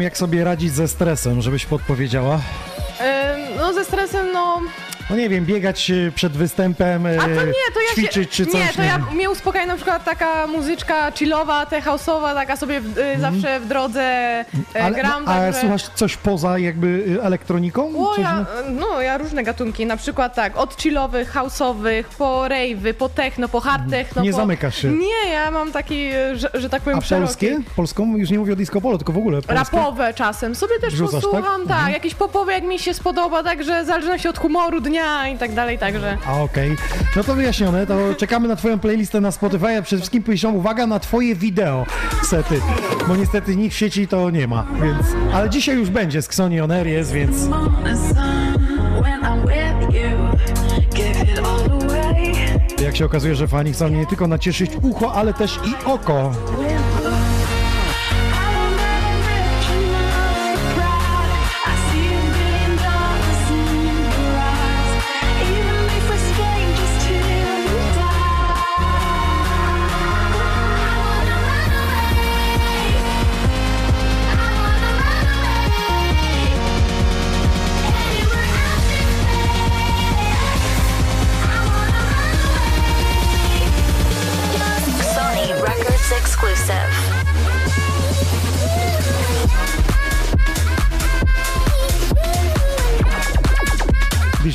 Jak 0.00 0.18
sobie 0.18 0.44
radzić 0.44 0.72
ze 0.72 0.88
stresem, 0.88 1.42
żebyś 1.42 1.66
podpowiedziała. 1.66 2.40
No 3.58 3.72
ze 3.72 3.84
stresem, 3.84 4.32
no... 4.32 4.60
No 5.10 5.16
nie 5.16 5.28
wiem, 5.28 5.46
biegać 5.46 5.90
e, 5.90 6.12
przed 6.14 6.32
występem, 6.32 7.06
e, 7.06 7.18
A 7.20 7.22
to 7.22 7.28
nie, 7.28 7.36
to 7.74 7.80
ja 7.88 7.92
ćwiczyć 7.92 8.34
się, 8.34 8.44
czy 8.44 8.50
coś. 8.52 8.60
Nie, 8.60 8.72
to 8.76 8.82
ja, 8.82 8.98
mnie 8.98 9.30
uspokaja 9.30 9.66
na 9.66 9.76
przykład 9.76 10.04
taka 10.04 10.46
muzyczka 10.46 11.12
chillowa, 11.12 11.66
te 11.66 11.80
house'owa, 11.80 12.34
taka 12.34 12.56
sobie 12.56 12.78
y, 13.16 13.20
zawsze 13.20 13.60
w 13.60 13.66
drodze 13.68 14.04
y, 14.76 14.82
Ale, 14.82 14.96
gram, 14.96 15.22
a 15.26 15.26
także... 15.26 15.60
słuchasz 15.60 15.82
coś 15.94 16.16
poza 16.16 16.58
jakby 16.58 17.04
e, 17.20 17.22
elektroniką? 17.24 18.06
O, 18.06 18.14
Coś, 18.14 18.24
ja, 18.24 18.46
no, 18.70 19.00
ja 19.00 19.18
różne 19.18 19.42
gatunki, 19.42 19.86
na 19.86 19.96
przykład 19.96 20.34
tak, 20.34 20.56
od 20.56 20.76
chillowych, 20.82 21.34
house'owych, 21.34 22.04
po 22.18 22.42
rave'y, 22.42 22.94
po 22.94 23.08
techno, 23.08 23.48
po 23.48 23.60
hard 23.60 23.90
techno. 23.90 24.22
Nie 24.22 24.30
po... 24.30 24.36
zamykasz 24.36 24.76
się. 24.76 24.88
Nie, 24.88 25.30
ja 25.32 25.50
mam 25.50 25.72
taki, 25.72 26.10
że, 26.34 26.50
że 26.54 26.70
tak 26.70 26.82
powiem, 26.82 26.98
A 26.98 27.02
szeroki. 27.02 27.26
polskie? 27.26 27.58
Polską? 27.76 28.16
Już 28.16 28.30
nie 28.30 28.38
mówię 28.38 28.52
o 28.52 28.56
disco 28.56 28.80
polo, 28.80 28.98
tylko 28.98 29.12
w 29.12 29.18
ogóle 29.18 29.42
polskie. 29.42 29.76
Rapowe 29.76 30.14
czasem. 30.14 30.54
Sobie 30.54 30.78
też 30.80 30.94
Wrzucasz, 30.94 31.12
tak? 31.12 31.22
posłucham, 31.22 31.60
tak? 31.62 31.76
Mhm. 31.76 31.92
Jakieś 31.92 32.14
popowe, 32.14 32.52
jak 32.52 32.64
mi 32.64 32.78
się 32.78 32.94
spodoba, 32.94 33.42
także 33.42 33.82
w 33.84 33.86
zależności 33.86 34.28
od 34.28 34.38
humoru 34.38 34.80
dnia 34.80 34.99
i 35.34 35.38
tak 35.38 35.54
dalej, 35.54 35.78
także... 35.78 36.18
A 36.26 36.42
okej. 36.42 36.76
No 37.16 37.24
to 37.24 37.34
wyjaśnione, 37.34 37.86
to 37.86 38.14
czekamy 38.14 38.48
na 38.48 38.56
twoją 38.56 38.78
playlistę 38.78 39.20
na 39.20 39.30
Spotify, 39.30 39.78
a 39.78 39.82
przede 39.82 40.00
wszystkim 40.00 40.22
piszą 40.22 40.52
uwaga 40.52 40.86
na 40.86 41.00
twoje 41.00 41.34
wideo 41.34 41.86
sety, 42.22 42.60
bo 43.08 43.16
niestety 43.16 43.56
nikt 43.56 43.74
w 43.74 43.78
sieci 43.78 44.08
to 44.08 44.30
nie 44.30 44.46
ma, 44.46 44.66
więc... 44.82 45.06
Ale 45.34 45.50
dzisiaj 45.50 45.76
już 45.76 45.90
będzie, 45.90 46.22
z 46.22 46.26
Xoni 46.26 46.60
On 46.60 46.70
Air 46.70 46.86
jest, 46.86 47.12
więc... 47.12 47.36
Jak 52.84 52.96
się 52.96 53.04
okazuje, 53.04 53.34
że 53.34 53.48
fani 53.48 53.72
chcą 53.72 53.88
nie 53.88 54.06
tylko 54.06 54.26
nacieszyć 54.26 54.70
ucho, 54.82 55.14
ale 55.14 55.34
też 55.34 55.60
i 55.64 55.86
oko. 55.86 56.32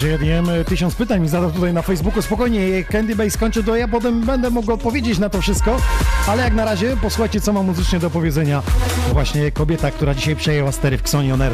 E, 0.06 0.66
tysiąc 0.66 0.96
pytań 0.96 1.22
mi 1.22 1.30
zadał 1.30 1.52
tutaj 1.52 1.74
na 1.74 1.82
Facebooku. 1.82 2.22
Spokojnie, 2.22 2.84
Candy 2.84 3.16
Base 3.16 3.30
skończy, 3.30 3.64
to 3.64 3.76
ja 3.76 3.88
potem 3.88 4.22
będę 4.22 4.50
mógł 4.50 4.72
odpowiedzieć 4.72 5.20
na 5.20 5.30
to 5.30 5.42
wszystko. 5.42 5.78
Ale 6.28 6.44
jak 6.44 6.54
na 6.54 6.66
razie 6.66 6.98
posłuchajcie, 7.02 7.42
co 7.42 7.54
ma 7.54 7.64
muzycznie 7.64 8.00
do 8.00 8.10
powiedzenia 8.10 8.62
właśnie 9.14 9.52
kobieta, 9.52 9.92
która 9.92 10.14
dzisiaj 10.14 10.36
przejęła 10.36 10.72
stery 10.72 10.98
w 10.98 11.02
Xoni 11.02 11.32
On 11.32 11.42
Air. 11.42 11.52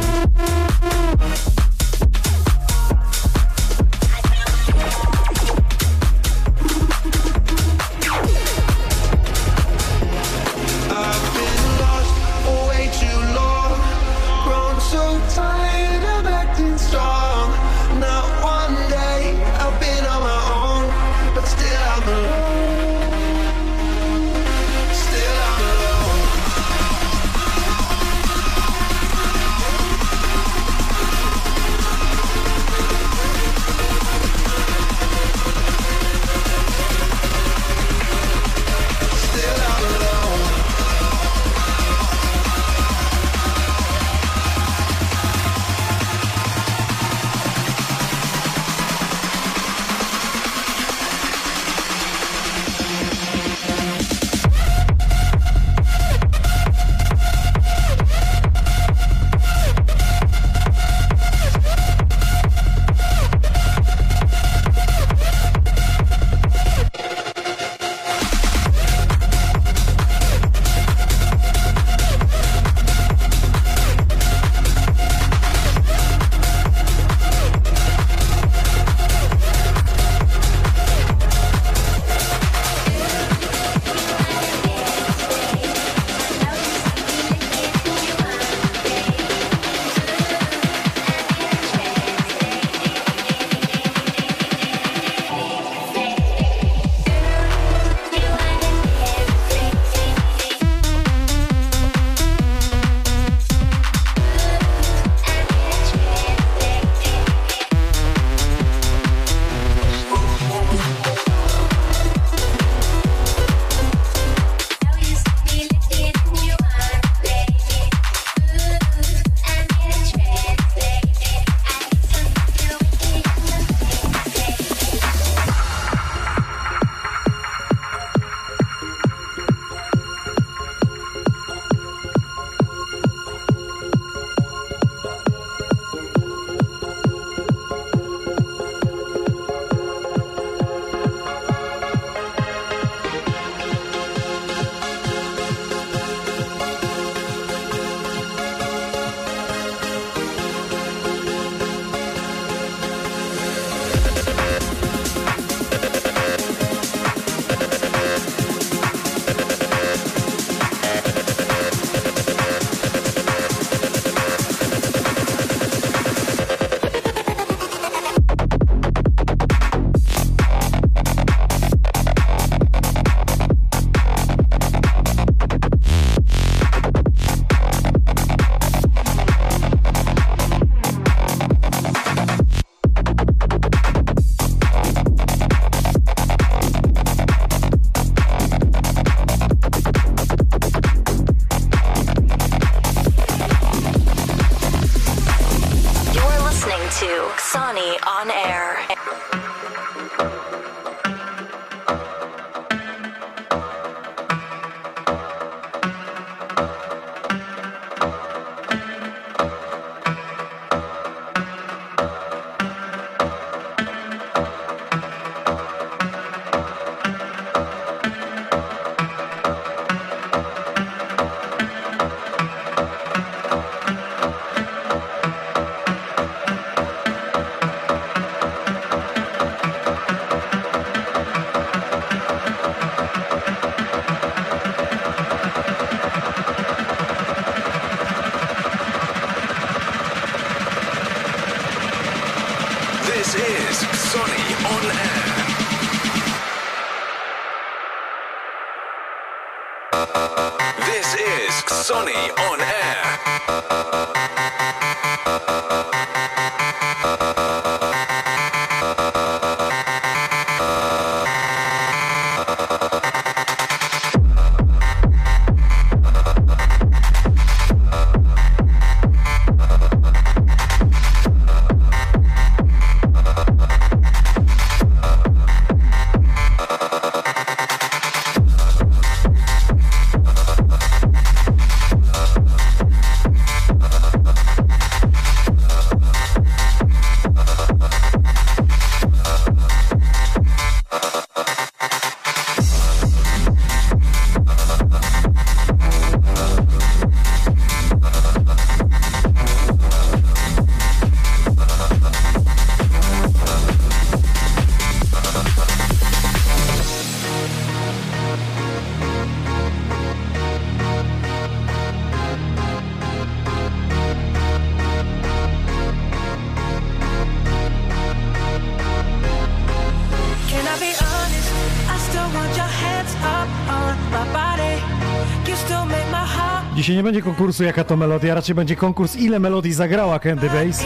Nie 327.02 327.06
będzie 327.06 327.22
konkursu 327.22 327.64
jaka 327.64 327.84
to 327.84 327.98
melodia, 327.98 328.36
raczej 328.36 328.56
będzie 328.56 328.76
konkurs 328.76 329.16
ile 329.16 329.40
melodii 329.40 329.74
zagrała 329.74 330.20
Candy 330.20 330.50
Bass. 330.50 330.84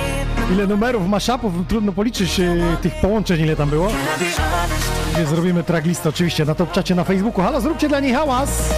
Ile 0.53 0.68
numerów, 0.68 1.07
mashupów, 1.07 1.53
trudno 1.68 1.91
policzyć 1.91 2.39
e, 2.39 2.78
tych 2.82 2.95
połączeń 2.95 3.41
ile 3.41 3.55
tam 3.55 3.70
było. 3.70 3.88
Zrobimy 5.30 5.63
tracklistę 5.63 6.09
oczywiście 6.09 6.45
na 6.45 6.55
top 6.55 6.72
czacie 6.72 6.95
na 6.95 7.03
Facebooku. 7.03 7.41
Halo, 7.43 7.61
zróbcie 7.61 7.88
dla 7.88 7.99
niej 7.99 8.13
hałas! 8.13 8.74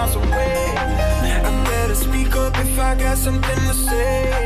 Miles 0.00 0.16
away. 0.16 0.69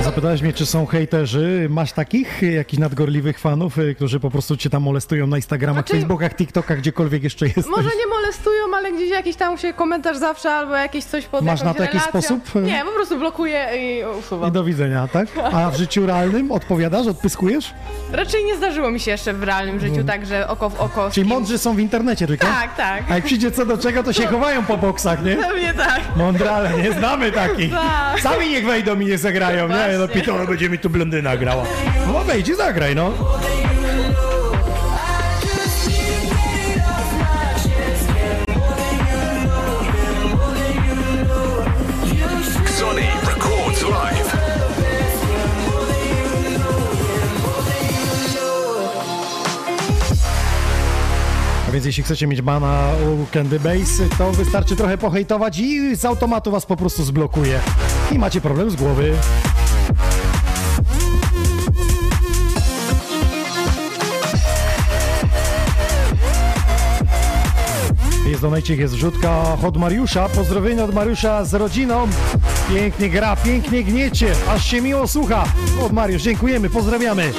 Zapytałeś 0.05 0.43
mnie, 0.43 0.53
czy 0.53 0.67
są 0.67 0.87
hejterzy. 0.87 1.67
Masz 1.71 1.93
takich, 1.93 2.43
jakichś 2.43 2.81
nadgorliwych 2.81 3.39
fanów, 3.39 3.79
e, 3.79 3.95
którzy 3.95 4.21
po 4.21 4.31
prostu 4.31 4.57
cię 4.57 4.71
tam 4.71 4.83
molestują 4.83 5.27
na 5.27 5.37
Instagramach, 5.37 5.85
Znaczy- 5.85 5.93
Facebookach, 5.95 6.35
TikTokach, 6.37 6.79
gdziekolwiek 6.79 7.23
jeszcze 7.23 7.47
jesteś? 7.47 7.67
Może 7.67 7.89
nie 7.99 8.07
molestują, 8.07 8.63
ale 8.77 8.93
gdzieś 8.93 9.11
jakiś 9.11 9.37
tam 9.37 9.59
się 9.59 9.73
komentarz 9.73 10.17
zawsze 10.17 10.51
albo 10.51 10.75
jakieś 10.75 11.05
coś 11.05 11.27
pod 11.27 11.45
Masz 11.45 11.63
na 11.63 11.75
to 11.75 11.83
jakiś 11.83 12.03
sposób? 12.03 12.55
Nie, 12.55 12.83
po 12.85 12.93
prostu 12.93 13.19
blokuję 13.19 13.67
i 13.77 14.05
usuwam. 14.19 14.49
I 14.49 14.53
do 14.53 14.65
widzenia, 14.65 15.09
tak? 15.13 15.29
A 15.53 15.71
w 15.71 15.77
życiu 15.77 16.07
realnym 16.07 16.53
odpowiadasz, 16.53 17.07
odpyskujesz? 17.07 17.75
Raczej 18.13 18.45
nie 18.45 18.57
zdarzyło 18.57 18.91
mi 18.91 19.01
się 19.01 19.11
jeszcze 19.11 19.33
w 19.35 19.43
realnym 19.43 19.81
życiu 19.81 20.01
Mhm. 20.01 20.07
tak, 20.07 20.27
że 20.27 20.49
oko 20.49 20.71
w 20.71 20.81
oko. 20.81 21.11
Czyli 21.11 21.29
mądrzy 21.29 21.59
są 21.59 21.75
w 21.75 21.79
internecie 21.79 22.27
tylko? 22.27 22.47
Tak, 22.47 22.77
tak. 22.77 23.03
A 23.11 23.15
jak 23.15 23.25
przyjdzie 23.25 23.51
co 23.51 23.67
do 23.67 23.79
czego, 23.79 24.03
to 24.03 24.13
się 24.13 24.27
chowają 24.27 24.65
po 24.65 24.77
boksach, 24.77 25.25
nie? 25.25 25.37
Pewnie 25.37 25.75
tak. 25.75 26.01
Mądrale, 26.17 26.71
nie 26.83 26.93
znamy 26.93 27.33
takich. 27.33 27.71
Tak. 27.73 28.21
Sami 28.35 28.49
niech 28.49 28.67
wejdą 28.67 29.01
i 29.01 29.07
nie 29.07 29.19
zagrają, 29.19 29.69
nie? 29.69 29.99
No. 29.99 30.09
Pitoro 30.09 30.47
będzie 30.47 30.71
mi 30.71 30.79
tu 30.79 30.91
blondyna 30.91 31.37
grała. 31.37 31.65
No 32.07 32.25
wejdź 32.25 32.49
i 32.49 32.55
zagraj, 32.55 32.95
no. 32.95 33.13
Więc 51.75 51.87
jeśli 51.87 52.03
chcecie 52.03 52.27
mieć 52.27 52.43
bana 52.43 52.91
u 53.23 53.27
Candy 53.35 53.61
Bass, 53.61 54.03
to 54.19 54.33
wystarczy 54.33 54.77
trochę 54.77 54.99
pohejtować 54.99 55.59
i 55.59 55.97
z 55.97 56.05
automatu 56.05 56.51
was 56.51 56.67
po 56.67 56.77
prostu 56.77 57.05
zblokuje. 57.05 57.61
I 58.13 58.19
macie 58.19 58.41
problem 58.41 58.71
z 58.71 58.77
głowy. 58.77 59.13
Jest 68.27 68.43
donajcik, 68.43 68.79
jest 68.79 68.95
wrzutka 68.95 69.57
od 69.63 69.77
Mariusza. 69.77 70.29
Pozdrowienia 70.29 70.85
od 70.85 70.95
Mariusza 70.95 71.45
z 71.45 71.55
rodziną. 71.55 72.09
Pięknie 72.69 73.11
gra, 73.11 73.37
pięknie 73.37 73.85
gniecie, 73.85 74.33
aż 74.49 74.67
się 74.67 74.81
miło 74.81 75.09
słucha. 75.09 75.45
Od 75.81 75.93
Mariusz, 75.93 76.23
dziękujemy, 76.23 76.71
pozdrawiamy. 76.71 77.33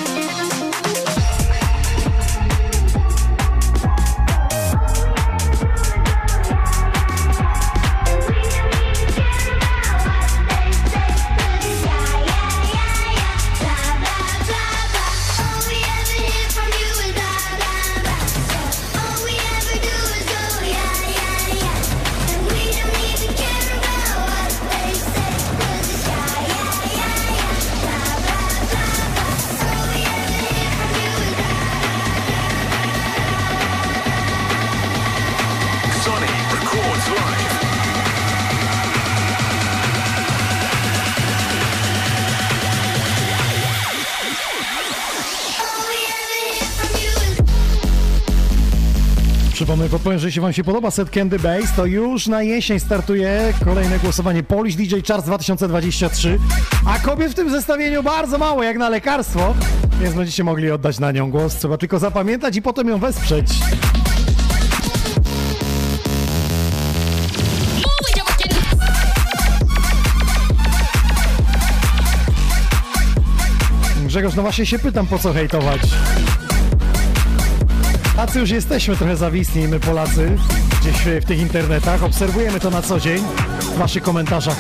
Podpowiem, 50.16 50.22
że 50.22 50.28
jeśli 50.28 50.42
Wam 50.42 50.54
się 50.54 50.64
podoba 50.64 50.92
set 50.92 51.10
Candy 51.10 51.40
Base, 51.40 51.68
to 51.76 51.86
już 51.86 52.28
na 52.28 52.44
jesień 52.44 52.80
startuje 52.80 53.54
kolejne 53.66 54.00
głosowanie 54.00 54.44
Polish 54.44 54.76
DJ 54.76 54.96
Charts 55.08 55.26
2023, 55.26 56.40
a 56.88 57.00
kobiet 57.00 57.32
w 57.32 57.36
tym 57.36 57.50
zestawieniu 57.50 58.04
bardzo 58.04 58.38
mało, 58.38 58.64
jak 58.64 58.78
na 58.78 58.90
lekarstwo, 58.90 59.54
więc 60.02 60.16
będziecie 60.16 60.44
mogli 60.44 60.72
oddać 60.72 61.00
na 61.00 61.12
nią 61.12 61.32
głos. 61.32 61.56
Trzeba 61.56 61.78
tylko 61.78 62.00
zapamiętać 62.00 62.56
i 62.56 62.62
potem 62.62 62.88
ją 62.88 62.98
wesprzeć. 62.98 63.48
Grzegorz, 74.06 74.36
no 74.36 74.42
właśnie 74.42 74.66
się 74.66 74.80
pytam, 74.80 75.08
po 75.08 75.20
co 75.20 75.34
hejtować? 75.34 75.82
Tacy 78.16 78.40
już 78.40 78.50
jesteśmy 78.50 78.96
trochę 78.96 79.18
zawisni, 79.18 79.68
my 79.68 79.80
Polacy, 79.80 80.38
gdzieś 80.82 81.24
w 81.24 81.26
tych 81.26 81.40
internetach. 81.40 82.04
Obserwujemy 82.04 82.60
to 82.60 82.70
na 82.70 82.82
co 82.82 83.00
dzień 83.00 83.24
w 83.62 83.78
waszych 83.78 84.04
komentarzach. 84.04 84.58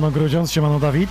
Siemano 0.00 0.12
Grudziądz, 0.18 0.52
siemano 0.52 0.80
Dawid. 0.80 1.10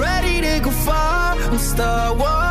Ready 0.00 0.40
to 0.40 0.60
go 0.60 0.70
far. 0.70 1.36
I'm 1.36 1.58
start 1.58 2.16
walking. 2.18 2.49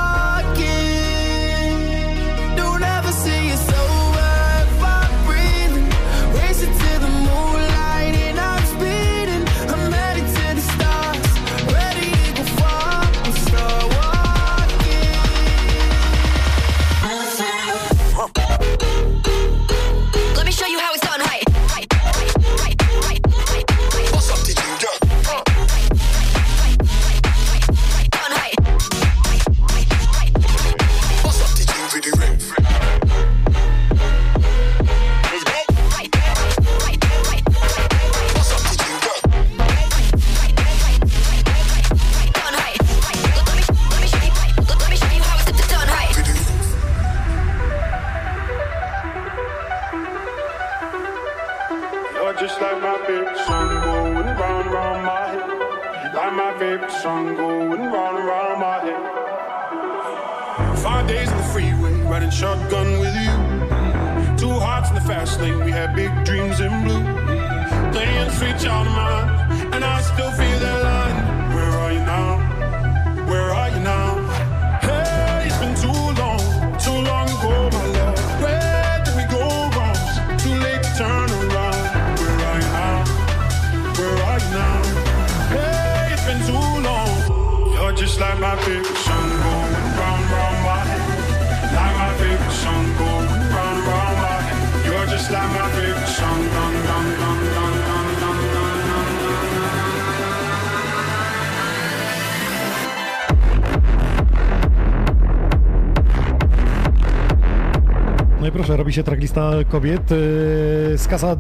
Robi 108.90 108.96
się 108.96 109.04
tracklista 109.04 109.52
kobiet. 109.70 110.12
Yy, 110.12 110.98
Z 110.98 111.08
kasa 111.08 111.36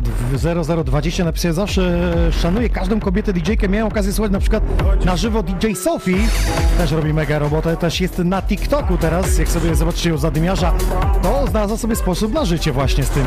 0020 0.84 1.24
napisuje 1.24 1.54
zawsze 1.54 2.12
szanuję 2.32 2.70
każdą 2.70 3.00
kobietę 3.00 3.34
DJ-kę. 3.34 3.70
Miałem 3.70 3.88
okazję 3.88 4.14
słuchać 4.14 4.32
na 4.32 4.40
przykład 4.40 4.64
na 5.06 5.18
żywo 5.18 5.44
DJ 5.44 5.74
Sophie. 5.74 6.18
Też 6.78 6.92
robi 6.92 7.14
mega 7.14 7.40
robotę, 7.40 7.78
też 7.78 8.02
jest 8.02 8.18
na 8.18 8.42
TikToku 8.42 8.98
teraz. 8.98 9.38
Jak 9.40 9.48
sobie 9.48 9.76
zobaczycie 9.76 10.10
ją 10.10 10.18
zadymiarza, 10.18 10.74
to 11.22 11.48
znalazła 11.48 11.78
sobie 11.78 11.96
sposób 11.96 12.34
na 12.34 12.46
życie 12.46 12.72
właśnie 12.72 13.04
z 13.04 13.10
tym. 13.10 13.26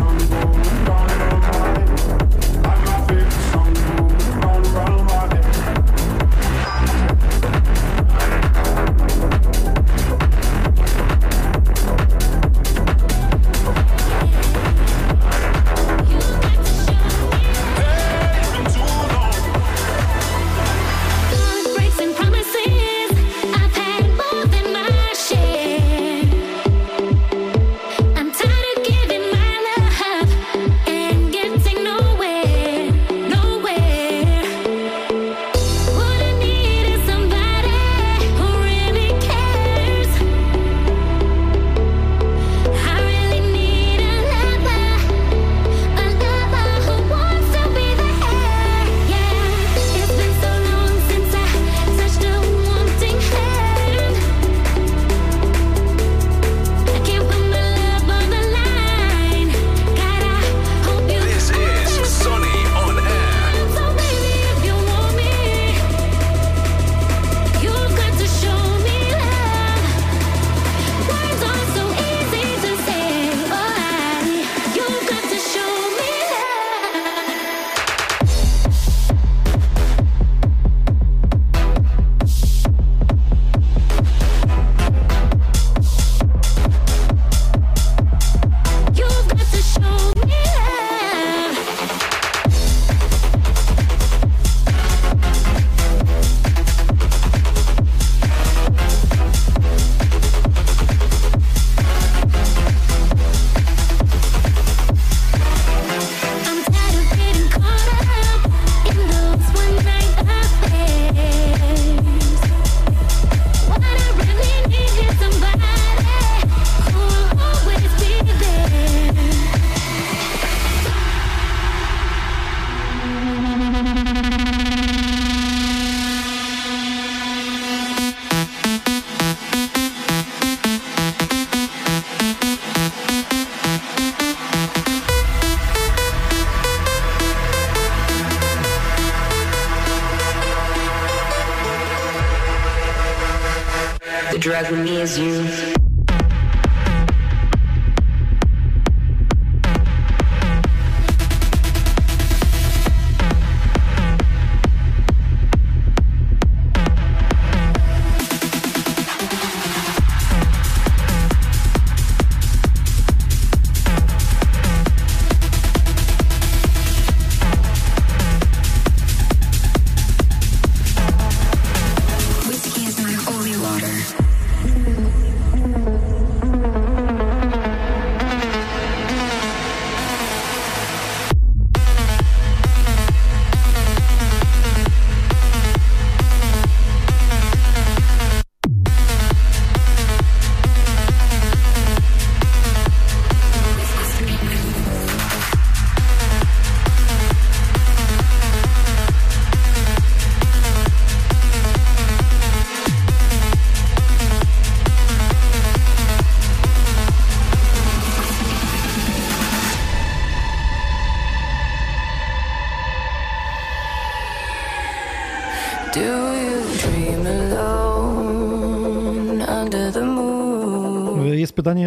Ride 144.62 144.70
with 144.70 144.84
me 144.84 145.00
is 145.00 145.18
you. 145.18 145.71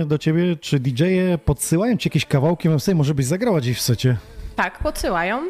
Do 0.05 0.17
ciebie, 0.17 0.55
czy 0.55 0.79
DJ-e 0.79 1.37
podsyłają 1.37 1.97
ci 1.97 2.09
jakieś 2.09 2.25
kawałki, 2.25 2.69
mam 2.69 2.79
sobie, 2.79 2.95
może 2.95 3.15
byś 3.15 3.25
zagrała 3.25 3.59
gdzieś 3.59 3.77
w 3.77 3.81
secie? 3.81 4.17
Tak, 4.55 4.79
podsyłają 4.79 5.41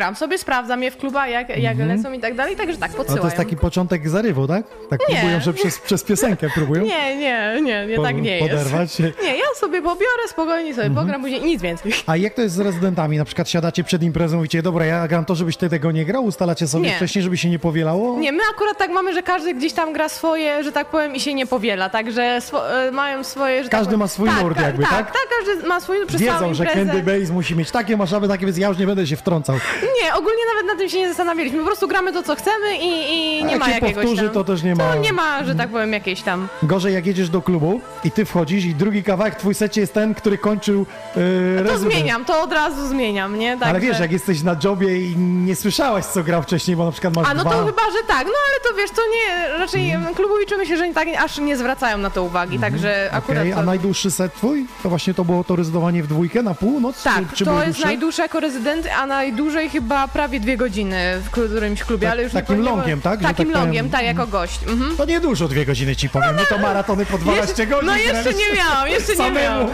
gram 0.00 0.16
sobie, 0.16 0.38
sprawdzam 0.38 0.82
je 0.82 0.90
w 0.90 0.96
klubach, 0.96 1.30
jak, 1.30 1.48
jak 1.48 1.72
Mhm. 1.72 1.88
lecą 1.88 2.12
i 2.12 2.20
tak 2.20 2.34
dalej, 2.34 2.56
także 2.56 2.76
tak, 2.78 2.90
podsyłają. 2.92 3.20
to 3.22 3.26
jest 3.26 3.36
taki 3.36 3.56
początek 3.56 4.08
zarywu, 4.08 4.46
tak? 4.48 4.62
Tak 4.90 5.00
Nie. 5.08 5.16
próbują, 5.16 5.40
że 5.40 5.52
przez, 5.52 5.78
przez 5.78 6.02
piosenkę 6.04 6.48
próbują? 6.54 6.84
Nie, 6.84 7.16
nie, 7.16 7.58
nie, 7.62 7.86
nie 7.86 7.96
Po- 7.96 8.02
tak 8.02 8.16
nie 8.16 8.38
poderwać 8.38 9.00
jest. 9.00 9.18
Nie, 9.24 9.36
ja 9.36 9.44
sobie 9.56 9.82
pobiorę, 9.82 10.22
spokojnie 10.28 10.74
sobie 10.74 10.86
Mhm. 10.86 11.06
pogram 11.06 11.22
później 11.22 11.40
nic 11.42 11.62
więcej. 11.62 11.92
A 12.06 12.16
jak 12.16 12.34
to 12.34 12.42
jest 12.42 12.54
z 12.54 12.60
rezydentami? 12.60 13.18
Na 13.18 13.24
przykład 13.24 13.48
siadacie 13.48 13.84
przed 13.84 14.02
imprezą 14.02 14.34
i 14.34 14.36
mówicie, 14.36 14.62
dobra, 14.62 14.84
ja 14.84 15.08
gram 15.08 15.24
to, 15.24 15.34
żebyś 15.34 15.56
ty 15.56 15.68
tego 15.68 15.92
nie 15.92 16.04
grał, 16.04 16.24
ustalacie 16.24 16.66
sobie 16.68 16.84
Nie. 16.86 16.96
wcześniej, 16.96 17.22
żeby 17.22 17.36
się 17.36 17.50
nie 17.50 17.58
powielało? 17.58 18.18
Nie, 18.18 18.32
my 18.32 18.42
akurat 18.54 18.78
tak 18.78 18.90
mamy, 18.90 19.14
że 19.14 19.22
każdy 19.22 19.54
gdzieś 19.54 19.72
tam 19.72 19.92
gra 19.92 20.08
swoje, 20.08 20.64
że 20.64 20.72
tak 20.72 20.86
powiem, 20.86 21.14
i 21.14 21.20
się 21.20 21.34
nie 21.34 21.46
powiela, 21.46 21.88
także 21.90 22.38
swo- 22.40 22.70
e, 22.88 22.90
mają 22.90 23.24
swoje, 23.24 23.64
że 23.64 23.68
tak 23.68 23.78
Każdy 23.80 23.86
powiem, 23.86 24.00
ma 24.00 24.08
swój 24.08 24.28
tak, 24.28 24.42
nurt 24.42 24.56
ka- 24.56 24.62
jakby, 24.62 24.82
tak? 24.82 24.90
Tak, 24.92 25.06
tak, 25.06 25.22
każdy 25.38 25.68
ma 25.68 25.80
swój 25.80 25.96
Wiedzą, 26.08 26.54
że. 26.54 26.66
Candy 26.66 27.02
Base 27.02 27.32
musi 27.32 27.56
mieć 27.56 27.70
takie 27.70 27.96
maszaby, 27.96 28.28
takie, 28.28 28.46
więc 28.46 28.58
ja 28.58 28.68
już 28.68 28.78
nie 28.78 28.86
będę 28.86 29.06
się 29.06 29.16
wtrącał. 29.16 29.56
Nie, 30.02 30.14
ogólnie 30.14 30.42
nawet 30.54 30.74
na 30.74 30.78
tym 30.78 30.88
się 30.88 30.98
nie 30.98 31.08
zastanawialiśmy, 31.08 31.58
po 31.58 31.66
prostu 31.66 31.88
gramy 31.88 32.12
to, 32.12 32.22
co 32.22 32.34
chcemy 32.34 32.76
i, 32.76 32.88
i 32.88 33.44
nie 33.44 33.50
jak 33.50 33.60
ma 33.60 33.66
się 33.66 33.72
jakiegoś 33.72 33.94
powtórzy, 33.94 34.24
tam... 34.24 34.34
to 34.34 34.44
też 34.44 34.62
nie 34.62 34.74
ma- 34.74 34.92
To 34.92 34.98
nie 34.98 35.12
ma, 35.12 35.44
że 35.44 35.54
tak 35.54 35.68
powiem, 35.68 35.92
jakiejś 35.92 36.22
tam... 36.22 36.48
Gorzej 36.62 36.94
jak 36.94 37.06
jedziesz 37.06 37.28
do 37.28 37.42
klubu 37.42 37.80
i 38.04 38.10
ty 38.10 38.24
wchodzisz 38.24 38.64
i 38.64 38.74
drugi 38.74 39.02
kawałek 39.02 39.34
w 39.34 39.38
twój 39.38 39.54
secie 39.54 39.80
jest 39.80 39.94
ten, 39.94 40.14
który 40.14 40.38
kończył 40.38 40.86
yy, 41.16 41.64
To 41.68 41.78
zmieniam, 41.78 42.24
to 42.24 42.42
od 42.42 42.52
razu 42.52 42.86
zmieniam, 42.86 43.38
nie? 43.38 43.58
Ale 43.60 43.80
wiesz, 43.80 44.00
jak 44.00 44.12
jesteś 44.12 44.42
na 44.42 44.56
jobie 44.64 45.00
i 45.00 45.16
nie 45.16 45.56
słyszałaś, 45.56 46.04
co 46.04 46.22
grał 46.22 46.42
wcześniej, 46.42 46.76
bo 46.76 46.84
na 46.84 46.92
przykład 46.92 47.16
masz 47.16 47.28
A 47.28 47.34
no 47.34 47.40
dwa... 47.44 47.50
to 47.50 47.66
chyba, 47.66 47.82
że 47.82 48.06
tak, 48.08 48.26
no 48.26 48.32
ale 48.50 48.60
to 48.70 48.78
wiesz, 48.78 48.90
to 48.90 49.02
nie, 49.02 49.58
raczej 49.58 49.96
klubowicze 50.16 50.56
myślę, 50.56 50.76
że 50.76 50.94
tak 50.94 51.08
aż 51.18 51.38
nie 51.38 51.56
zwracają 51.56 51.98
na 51.98 52.10
to 52.10 52.22
uwagi, 52.22 52.58
także 52.58 53.10
akurat 53.12 53.44
to... 53.50 53.58
a 53.58 53.62
najdłuższy 53.62 54.10
set 54.10 54.34
twój? 54.34 54.66
To 54.82 54.88
właśnie 54.88 55.14
to 55.14 55.24
było 55.24 55.44
to 55.44 55.56
rezydowanie 55.56 56.02
w 56.02 56.06
dwójkę 56.06 56.42
na 56.42 56.54
północ? 56.54 57.02
Tak, 57.02 57.30
czy, 57.30 57.36
czy 57.36 57.44
to 57.44 57.54
jest 57.54 57.64
dłuższe? 57.66 57.86
najdłuższy 57.86 58.22
jako 58.22 58.40
rezydent, 58.40 58.86
a 58.98 59.06
najdłużej 59.06 59.69
chyba 59.72 60.08
prawie 60.08 60.40
dwie 60.40 60.56
godziny 60.56 61.20
w 61.24 61.30
którymś 61.30 61.84
klubie, 61.84 62.06
Tak- 62.06 62.12
ale 62.12 62.22
już 62.22 62.32
takim 62.32 62.56
nie 62.56 62.62
longiem, 62.70 63.00
tak? 63.00 63.20
Takim 63.20 63.26
tak 63.28 63.36
powiem- 63.46 63.52
longiem, 63.52 63.90
tak, 63.90 64.04
jako 64.04 64.26
gość. 64.26 64.60
Mhm. 64.68 64.96
To 64.96 65.04
niedużo 65.04 65.48
dwie 65.48 65.66
godziny 65.66 65.96
ci 65.96 66.08
powiem, 66.08 66.34
my 66.36 66.46
to 66.46 66.58
maratony 66.58 67.06
po 67.06 67.18
12 67.18 67.66
godzin. 67.66 67.86
No 67.86 67.96
jeszcze 67.96 68.34
nie 68.34 68.52
miałam, 68.56 68.88
jeszcze 68.88 69.16
nie 69.16 69.30
miałam. 69.30 69.68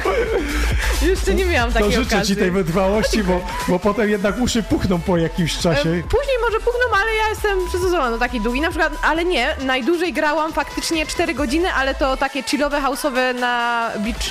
Jeszcze 1.03 1.35
nie 1.35 1.45
miałam 1.45 1.73
To 1.73 1.79
takiej 1.79 1.93
życzę 1.97 2.17
okazji. 2.17 2.35
ci 2.35 2.41
tej 2.41 2.51
wytrwałości, 2.51 3.23
bo, 3.25 3.41
bo 3.69 3.79
potem 3.79 4.11
jednak 4.11 4.39
uszy 4.41 4.63
puchną 4.63 4.99
po 5.01 5.17
jakimś 5.17 5.59
czasie. 5.59 5.91
E, 5.91 6.03
Później 6.03 6.37
może 6.45 6.57
puchną, 6.59 6.81
ale 7.01 7.15
ja 7.15 7.29
jestem 7.29 7.59
przystosowana 7.69 8.11
do 8.11 8.19
takiej 8.19 8.41
długiej. 8.41 8.63
Na 8.63 8.71
przykład, 8.71 8.93
ale 9.03 9.25
nie, 9.25 9.57
najdłużej 9.65 10.13
grałam 10.13 10.53
faktycznie 10.53 11.07
4 11.07 11.35
godziny, 11.35 11.73
ale 11.73 11.95
to 11.95 12.17
takie 12.17 12.43
chillowe, 12.43 12.81
house'owe 12.81 13.35
na 13.41 13.91
beach, 13.99 14.31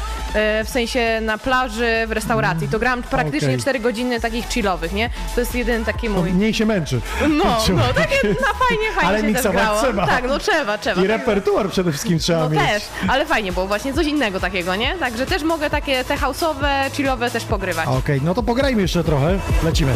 w 0.66 0.70
sensie 0.70 1.22
na 1.22 1.38
plaży, 1.38 2.04
w 2.08 2.12
restauracji. 2.12 2.68
To 2.68 2.80
grałam 2.80 3.04
praktycznie 3.04 3.48
Okej. 3.48 3.60
4 3.62 3.80
godziny 3.80 4.20
takich 4.22 4.48
chillowych, 4.50 4.94
nie? 4.94 5.10
To 5.36 5.42
jest 5.42 5.56
jeden 5.56 5.86
taki 5.86 6.10
mój... 6.10 6.32
mniej 6.34 6.54
się 6.54 6.66
męczy. 6.66 7.02
No, 7.22 7.44
no, 7.78 7.84
takie 7.96 8.28
na 8.28 8.34
fajnie, 8.68 8.92
fajnie 8.96 9.10
Ale 9.10 9.18
się 9.18 9.24
też 9.24 9.34
miksować 9.34 9.64
grało. 9.64 9.82
trzeba. 9.82 10.08
Tak, 10.08 10.28
no 10.28 10.40
trzeba, 10.40 10.78
trzeba. 10.78 11.02
I 11.02 11.08
repertuar 11.08 11.70
przede 11.70 11.92
wszystkim 11.92 12.20
trzeba 12.20 12.40
No 12.40 12.50
mieć. 12.50 12.60
też, 12.62 12.84
ale 13.08 13.26
fajnie 13.26 13.52
było 13.52 13.68
właśnie 13.68 13.94
coś 13.94 14.08
innego 14.08 14.40
takiego, 14.40 14.76
nie? 14.76 14.96
Także 14.96 15.26
też 15.26 15.44
mogę 15.44 15.70
takie 15.70 16.04
te 16.04 16.16
house'owe, 16.16 16.92
chillowe 16.92 17.32
też 17.32 17.44
pogrywać. 17.44 17.88
Okej, 17.88 18.22
no 18.24 18.34
to 18.34 18.44
pograjmy 18.44 18.82
jeszcze 18.82 19.04
trochę. 19.04 19.40
Lecimy. 19.64 19.92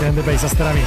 Candy 0.00 0.22
Base 0.22 0.38
za 0.38 0.48
sterami. 0.48 0.80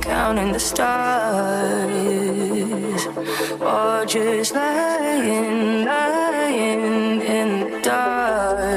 counting 0.00 0.52
the 0.52 0.60
stars, 0.60 1.63
or 3.74 4.06
just 4.06 4.54
lying, 4.54 5.84
lying 5.84 7.20
in 7.22 7.70
the 7.70 7.80
dark. 7.80 8.73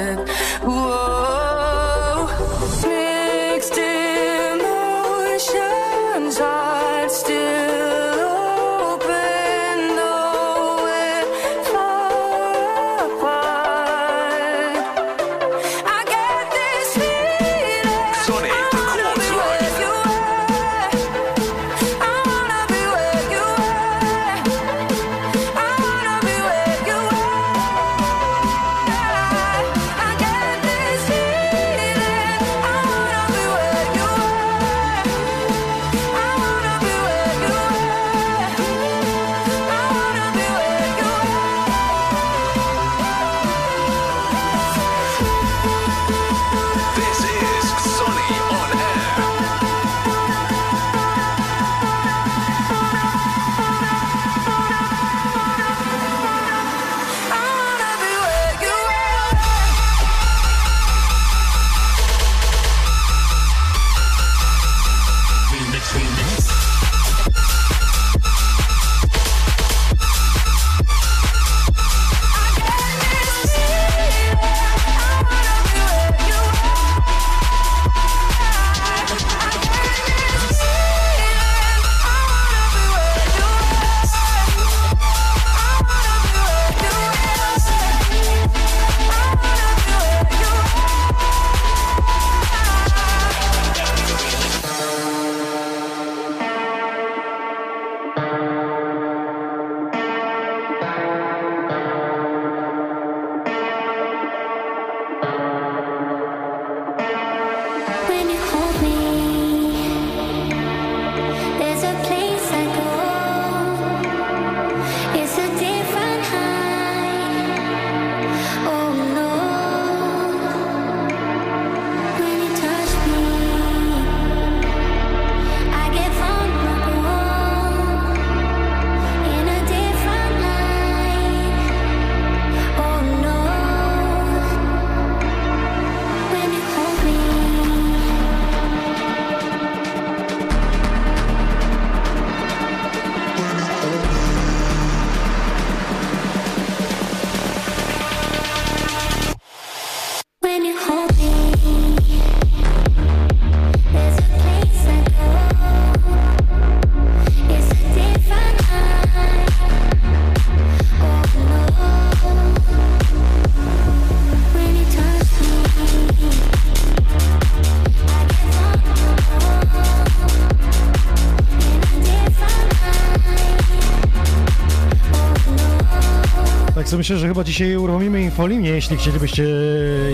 Myślę, 176.93 177.17
że 177.17 177.27
chyba 177.27 177.43
dzisiaj 177.43 177.75
uruchomimy 177.75 178.21
infolinię, 178.21 178.69
jeśli 178.69 178.97
chcielibyście 178.97 179.45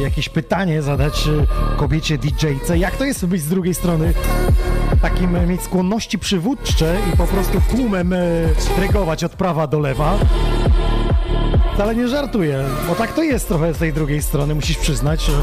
jakieś 0.02 0.30
pytanie 0.30 0.82
zadać 0.82 1.28
e, 1.28 1.78
kobiecie 1.78 2.18
DJ-ce. 2.18 2.78
Jak 2.78 2.98
to 2.98 3.06
jest 3.06 3.26
być 3.26 3.42
z 3.42 3.48
drugiej 3.48 3.74
strony 3.74 4.14
takim 5.02 5.36
e, 5.36 5.48
mieć 5.48 5.62
skłonności 5.62 6.20
przywódcze 6.20 6.98
i 7.14 7.18
po 7.18 7.28
prostu 7.28 7.62
tłumem 7.72 8.14
e, 8.14 8.18
regować 8.80 9.24
od 9.24 9.32
prawa 9.32 9.68
do 9.68 9.80
lewa? 9.80 10.18
Wcale 11.74 11.96
nie 11.96 12.08
żartuję, 12.08 12.64
bo 12.88 12.96
tak 12.96 13.14
to 13.14 13.24
jest 13.24 13.48
trochę 13.48 13.74
z 13.74 13.78
tej 13.78 13.94
drugiej 13.94 14.22
strony, 14.22 14.56
musisz 14.56 14.78
przyznać, 14.78 15.26
że 15.26 15.34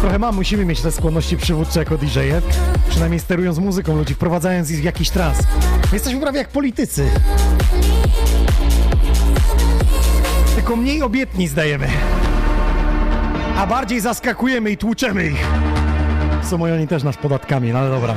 trochę 0.00 0.18
mam, 0.18 0.34
musimy 0.34 0.64
mieć 0.64 0.80
te 0.80 0.92
skłonności 0.92 1.36
przywódcze 1.36 1.80
jako 1.80 1.98
DJ-e, 1.98 2.42
przynajmniej 2.88 3.20
sterując 3.20 3.58
muzyką 3.58 3.96
ludzi, 3.96 4.14
wprowadzając 4.14 4.70
ich 4.70 4.80
w 4.80 4.84
jakiś 4.84 5.10
trans. 5.10 5.38
My 5.72 5.92
jesteśmy 5.92 6.20
prawie 6.20 6.38
jak 6.38 6.48
politycy. 6.48 7.10
Tylko 10.68 10.82
mniej 10.82 11.02
obietnic 11.02 11.54
dajemy. 11.54 11.88
A 13.56 13.66
bardziej 13.66 14.00
zaskakujemy 14.00 14.70
i 14.70 14.76
tłuczemy 14.76 15.26
ich. 15.26 15.46
Są 16.42 16.58
moi 16.58 16.72
oni 16.72 16.88
też 16.88 17.02
nas 17.02 17.16
podatkami, 17.16 17.72
no 17.72 17.78
ale 17.78 17.90
dobra. 17.90 18.14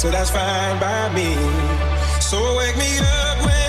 So 0.00 0.10
that's 0.10 0.30
fine 0.30 0.80
by 0.80 1.12
me. 1.14 1.34
So 2.20 2.56
wake 2.56 2.74
me 2.78 2.98
up 3.00 3.44
when 3.44 3.59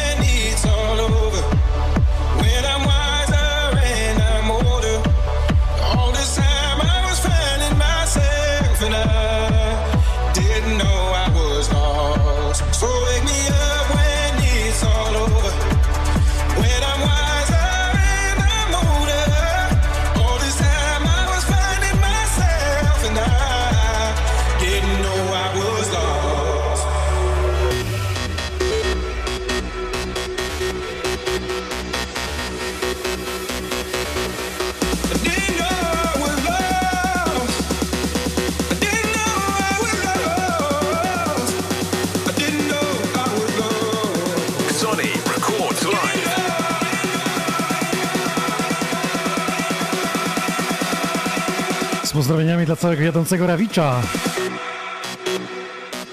pozdrowieniami 52.31 52.65
dla 52.65 52.75
całego 52.75 53.03
jadącego 53.03 53.47
Rawicza. 53.47 54.01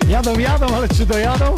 Jadą, 0.08 0.38
jadą, 0.38 0.66
ale 0.76 0.88
czy 0.88 1.06
dojadą? 1.06 1.54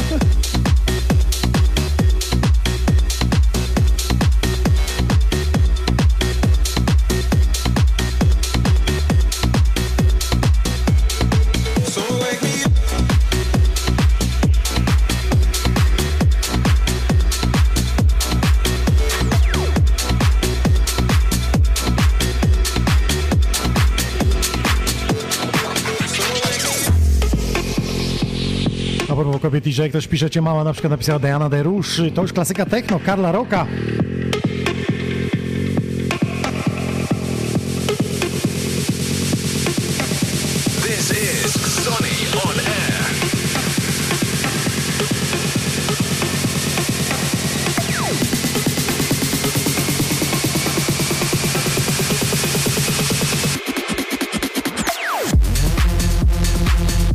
A 29.50 29.52
propos 29.52 29.62
kobiet 29.62 29.76
DJ, 29.76 29.88
ktoś 29.88 30.08
pisze 30.08 30.30
cię 30.30 30.42
mała, 30.42 30.64
na 30.64 30.72
przykład 30.72 30.90
napisała 30.90 31.18
Diana 31.18 31.48
de 31.48 31.62
Rouge, 31.62 32.10
to 32.14 32.22
już 32.22 32.32
klasyka 32.32 32.66
techno, 32.66 33.00
Karla 33.00 33.32
Roka. 33.32 33.66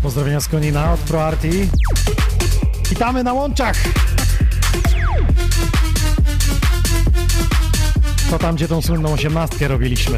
Pozdrowienia 0.01 0.39
z 0.39 0.47
Konina 0.47 0.93
od 0.93 0.99
ProArti. 0.99 1.67
Witamy 2.95 3.23
na 3.23 3.33
łączach! 3.33 3.75
To 8.29 8.39
tam, 8.39 8.55
gdzie 8.55 8.67
tą 8.67 8.81
słynną 8.81 9.13
osiemnastkę 9.13 9.67
robiliśmy. 9.67 10.17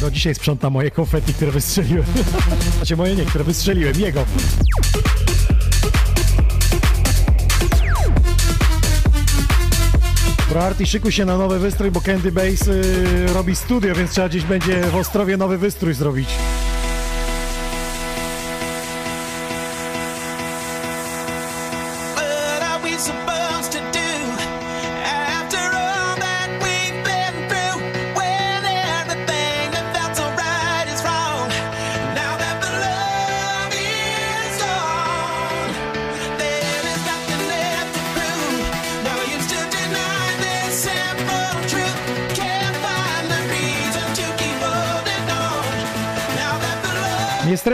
Do 0.00 0.10
dzisiaj 0.10 0.34
sprząta 0.34 0.70
moje 0.70 0.90
konfetti, 0.90 1.34
które 1.34 1.52
wystrzeliłem. 1.52 2.04
Znaczy 2.76 2.96
moje 2.96 3.16
nie, 3.16 3.24
które 3.24 3.44
wystrzeliłem, 3.44 4.00
jego. 4.00 4.24
ProArti 10.48 10.86
szykuj 10.86 11.12
się 11.12 11.24
na 11.24 11.38
nowy 11.38 11.58
wystrój, 11.58 11.90
bo 11.90 12.00
Candy 12.00 12.32
Base 12.32 12.72
y, 12.72 13.32
robi 13.34 13.56
studio, 13.56 13.94
więc 13.94 14.10
trzeba 14.10 14.28
gdzieś 14.28 14.44
będzie 14.44 14.82
w 14.82 14.96
Ostrowie 14.96 15.36
nowy 15.36 15.58
wystrój 15.58 15.94
zrobić. 15.94 16.28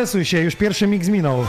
Stresuj 0.07 0.25
się, 0.25 0.41
już 0.41 0.57
pierwszy 0.57 0.87
mix 0.87 1.09
minął. 1.09 1.45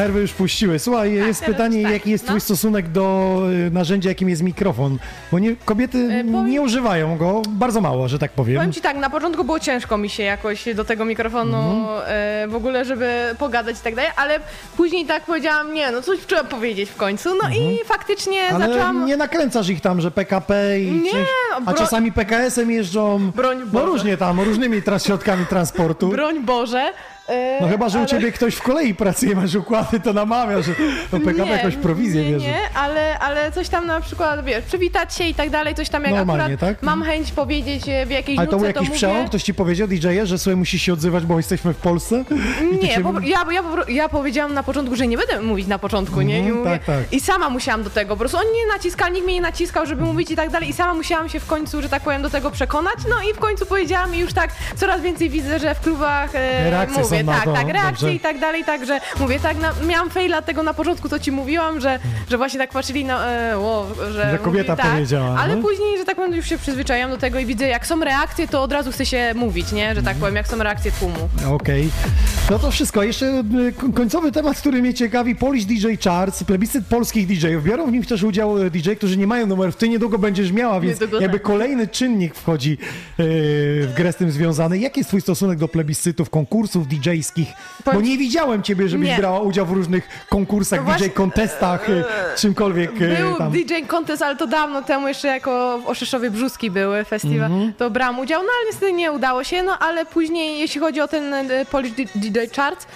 Nerwy 0.00 0.20
już 0.20 0.32
puściły. 0.32 0.78
Słuchaj, 0.78 1.12
jest 1.12 1.40
teraz 1.40 1.52
pytanie, 1.56 1.82
tak, 1.82 1.92
jaki 1.92 2.10
jest 2.10 2.24
no. 2.24 2.28
twój 2.28 2.40
stosunek 2.40 2.88
do 2.88 3.36
y, 3.66 3.70
narzędzia, 3.70 4.08
jakim 4.08 4.28
jest 4.28 4.42
mikrofon? 4.42 4.98
Bo 5.32 5.38
nie, 5.38 5.56
kobiety 5.56 6.24
nie 6.48 6.60
używają 6.62 7.16
go, 7.16 7.42
bardzo 7.48 7.80
mało, 7.80 8.08
że 8.08 8.18
tak 8.18 8.32
powiem. 8.32 8.56
Powiem 8.56 8.72
ci 8.72 8.80
tak, 8.80 8.96
na 8.96 9.10
początku 9.10 9.44
było 9.44 9.60
ciężko 9.60 9.98
mi 9.98 10.08
się 10.08 10.22
jakoś 10.22 10.64
do 10.74 10.84
tego 10.84 11.04
mikrofonu 11.04 11.56
Mhm. 11.56 12.02
e, 12.06 12.48
w 12.48 12.54
ogóle, 12.54 12.84
żeby 12.84 13.34
pogadać 13.38 13.76
i 13.76 13.80
tak 13.82 13.94
dalej, 13.94 14.10
ale 14.16 14.40
później 14.76 15.06
tak 15.06 15.24
powiedziałam, 15.24 15.74
nie, 15.74 15.90
no 15.90 16.02
coś 16.02 16.18
trzeba 16.26 16.44
powiedzieć 16.44 16.90
w 16.90 16.96
końcu, 16.96 17.30
no 17.42 17.50
i 17.50 17.78
faktycznie 17.84 18.40
Mhm. 18.40 18.62
Ale 18.62 18.72
zaczęłam... 18.72 19.06
nie 19.06 19.16
nakręcasz 19.16 19.68
ich 19.68 19.80
tam, 19.80 20.00
że 20.00 20.10
PKP 20.10 20.80
i 20.80 20.92
Nie, 20.92 21.12
a 21.56 21.60
bro- 21.60 21.78
czasami 21.78 22.12
PKS-em 22.12 22.70
jeżdżą. 22.70 23.30
Broń 23.36 23.58
No 23.58 23.66
Boże. 23.66 23.86
różnie 23.86 24.16
tam, 24.16 24.40
różnymi 24.40 24.82
środkami 25.04 25.46
transportu. 25.46 26.08
Broń 26.08 26.40
Boże. 26.44 26.92
No 27.60 27.68
chyba, 27.68 27.88
że 27.88 27.98
u 27.98 28.00
ale- 28.00 28.08
ciebie 28.10 28.32
ktoś 28.32 28.54
w 28.54 28.62
kolei 28.62 28.94
pracuje, 28.94 29.36
masz 29.36 29.54
układy, 29.54 30.00
to 30.00 30.12
namawia, 30.12 30.62
że 30.62 30.72
to 31.10 31.20
PKP 31.20 31.44
nie, 31.44 31.50
jakąś 31.50 31.76
prowizję 31.76 32.24
nie, 32.24 32.30
bierze. 32.30 32.46
Nie, 32.46 32.58
ale, 32.74 33.18
ale 33.18 33.52
coś 33.52 33.68
tam 33.68 33.86
na 33.86 34.00
przykład, 34.00 34.44
wiesz, 34.44 34.64
przywitać 34.64 35.14
się 35.14 35.24
i 35.24 35.34
tak 35.34 35.50
dalej, 35.50 35.74
coś 35.74 35.88
tam 35.88 36.02
jak 36.04 36.12
Normalnie, 36.14 36.44
akurat 36.54 36.60
tak? 36.60 36.82
mam 36.82 37.02
chęć 37.02 37.32
powiedzieć 37.32 37.88
e, 37.88 38.06
w 38.06 38.10
jakiejś 38.10 38.38
Ale 38.38 38.48
to 38.48 38.56
był 38.56 38.60
to 38.60 38.66
jakiś 38.66 38.82
mówię. 38.88 38.96
przełom? 38.96 39.26
Ktoś 39.28 39.42
ci 39.42 39.54
powiedział, 39.54 39.88
DJ-e, 39.88 40.26
że 40.26 40.38
słuchaj, 40.38 40.56
musisz 40.56 40.82
się 40.82 40.92
odzywać, 40.92 41.24
bo 41.26 41.36
jesteśmy 41.36 41.72
w 41.74 41.76
Polsce? 41.76 42.24
Nie, 42.82 43.00
po, 43.00 43.12
ja, 43.20 43.44
ja, 43.52 43.62
ja 43.88 44.08
powiedziałam 44.08 44.54
na 44.54 44.62
początku, 44.62 44.96
że 44.96 45.06
nie 45.06 45.18
będę 45.18 45.40
mówić 45.40 45.66
na 45.66 45.78
początku, 45.78 46.20
nie? 46.20 46.36
I, 46.36 46.40
Mhm, 46.40 46.58
mówię, 46.58 46.70
tak, 46.70 46.84
tak. 46.84 47.12
I 47.12 47.20
sama 47.20 47.50
musiałam 47.50 47.82
do 47.82 47.90
tego, 47.90 48.14
po 48.14 48.18
prostu 48.18 48.36
on 48.38 48.44
nie 48.44 48.72
naciskał, 48.74 49.12
nikt 49.12 49.24
mnie 49.24 49.34
nie 49.34 49.40
naciskał, 49.40 49.86
żeby 49.86 50.02
mówić 50.04 50.30
i 50.30 50.36
tak 50.36 50.50
dalej 50.50 50.68
i 50.68 50.72
sama 50.72 50.94
musiałam 50.94 51.28
się 51.28 51.40
w 51.40 51.46
końcu, 51.46 51.82
że 51.82 51.88
tak 51.88 52.02
powiem, 52.02 52.22
do 52.22 52.30
tego 52.30 52.50
przekonać, 52.50 52.94
no 53.10 53.16
i 53.30 53.34
w 53.34 53.38
końcu 53.38 53.66
powiedziałam 53.66 54.14
i 54.14 54.18
już 54.18 54.32
tak 54.32 54.50
coraz 54.76 55.00
więcej 55.00 55.30
widzę, 55.30 55.58
że 55.58 55.74
w 55.74 55.80
klubach 55.80 56.30
e, 56.34 56.70
Reakcje 56.70 57.02
mówię, 57.02 57.19
tak, 57.26 57.44
to, 57.44 57.52
tak, 57.52 57.68
reakcje 57.68 57.90
dobrze. 58.08 58.14
i 58.14 58.20
tak 58.20 58.38
dalej, 58.38 58.64
także 58.64 59.00
mówię, 59.20 59.40
tak, 59.40 59.58
na, 59.58 59.72
miałam 59.86 60.10
faila 60.10 60.42
tego 60.42 60.62
na 60.62 60.74
początku, 60.74 61.08
co 61.08 61.18
ci 61.18 61.32
mówiłam, 61.32 61.80
że, 61.80 61.98
że 62.30 62.36
właśnie 62.36 62.58
tak 62.58 62.70
patrzyli 62.70 63.04
na, 63.04 63.26
e, 63.30 63.58
wow, 63.58 63.86
że, 64.12 64.30
Że 64.30 64.38
kobieta 64.38 64.72
mówi, 64.72 64.82
tak, 64.82 64.92
powiedziała, 64.92 65.38
ale 65.38 65.56
no. 65.56 65.62
później, 65.62 65.98
że 65.98 66.04
tak 66.04 66.16
powiem, 66.16 66.34
już 66.34 66.46
się 66.46 66.58
przyzwyczaiłam 66.58 67.10
do 67.10 67.18
tego 67.18 67.38
i 67.38 67.46
widzę, 67.46 67.68
jak 67.68 67.86
są 67.86 68.00
reakcje, 68.04 68.48
to 68.48 68.62
od 68.62 68.72
razu 68.72 68.92
chce 68.92 69.06
się 69.06 69.32
mówić, 69.36 69.72
nie, 69.72 69.94
że 69.94 70.02
tak 70.02 70.16
powiem, 70.16 70.36
jak 70.36 70.48
są 70.48 70.56
reakcje 70.58 70.92
tłumu. 70.92 71.28
Okej. 71.54 71.90
No 72.50 72.58
to 72.58 72.70
wszystko. 72.70 73.02
Jeszcze 73.02 73.42
ko- 73.76 73.92
końcowy 73.92 74.32
temat, 74.32 74.58
który 74.58 74.80
mnie 74.82 74.94
ciekawi. 74.94 75.36
Polish 75.36 75.64
DJ 75.64 75.86
Charts, 76.04 76.44
plebiscyt 76.44 76.86
polskich 76.86 77.26
DJ-ów. 77.26 77.64
Biorą 77.64 77.86
w 77.86 77.92
nim 77.92 78.04
też 78.04 78.22
udział 78.22 78.58
y, 78.58 78.70
DJ, 78.70 78.90
którzy 78.92 79.16
nie 79.16 79.26
mają 79.26 79.46
numerów. 79.46 79.76
Ty 79.76 79.88
niedługo 79.88 80.18
będziesz 80.18 80.52
miała, 80.52 80.80
więc 80.80 81.00
Niedługo 81.00 81.22
jakby 81.22 81.38
tak. 81.38 81.46
kolejny 81.46 81.88
czynnik 81.88 82.34
wchodzi 82.34 82.72
y, 82.72 82.76
w 83.88 83.92
grę 83.96 84.12
z 84.12 84.16
tym 84.16 84.30
związany. 84.30 84.78
Jaki 84.78 85.00
jest 85.00 85.08
twój 85.10 85.20
stosunek 85.20 85.58
do 85.58 85.68
plebiscytów, 85.68 86.30
konkursów 86.30 86.88
DJ-skich? 87.00 87.48
Bo 87.84 88.00
nie 88.00 88.18
widziałem 88.18 88.62
ciebie, 88.62 88.88
żebyś 88.88 89.08
Nie. 89.08 89.16
brała 89.16 89.40
udział 89.40 89.66
w 89.66 89.70
różnych 89.70 90.08
konkursach, 90.28 90.78
No 90.80 90.84
właśnie- 90.84 91.06
DJ 91.08 91.14
kontestach, 91.14 91.88
y, 91.90 92.04
czymkolwiek 92.36 92.90
y, 93.02 93.16
Był 93.20 93.34
tam. 93.34 93.52
DJ 93.52 93.74
Contest, 93.88 94.22
ale 94.22 94.36
to 94.36 94.46
dawno 94.46 94.82
temu 94.82 95.08
jeszcze 95.08 95.28
jako 95.28 95.78
w 95.78 95.86
Oszyszowie 95.86 96.30
Brzuski 96.30 96.70
były 96.70 97.04
festiwal, 97.04 97.52
Mhm. 97.52 97.72
to 97.74 97.90
brałam 97.90 98.18
udział, 98.18 98.42
no 98.42 98.48
ale 98.58 98.66
niestety 98.70 98.92
nie 98.92 99.12
udało 99.12 99.44
się, 99.44 99.62
no 99.62 99.78
ale 99.78 100.06
później 100.06 100.58
jeśli 100.60 100.80
chodzi 100.80 101.00
o 101.00 101.08
ten 101.08 101.34
e, 101.34 101.64
Polish 101.70 101.92
DJ 102.14 102.38
Charts, 102.56 102.86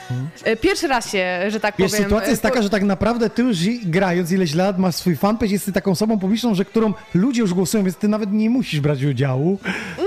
e, 0.44 0.56
pierwszy 0.56 0.86
raz 0.88 1.12
się, 1.12 1.40
że 1.48 1.60
tak 1.60 1.74
Wiesz, 1.78 1.90
powiem... 1.90 2.04
sytuacja 2.04 2.30
jest 2.30 2.44
e, 2.44 2.48
taka, 2.48 2.62
że 2.62 2.70
tak 2.70 2.82
naprawdę 2.82 3.30
ty 3.30 3.42
już 3.42 3.56
grając 3.84 4.32
ileś 4.32 4.54
lat, 4.54 4.78
masz 4.78 4.94
swój 4.94 5.16
fanpage, 5.16 5.52
jesteś 5.52 5.74
taką 5.74 5.90
osobą 5.90 6.18
publiczną, 6.18 6.54
że 6.54 6.64
którą 6.64 6.92
ludzie 7.14 7.40
już 7.40 7.54
głosują, 7.54 7.84
więc 7.84 7.96
ty 7.96 8.08
nawet 8.08 8.32
nie 8.32 8.50
musisz 8.50 8.80
brać 8.80 9.02
udziału, 9.04 9.58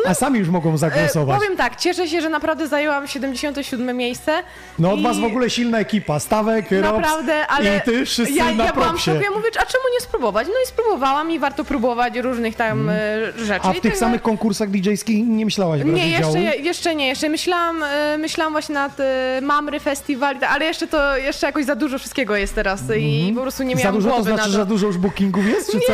a 0.05 0.13
sami 0.13 0.39
już 0.39 0.49
mogą 0.49 0.73
e, 0.73 0.77
zagłosować. 0.77 1.39
Powiem 1.39 1.57
tak, 1.57 1.75
cieszę 1.75 2.07
się, 2.07 2.21
że 2.21 2.29
naprawdę 2.29 2.67
zajęłam 2.67 3.07
77 3.07 3.86
miejsce. 3.93 4.43
No 4.79 4.93
od 4.93 4.99
i 4.99 5.03
was 5.03 5.19
w 5.19 5.23
ogóle 5.23 5.49
silna 5.49 5.79
ekipa, 5.79 6.19
Stawek, 6.19 6.71
Robs 6.71 6.83
Naprawdę, 6.83 7.47
ale 7.47 7.77
i 7.77 7.81
ty 7.81 8.05
wszyscy 8.05 8.33
ja, 8.33 8.51
na 8.51 8.65
ja 8.65 8.73
byłam 8.73 8.95
mówię, 9.35 9.49
a 9.59 9.65
czemu 9.65 9.83
nie 9.93 10.01
spróbować? 10.01 10.47
No 10.47 10.53
i 10.63 10.67
spróbowałam 10.67 11.31
i 11.31 11.39
warto 11.39 11.63
próbować 11.65 12.17
różnych 12.17 12.55
tam 12.55 12.89
e, 12.89 12.93
rzeczy. 13.37 13.43
Mm. 13.43 13.61
A 13.63 13.73
w 13.73 13.77
I 13.77 13.81
tych 13.81 13.91
tak 13.91 13.99
samych 13.99 14.21
konkursach 14.21 14.69
DJ-skich 14.69 15.27
nie 15.27 15.45
myślałaś 15.45 15.83
brać 15.83 15.95
Nie, 15.95 16.09
jeszcze, 16.09 16.39
jeszcze 16.39 16.95
nie. 16.95 17.07
Jeszcze 17.07 17.29
myślałam, 17.29 17.83
e, 17.83 18.17
myślałam 18.17 18.53
właśnie 18.53 18.75
nad 18.75 18.99
e, 18.99 19.39
Mamry 19.41 19.79
Festiwal, 19.79 20.35
ale 20.49 20.65
jeszcze 20.65 20.87
to, 20.87 21.17
jeszcze 21.17 21.47
jakoś 21.47 21.65
za 21.65 21.75
dużo 21.75 21.99
wszystkiego 21.99 22.35
jest 22.35 22.55
teraz 22.55 22.81
i 22.97 23.33
po 23.35 23.41
prostu 23.41 23.63
nie 23.63 23.73
Mhm. 23.73 23.83
Za 23.83 23.91
miałam 23.91 24.01
dużo 24.01 24.15
to 24.15 24.23
znaczy, 24.23 24.51
to. 24.51 24.57
za 24.57 24.65
dużo 24.65 24.87
już 24.87 24.97
bookingów 24.97 25.45
jest, 25.45 25.71
czy 25.71 25.79
co? 25.79 25.93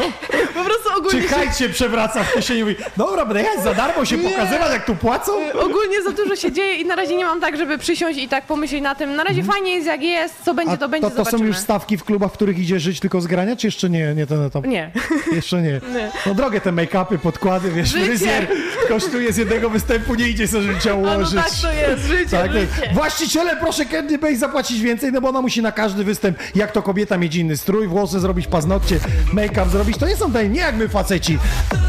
Po 0.54 0.64
prostu 0.64 0.90
ogólnie 0.98 1.22
Czy 1.22 1.58
się, 1.58 1.70
przewraca 1.70 2.24
w 2.24 2.34
kieszeni 2.34 2.60
i 2.60 2.64
mówi, 2.64 2.76
dobra, 2.98 3.26
będę 3.26 3.46
za 3.64 3.74
darmo 3.74 4.06
się 4.06 4.18
Nie. 4.18 4.30
pokazywać, 4.30 4.72
jak 4.72 4.86
tu 4.86 4.96
płacą? 4.96 5.32
ogólnie 5.54 6.04
za 6.04 6.12
dużo 6.12 6.36
się 6.36 6.52
dzieje 6.52 6.76
i 6.76 6.86
na 6.86 6.96
razie 6.96 7.16
nie 7.16 7.26
mam 7.26 7.42
tak, 7.42 7.58
żeby 7.58 7.78
przysiąść 7.84 8.20
i 8.20 8.28
tak 8.28 8.46
pomyśleć 8.46 8.82
na 8.82 8.96
tym. 8.96 9.16
Na 9.16 9.24
razie 9.24 9.44
fajnie 9.44 9.72
jest 9.72 9.88
jak 9.88 10.02
jest, 10.04 10.36
co 10.46 10.54
będzie, 10.54 10.64
Mhm. 10.74 10.78
A 10.78 10.86
to 10.86 10.90
będzie, 10.90 11.10
to, 11.18 11.24
to 11.26 11.38
są 11.38 11.44
już 11.44 11.58
stawki 11.58 11.98
w 11.98 12.04
klubach, 12.04 12.32
w 12.32 12.34
których 12.34 12.60
idzie 12.60 12.80
żyć 12.80 13.00
tylko 13.00 13.22
z 13.22 13.28
grania, 13.28 13.56
czy 13.56 13.68
jeszcze 13.68 13.90
nie, 13.90 14.14
nie 14.16 14.28
ten 14.28 14.42
etap? 14.42 14.66
Nie. 14.66 14.92
Jeszcze 15.36 15.62
nie. 15.62 15.72
Nie. 15.72 16.12
No 16.26 16.34
drogie 16.34 16.62
te 16.62 16.72
make-upy, 16.72 17.18
podkłady, 17.18 17.72
wiesz, 17.72 17.90
Życie. 17.90 18.06
fryzjer 18.06 18.48
kosztuje 18.88 19.34
z 19.34 19.38
jednego 19.38 19.70
występu, 19.70 20.16
nie 20.16 20.30
idzie 20.30 20.48
sobie 20.48 20.64
życia 20.74 20.92
A 20.92 20.96
no 20.96 21.00
ułożyć. 21.00 21.36
tak 21.36 21.52
to 21.62 21.72
jest, 21.74 22.06
życie, 22.08 22.26
Tak, 22.38 22.52
życie. 22.52 22.90
Właściciele, 22.94 23.56
proszę 23.58 23.86
Candy 23.86 24.18
Base 24.18 24.36
zapłacić 24.36 24.82
więcej, 24.82 25.12
no 25.12 25.22
bo 25.22 25.30
ona 25.30 25.42
musi 25.42 25.62
na 25.62 25.72
każdy 25.72 26.04
występ, 26.04 26.38
jak 26.56 26.72
to 26.72 26.82
kobieta 26.82 27.18
mieć 27.18 27.36
inny 27.36 27.58
strój, 27.58 27.88
włosy 27.88 28.20
zrobić, 28.20 28.48
paznokcie, 28.48 29.00
make-up 29.34 29.70
zrobić. 29.70 29.98
To 29.98 30.08
nie 30.08 30.16
są 30.16 30.32
te, 30.32 30.50
nie 30.50 30.60
jak 30.60 30.76
my 30.76 30.90
faceci. 30.90 31.38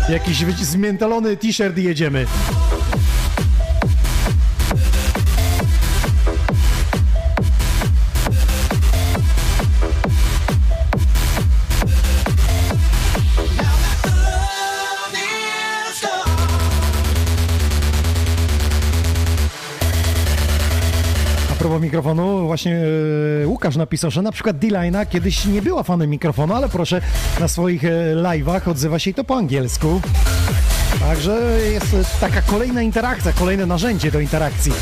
Jakiś 0.09 0.37
zmiętolony 0.63 1.37
t-shirt 1.37 1.79
i 1.79 1.83
jedziemy. 1.83 2.27
Propos 21.75 21.85
mikrofonu, 21.85 22.47
właśnie 22.47 22.77
e, 23.43 23.47
Łukasz 23.47 23.77
napisał, 23.77 24.11
że 24.11 24.23
na 24.23 24.33
przykład 24.33 24.59
D-Line'a 24.59 25.07
kiedyś 25.07 25.45
nie 25.45 25.63
była 25.63 25.83
fanem 25.83 26.11
mikrofonu, 26.11 26.55
ale 26.55 26.69
proszę, 26.69 27.01
na 27.41 27.49
swoich 27.49 27.85
e, 27.85 27.89
live'ach 28.15 28.71
odzywa 28.71 28.99
się 28.99 29.11
i 29.11 29.15
to 29.15 29.25
po 29.25 29.37
angielsku. 29.37 30.01
Także 31.01 31.59
jest 31.73 31.95
e, 31.95 32.21
taka 32.21 32.43
kolejna 32.43 32.83
interakcja, 32.83 33.33
kolejne 33.33 33.67
narzędzie 33.67 34.11
do 34.11 34.21
interakcji. 34.21 34.73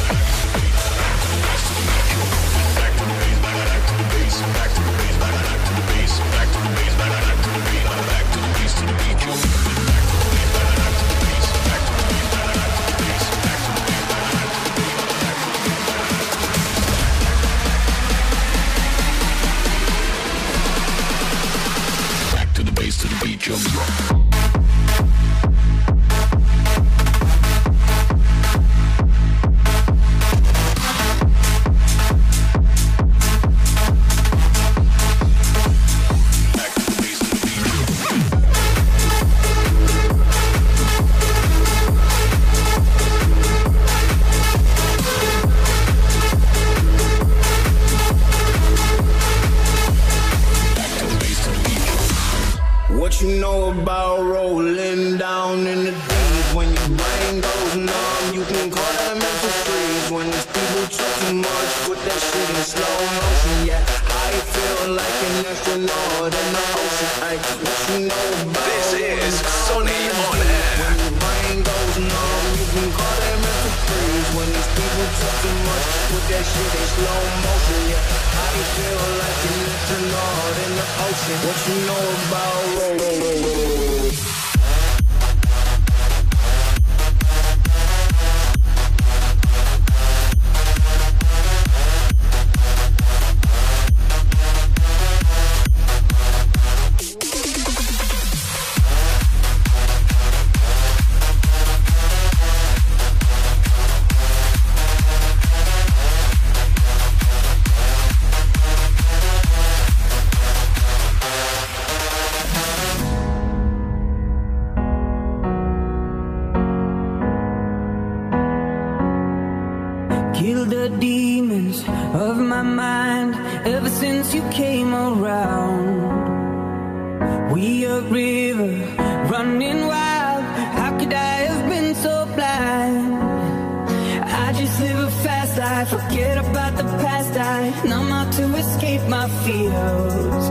To 138.42 138.56
escape 138.56 139.02
my 139.08 139.28
fears. 139.44 140.44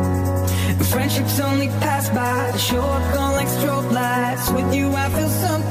Friendships 0.89 1.39
only 1.39 1.67
pass 1.85 2.09
by, 2.09 2.57
show 2.57 2.81
up 2.81 3.13
gone 3.13 3.33
like 3.33 3.47
strobe 3.47 3.91
lights. 3.91 4.49
With 4.49 4.73
you, 4.73 4.87
I 4.93 5.09
feel 5.09 5.29
something 5.29 5.70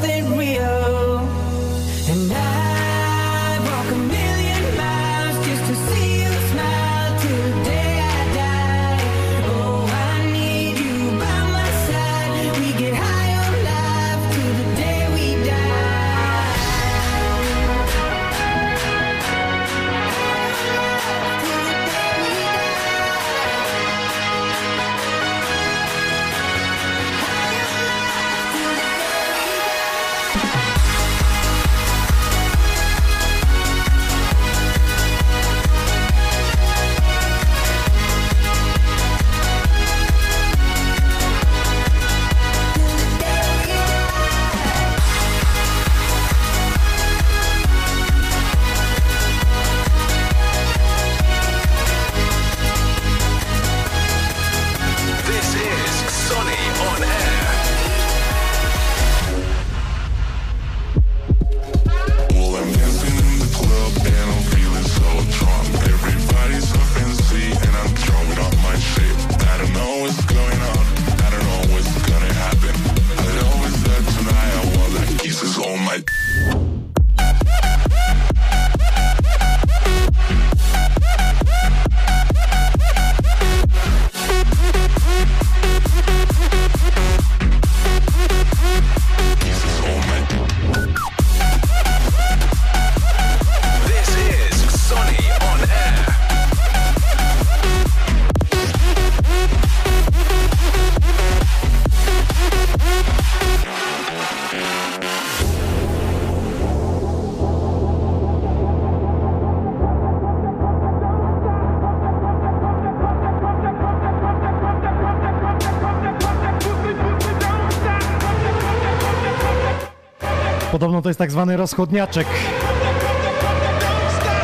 to 121.03 121.09
jest 121.09 121.19
tak 121.19 121.31
zwany 121.31 121.57
rozchodniaczek. 121.57 122.27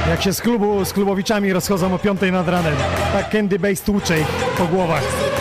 Jak 0.08 0.22
się 0.22 0.32
z 0.32 0.40
klubu, 0.40 0.84
z 0.84 0.92
klubowiczami 0.92 1.52
rozchodzą 1.52 1.94
o 1.94 1.98
5 1.98 2.20
nad 2.32 2.48
ranem. 2.48 2.74
Tak 3.12 3.30
Candy 3.30 3.58
Base 3.58 3.84
tłucze 3.84 4.14
po 4.58 4.66
głowach. 4.66 5.35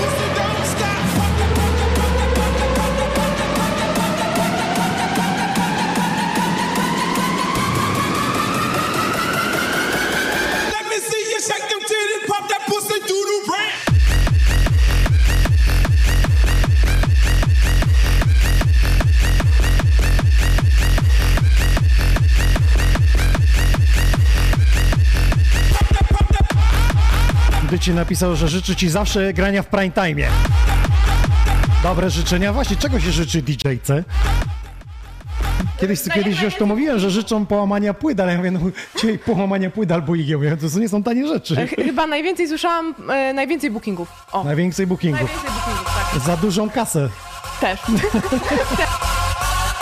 Napisał, 27.96 28.36
że 28.36 28.48
życzy 28.48 28.76
ci 28.76 28.90
zawsze 28.90 29.34
grania 29.34 29.64
w 29.64 29.68
prime 29.68 29.92
time. 29.92 30.28
Dobre 31.84 32.10
życzenia. 32.10 32.54
Właśnie, 32.54 32.76
czego 32.76 33.00
się 33.00 33.12
życzy 33.12 33.42
DJ-ce? 33.42 34.04
Kiedyś, 35.78 36.00
kiedyś 36.14 36.42
już 36.42 36.56
to 36.56 36.66
mówiłem, 36.66 37.00
że 37.00 37.12
życzą 37.12 37.46
połamania 37.46 37.94
płyt, 37.94 38.20
ale 38.20 38.32
ja 38.32 38.38
mówię, 38.38 38.52
no 38.52 38.60
dzisiaj 38.96 39.20
połamania 39.20 39.70
płyt 39.70 39.92
albo 39.92 40.16
igieł. 40.16 40.44
Ja 40.44 40.58
To 40.58 40.80
nie 40.80 40.90
są 40.90 41.04
tanie 41.04 41.28
rzeczy. 41.28 41.56
Ch- 41.68 41.76
Chyba 41.86 42.08
najwięcej 42.08 42.48
słyszałam, 42.48 42.96
e, 43.10 43.34
najwięcej 43.34 43.72
bookingów. 43.72 44.08
O, 44.32 44.44
Najwięcej 44.44 44.88
bookingów. 44.88 45.22
najwięcej 45.22 45.50
bookingów, 45.52 45.94
tak. 46.14 46.22
Za 46.22 46.38
dużą 46.38 46.70
kasę. 46.70 47.10
Też. 47.62 47.80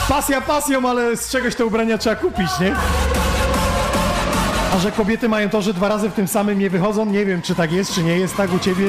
Pasja 0.10 0.42
pasją, 0.42 0.90
ale 0.90 1.18
z 1.18 1.30
czegoś 1.30 1.56
te 1.56 1.66
ubrania 1.66 1.98
trzeba 1.98 2.16
kupić, 2.16 2.48
nie? 2.62 2.76
A 4.74 4.80
że 4.80 4.92
kobiety 4.92 5.30
mają 5.30 5.50
to, 5.50 5.62
że 5.62 5.74
dwa 5.74 5.88
razy 5.88 6.10
w 6.10 6.14
tym 6.14 6.28
samym 6.28 6.60
nie 6.60 6.70
wychodzą, 6.70 7.06
nie 7.06 7.26
wiem, 7.26 7.42
czy 7.42 7.56
tak 7.56 7.72
jest, 7.72 7.94
czy 7.94 8.04
nie 8.04 8.18
jest 8.18 8.38
tak 8.38 8.54
u 8.54 8.60
ciebie. 8.60 8.86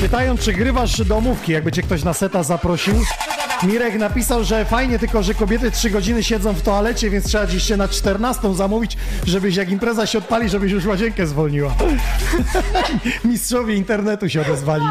Pytają, 0.00 0.38
czy 0.38 0.52
grywasz 0.52 1.04
domówki, 1.04 1.52
jakby 1.52 1.72
cię 1.72 1.82
ktoś 1.82 2.04
na 2.04 2.12
seta 2.12 2.42
zaprosił. 2.42 2.94
Mirek 3.64 3.98
napisał, 3.98 4.44
że 4.44 4.64
fajnie, 4.64 4.98
tylko 4.98 5.22
że 5.22 5.34
kobiety 5.34 5.70
trzy 5.70 5.90
godziny 5.90 6.22
siedzą 6.22 6.52
w 6.52 6.62
toalecie, 6.62 7.10
więc 7.10 7.26
trzeba 7.26 7.46
dziś 7.46 7.62
się 7.62 7.76
na 7.76 7.88
14 7.88 8.54
zamówić, 8.54 8.96
żebyś 9.26 9.56
jak 9.56 9.70
impreza 9.70 10.06
się 10.06 10.18
odpali, 10.18 10.48
żebyś 10.48 10.72
już 10.72 10.86
łazienkę 10.86 11.26
zwolniła. 11.26 11.74
Mistrzowie 13.24 13.74
internetu 13.74 14.28
się 14.28 14.40
odezwali. 14.40 14.84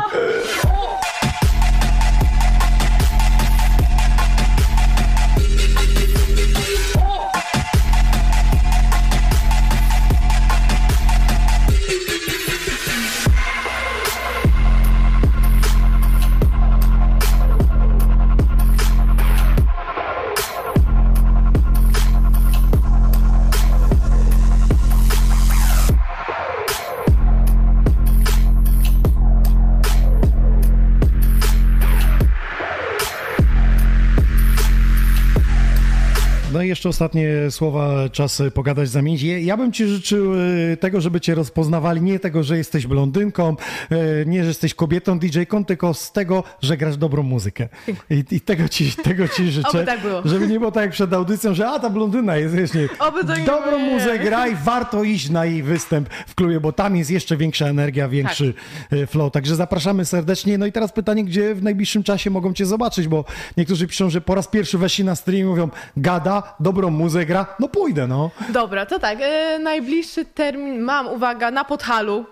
Jeszcze 36.72 36.89
ostatnie 36.89 37.27
słowa, 37.49 38.10
czas 38.10 38.41
e, 38.41 38.52
pogadać, 38.52 38.89
zamienić. 38.89 39.22
Ja- 39.23 39.39
Ja 39.39 39.57
bym 39.57 39.72
ci 39.72 39.85
życzył 39.88 40.34
e, 40.34 40.77
tego, 40.77 41.02
żeby 41.02 41.22
cię 41.22 41.35
rozpoznawali, 41.35 42.02
nie 42.02 42.19
tego, 42.19 42.43
że 42.43 42.57
jesteś 42.57 42.88
blondynką, 42.88 43.56
e, 43.91 43.95
nie, 44.26 44.41
że 44.43 44.48
jesteś 44.48 44.73
kobietą, 44.73 45.19
DJ-ką, 45.19 45.65
tylko 45.65 45.93
z 45.93 46.11
tego, 46.11 46.43
że 46.61 46.77
grasz 46.77 46.98
dobrą 46.98 47.23
muzykę. 47.23 47.69
I, 48.10 48.23
i 48.31 48.41
tego, 48.41 48.69
ci, 48.69 48.91
tego 48.91 49.27
ci 49.27 49.52
życzę, 49.52 49.69
Oby 49.69 49.85
tak 49.85 50.02
było. 50.02 50.22
żeby 50.26 50.48
nie 50.48 50.60
było 50.60 50.72
tak 50.72 50.81
jak 50.84 50.91
przed 50.91 51.14
audycją, 51.14 51.53
że 51.53 51.68
a, 51.69 51.80
ta 51.80 51.89
blondyna 51.89 52.38
jest 52.38 52.56
Oby 52.99 53.23
to 53.26 53.35
nie 53.38 53.45
dobrą 53.45 53.69
było, 53.72 53.77
nie. 53.81 53.89
muzykę 53.93 54.19
gra 54.19 54.48
i 54.48 54.56
warto 54.56 55.03
iść 55.03 55.30
na 55.30 55.45
jej 55.45 55.64
występ 55.64 56.10
w 56.27 56.35
klubie, 56.35 56.60
bo 56.60 56.72
tam 56.72 56.95
jest 56.95 57.11
jeszcze 57.11 57.38
większa 57.38 57.65
energia, 57.68 58.07
większy 58.10 58.53
e, 58.91 59.07
flow. 59.07 59.31
Także 59.31 59.56
zapraszamy 59.56 60.06
serdecznie. 60.06 60.57
No 60.57 60.65
i 60.65 60.72
teraz 60.72 60.91
pytanie, 60.91 61.23
gdzie 61.26 61.56
w 61.56 61.64
najbliższym 61.64 62.03
czasie 62.03 62.30
mogą 62.30 62.53
cię 62.53 62.65
zobaczyć, 62.65 63.07
bo 63.07 63.26
niektórzy 63.57 63.88
piszą, 63.88 64.10
że 64.10 64.22
po 64.22 64.35
raz 64.35 64.48
pierwszy 64.48 64.77
weszli 64.77 65.03
na 65.03 65.15
stream 65.15 65.41
i 65.41 65.43
mówią, 65.45 65.69
gada, 65.98 66.56
dobrą 66.62 66.90
muzykę 66.90 67.26
gra, 67.26 67.46
no 67.60 67.68
pójdę, 67.68 68.08
no. 68.08 68.30
Dobra, 68.50 68.86
to 68.86 69.00
tak. 69.00 69.18
E, 69.22 69.60
najbliższy 69.60 70.26
termin 70.26 70.80
mam, 70.82 71.08
uwaga, 71.08 71.52
na 71.52 71.64
Podhalu. 71.66 72.26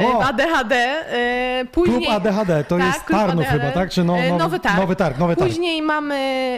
E, 0.00 0.06
O! 0.06 0.24
ADHD. 0.24 0.74
E, 0.76 1.64
później, 1.72 2.00
Klub 2.02 2.14
ADHD, 2.14 2.64
to 2.64 2.78
jest 2.78 3.04
klub 3.04 3.18
Tarnów 3.20 3.44
ADHD. 3.46 3.60
chyba, 3.60 3.72
tak? 3.72 3.90
Czy 3.90 4.04
no- 4.04 4.18
E, 4.18 4.28
nowy- 4.28 4.38
nowy 4.38 4.60
targ. 4.60 4.76
nowy 4.78 4.96
targ, 4.96 5.18
nowy 5.18 5.36
targ. 5.36 5.48
Później 5.50 5.82
mamy 5.82 6.14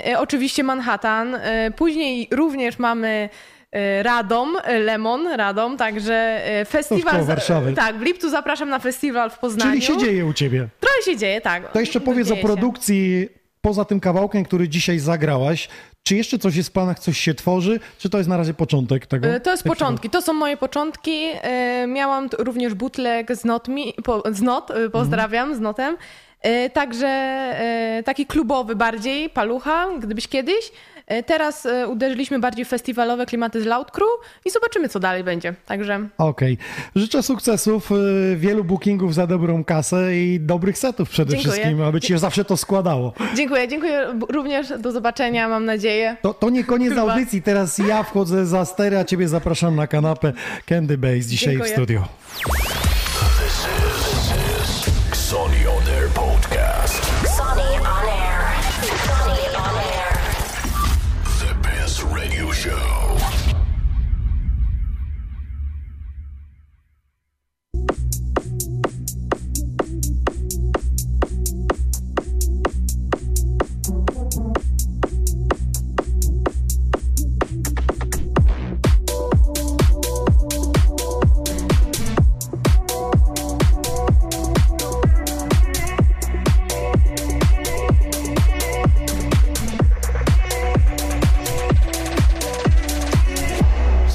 e, 0.07 0.19
oczywiście 0.19 0.63
Manhattan. 0.65 1.35
E, 1.35 1.71
później 1.71 2.29
również 2.31 2.79
mamy 2.79 3.29
Radom, 4.03 4.57
Lemon, 4.85 5.27
Radom, 5.37 5.77
także 5.77 6.41
festiwal. 6.69 7.25
Warszawy. 7.25 7.73
Tak, 7.73 7.97
w 7.97 8.01
lipcu 8.03 8.31
zapraszam 8.31 8.69
na 8.69 8.79
festiwal 8.79 9.31
w 9.31 9.39
Poznaniu. 9.39 9.71
Czyli 9.71 9.83
się 9.83 9.97
dzieje 9.97 10.27
u 10.27 10.33
ciebie. 10.33 10.69
Trochę 10.81 11.03
się 11.03 11.17
dzieje, 11.17 11.41
tak. 11.41 11.73
To 11.73 11.81
jeszcze 11.81 12.01
powiedz 12.01 12.31
o 12.31 12.37
produkcji 12.37 13.29
poza 13.61 13.85
tym 13.85 14.01
kawałkiem, 14.01 14.45
który 14.45 14.69
dzisiaj 14.69 14.99
zagrałaś. 14.99 15.69
Czy 16.09 16.17
jeszcze 16.17 16.39
coś 16.39 16.57
jest 16.57 16.69
w 16.69 16.73
planach, 16.73 16.99
coś 16.99 17.19
się 17.19 17.35
tworzy, 17.35 17.81
czy 17.99 18.11
to 18.11 18.19
jest 18.19 18.31
na 18.31 18.37
razie 18.37 18.55
początek 18.55 19.07
tego? 19.07 19.29
E, 19.29 19.41
To 19.41 19.51
jest 19.51 19.63
początki, 19.63 20.11
to 20.11 20.23
są 20.23 20.33
moje 20.33 20.57
początki. 20.57 21.25
E, 21.43 21.87
Miałam 21.89 22.29
również 22.39 22.75
bootleg 22.75 23.37
z 23.37 23.45
Not, 23.45 23.69
mi, 23.69 23.95
po, 24.05 24.23
z 24.33 24.43
not 24.43 24.71
e, 24.71 24.91
pozdrawiam, 24.91 25.55
z 25.55 25.61
Notem. 25.61 25.97
Także 26.73 27.55
taki 28.05 28.27
klubowy 28.27 28.77
bardziej, 28.77 29.31
palucha, 29.31 29.87
gdybyś 29.99 30.29
kiedyś. 30.29 30.73
E, 31.09 31.23
Teraz 31.23 31.67
e, 31.67 31.89
uderzyliśmy 31.89 32.39
bardziej 32.39 32.65
w 32.65 32.69
festiwalowe 32.69 33.27
klimaty 33.27 33.63
z 33.63 33.65
Loud 33.67 33.91
Crew 33.91 34.09
i 34.45 34.51
zobaczymy, 34.51 34.89
co 34.89 35.01
dalej 35.01 35.25
będzie. 35.25 35.55
Także 35.67 36.09
Okej. 36.19 36.59
Życzę 36.97 37.23
sukcesów, 37.23 37.93
y, 37.93 38.37
wielu 38.37 38.65
bookingów 38.65 39.15
za 39.15 39.27
dobrą 39.27 39.65
kasę 39.65 40.17
i 40.17 40.41
dobrych 40.41 40.79
setów 40.79 41.11
przede 41.11 41.31
Dziękuję. 41.31 41.53
wszystkim, 41.53 41.83
aby 41.83 42.01
ci 42.01 42.09
się 42.09 42.19
zawsze 42.19 42.45
to 42.45 42.57
składało. 42.57 43.13
dziękuję, 43.35 43.69
dziękuję 43.69 44.07
również. 44.29 44.73
Do 44.79 44.93
zobaczenia, 44.93 45.49
mam 45.49 45.65
nadzieję. 45.65 46.17
To, 46.23 46.35
to 46.35 46.51
nie 46.51 46.65
koniec 46.65 46.91
Chyba. 46.95 47.03
audycji, 47.13 47.43
teraz 47.43 47.79
ja 47.79 48.03
wchodzę 48.03 48.47
za 48.47 48.65
stery, 48.65 48.99
a 48.99 49.05
ciebie 49.05 49.29
zapraszam 49.29 49.77
na 49.77 49.87
kanapę 49.87 50.33
Candy 50.69 50.99
Base 50.99 51.21
dzisiaj 51.21 51.53
Dziękuję. 51.55 51.71
w 51.71 51.75
studio. 51.75 52.05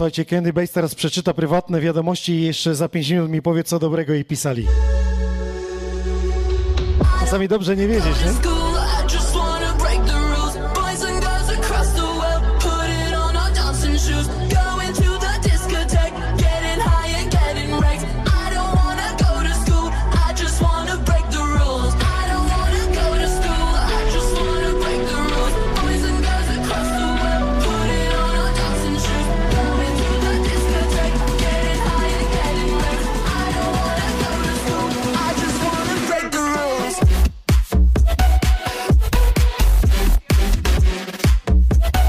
Słuchajcie, 0.04 0.26
Candy 0.26 0.54
Base 0.54 0.74
teraz 0.74 0.96
przeczyta 0.96 1.34
prywatne 1.34 1.82
wiadomości 1.82 2.32
i 2.32 2.44
jeszcze 2.44 2.76
za 2.76 2.90
5 2.90 3.10
minut 3.10 3.30
mi 3.30 3.42
powie, 3.42 3.64
co 3.64 3.80
dobrego 3.80 4.14
jej 4.14 4.26
pisali. 4.26 4.68
Czasami 7.20 7.48
dobrze 7.48 7.76
nie 7.76 7.88
wiedzieć, 7.88 8.16
nie? 8.26 8.63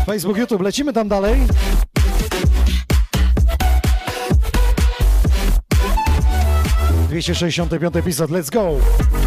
Facebook, 0.06 0.38
YouTube, 0.38 0.62
lecimy 0.62 0.92
tam 0.92 1.08
dalej. 1.08 1.40
Dwieście 7.08 7.34
sześćdziesiąty 7.34 7.78
piąty 7.78 7.98
epizod, 7.98 8.30
let's 8.30 8.50
go! 8.52 9.23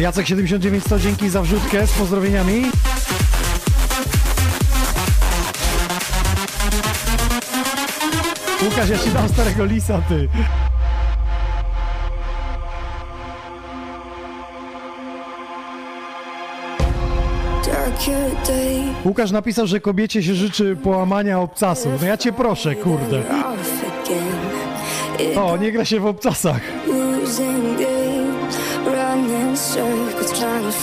Jacek 0.00 0.26
79 0.26 0.84
100, 0.84 0.98
dzięki 0.98 1.28
za 1.28 1.42
wrzutkę 1.42 1.86
z 1.86 1.92
pozdrowieniami. 1.92 2.62
Łukasz, 8.64 8.88
ja 8.88 8.98
ci 8.98 9.10
dam 9.10 9.28
starego 9.28 9.64
lisa, 9.64 10.02
ty. 10.08 10.28
Łukasz 19.04 19.30
napisał, 19.30 19.66
że 19.66 19.80
kobiecie 19.80 20.22
się 20.22 20.34
życzy 20.34 20.76
połamania 20.76 21.40
obcasów. 21.40 21.92
No 22.00 22.06
ja 22.06 22.16
cię 22.16 22.32
proszę, 22.32 22.74
kurde. 22.74 23.22
O, 25.36 25.56
nie 25.56 25.72
gra 25.72 25.84
się 25.84 26.00
w 26.00 26.06
obcasach. 26.06 26.60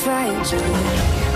Find 0.07 0.51
you. 0.53 1.26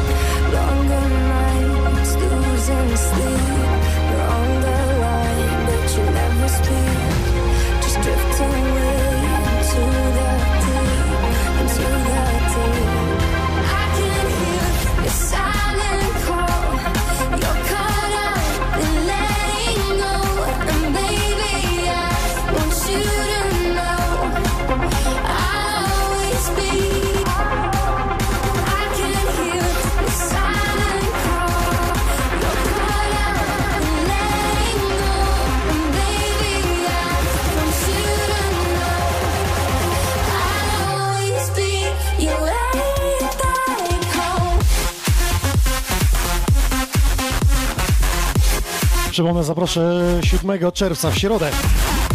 Przypomnę, 49.12 49.44
zaproszę 49.44 50.04
7 50.24 50.72
czerwca 50.74 51.12
w 51.12 51.18
środę. 51.18 51.52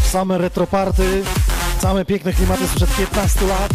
Same 0.04 0.38
retroparty, 0.38 1.22
same 1.82 2.04
piękne 2.04 2.32
klimaty 2.32 2.68
sprzed 2.68 2.96
15 2.96 3.46
lat. 3.46 3.72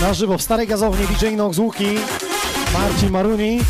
Na 0.00 0.14
żywo 0.14 0.38
w 0.38 0.42
Starej 0.42 0.66
Gazowni 0.66 1.06
DJ 1.06 1.36
Nox 1.36 1.58
Łuki, 1.58 1.86
Marcin 2.72 3.10
Maruni. 3.10 3.60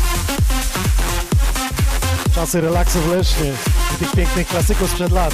Czasy 2.35 2.61
relaksu 2.61 2.99
w 2.99 3.11
Lesznie 3.11 3.51
i 3.95 3.97
tych 3.97 4.11
pięknych 4.11 4.47
klasyków 4.47 4.89
sprzed 4.89 5.11
lat. 5.11 5.33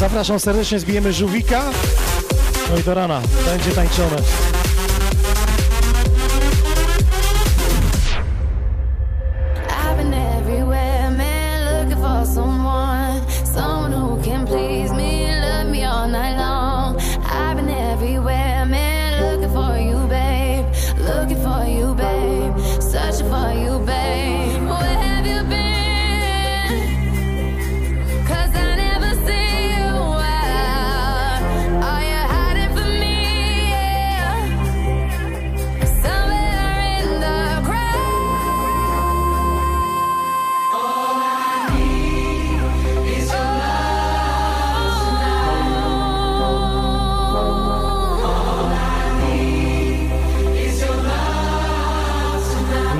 Zapraszam 0.00 0.40
serdecznie, 0.40 0.78
zbijemy 0.78 1.12
żółwika. 1.12 1.62
No 2.70 2.78
i 2.78 2.82
do 2.82 2.94
rana 2.94 3.20
będzie 3.44 3.70
tańczone. 3.70 4.16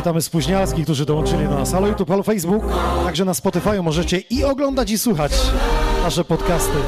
Witamy 0.05 0.23
spóźnialskich, 0.23 0.85
którzy 0.85 1.07
dołączyli 1.07 1.45
do 1.45 1.55
nas. 1.55 1.73
Halo 1.73 1.87
YouTube, 1.87 2.09
halo 2.09 2.23
Facebook, 2.23 2.63
także 3.05 3.25
na 3.25 3.35
Spotify 3.35 3.83
możecie 3.83 4.19
i 4.19 4.45
oglądać 4.45 4.91
i 4.91 4.99
słuchać 4.99 5.33
nasze 6.03 6.25
podcasty. 6.25 6.79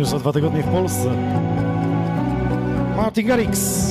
Już 0.00 0.08
za 0.08 0.18
dwa 0.18 0.32
tygodnie 0.32 0.62
w 0.62 0.66
Polsce. 0.66 1.10
Martin 2.96 3.26
Garrix. 3.26 3.89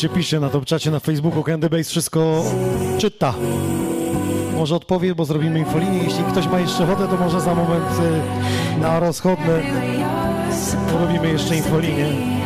Piszcie, 0.00 0.16
piszcie 0.16 0.40
na 0.40 0.48
top 0.50 0.64
czacie 0.64 0.90
na 0.90 1.00
Facebooku 1.00 1.42
Candy 1.42 1.70
Base 1.70 1.84
wszystko 1.84 2.44
czyta. 2.98 3.34
Może 4.56 4.76
odpowie, 4.76 5.14
bo 5.14 5.24
zrobimy 5.24 5.58
infolinię. 5.58 5.98
Jeśli 6.04 6.24
ktoś 6.24 6.46
ma 6.46 6.60
jeszcze 6.60 6.84
ochotę, 6.84 7.08
to 7.08 7.16
może 7.16 7.40
za 7.40 7.54
moment 7.54 7.84
y, 8.78 8.80
na 8.80 9.00
rozchodne 9.00 9.62
robimy 11.00 11.28
jeszcze 11.28 11.56
infolinię. 11.56 12.39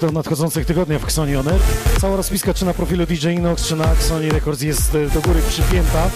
do 0.00 0.10
nadchodzących 0.12 0.66
tygodniach 0.66 1.00
w 1.00 1.04
Xoni 1.04 1.36
Oner. 1.36 1.60
Cała 2.00 2.16
rozpiska 2.16 2.54
czy 2.54 2.64
na 2.64 2.74
profilu 2.74 3.06
DJ 3.06 3.28
Inox, 3.28 3.68
czy 3.68 3.76
na 3.76 3.92
Xoni 3.92 4.30
Records 4.30 4.62
jest 4.62 4.94
e, 4.94 5.08
do 5.08 5.20
góry 5.20 5.40
przypięta. 5.48 6.10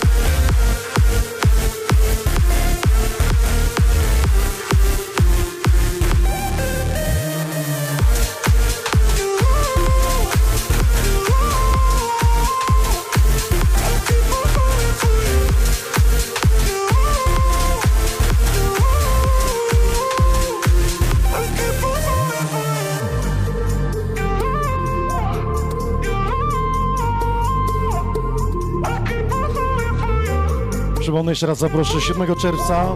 przypomnę 31.15 31.33
jeszcze 31.33 31.47
raz, 31.47 31.59
zaproszę 31.59 32.01
7 32.01 32.35
czerwca 32.35 32.87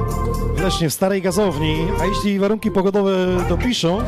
w 0.54 0.60
Lesznie, 0.60 0.90
w 0.90 0.94
Starej 0.94 1.22
Gazowni, 1.22 1.88
a 2.00 2.06
jeśli 2.06 2.38
warunki 2.38 2.70
pogodowe 2.70 3.12
dopiszą, 3.48 3.98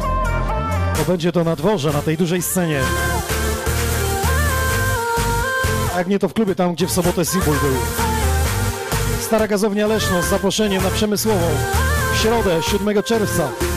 to 0.99 1.12
będzie 1.12 1.32
to 1.32 1.45
na 1.45 1.57
dworze, 1.57 1.93
na 1.93 2.03
tej 2.03 2.16
dużej 2.16 2.43
scenie. 2.43 2.81
A 5.95 5.99
jak 5.99 6.09
nie, 6.09 6.19
to 6.19 6.28
w 6.28 6.32
klubie, 6.32 6.55
tam 6.55 6.74
gdzie 6.74 6.87
w 6.87 6.91
sobotę 6.91 7.24
Seabull 7.24 7.57
był. 7.62 7.74
Stara 9.20 9.49
Gazownia 9.49 9.87
Leszno 9.87 10.23
z 10.23 10.27
zaproszeniem 10.27 10.82
na 10.82 10.91
Przemysłową 10.91 11.47
w 12.15 12.19
środę, 12.19 12.62
7 12.62 13.03
czerwca. 13.03 13.69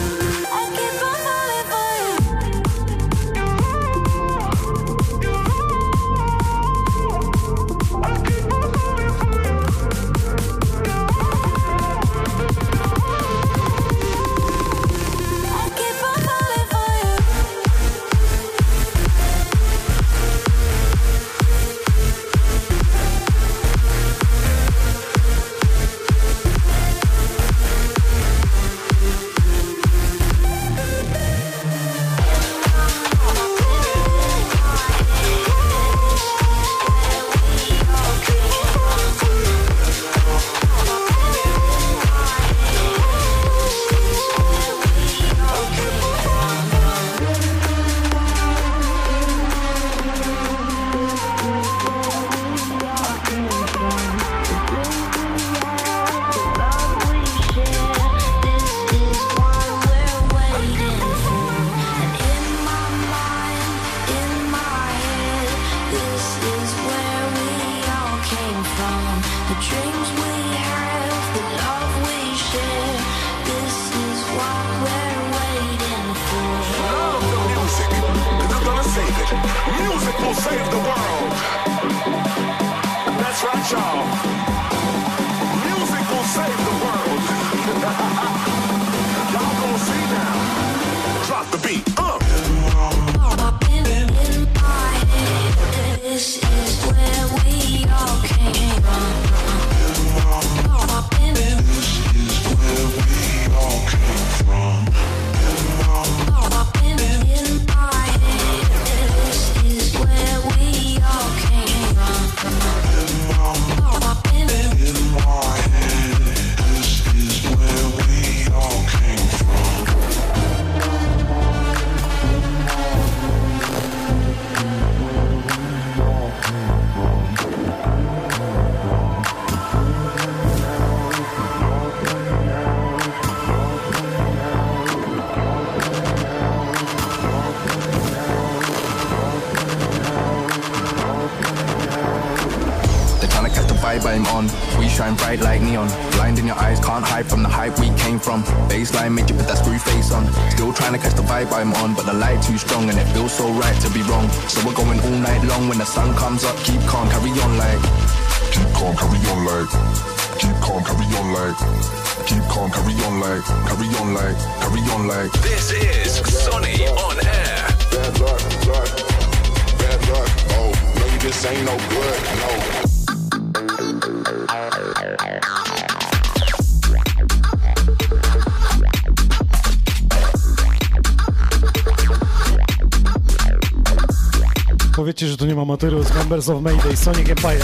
Z 185.63 186.13
Members 186.13 186.49
of 186.49 186.61
Mayday, 186.61 186.95
Sonic 186.95 187.29
Empire. 187.29 187.59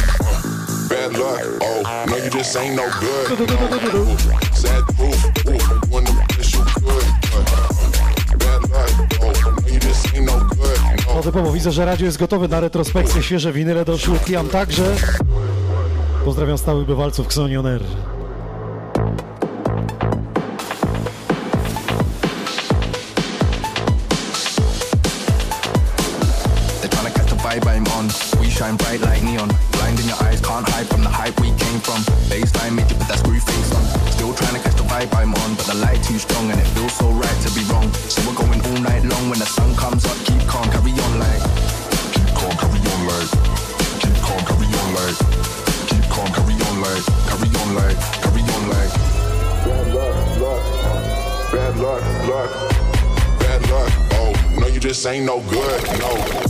Bad 0.89 1.17
luck. 1.17 1.41
Oh, 1.61 2.05
no, 2.07 2.17
you 2.17 2.29
just 2.29 2.55
ain't 2.55 2.75
no 2.75 2.85
good. 2.99 3.29
No. 3.29 4.17
Sad 4.53 4.83
proof. 4.95 5.25
You 8.31 8.37
bad 8.37 8.61
luck. 8.69 8.89
Oh, 9.21 9.33
no, 9.43 9.67
you 9.67 9.79
just 9.79 10.15
ain't 10.15 10.25
no 10.25 10.39
good. 10.39 10.79
No. 11.15 11.21
Typowo 11.21 11.51
widzę, 11.51 11.71
że 11.71 11.85
radio 11.85 12.05
jest 12.05 12.17
gotowy 12.17 12.47
na 12.47 12.59
retrospekcję, 12.59 13.23
świeże 13.23 13.53
winyle 13.53 13.85
doszły, 13.85 14.19
Kiam 14.25 14.47
także. 14.47 14.95
Pozdrawiam 16.25 16.57
stałych 16.57 16.87
bywalców 16.87 17.27
Xonion 17.27 17.67
Air. 17.67 17.81
Luck, 52.01 52.27
luck. 52.27 52.69
Bad 53.39 53.69
luck. 53.69 53.91
Oh, 54.13 54.57
no, 54.59 54.67
you 54.67 54.79
just 54.79 55.05
ain't 55.05 55.25
no 55.25 55.41
good. 55.49 55.83
No. 55.99 56.49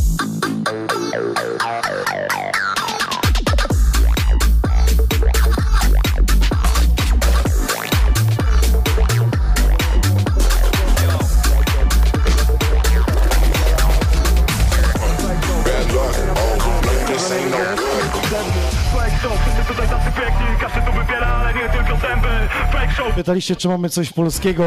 Pytaliście, 23.20 23.56
czy 23.56 23.68
mamy 23.68 23.90
coś 23.90 24.12
polskiego 24.12 24.64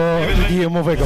idiomowego. 0.50 1.04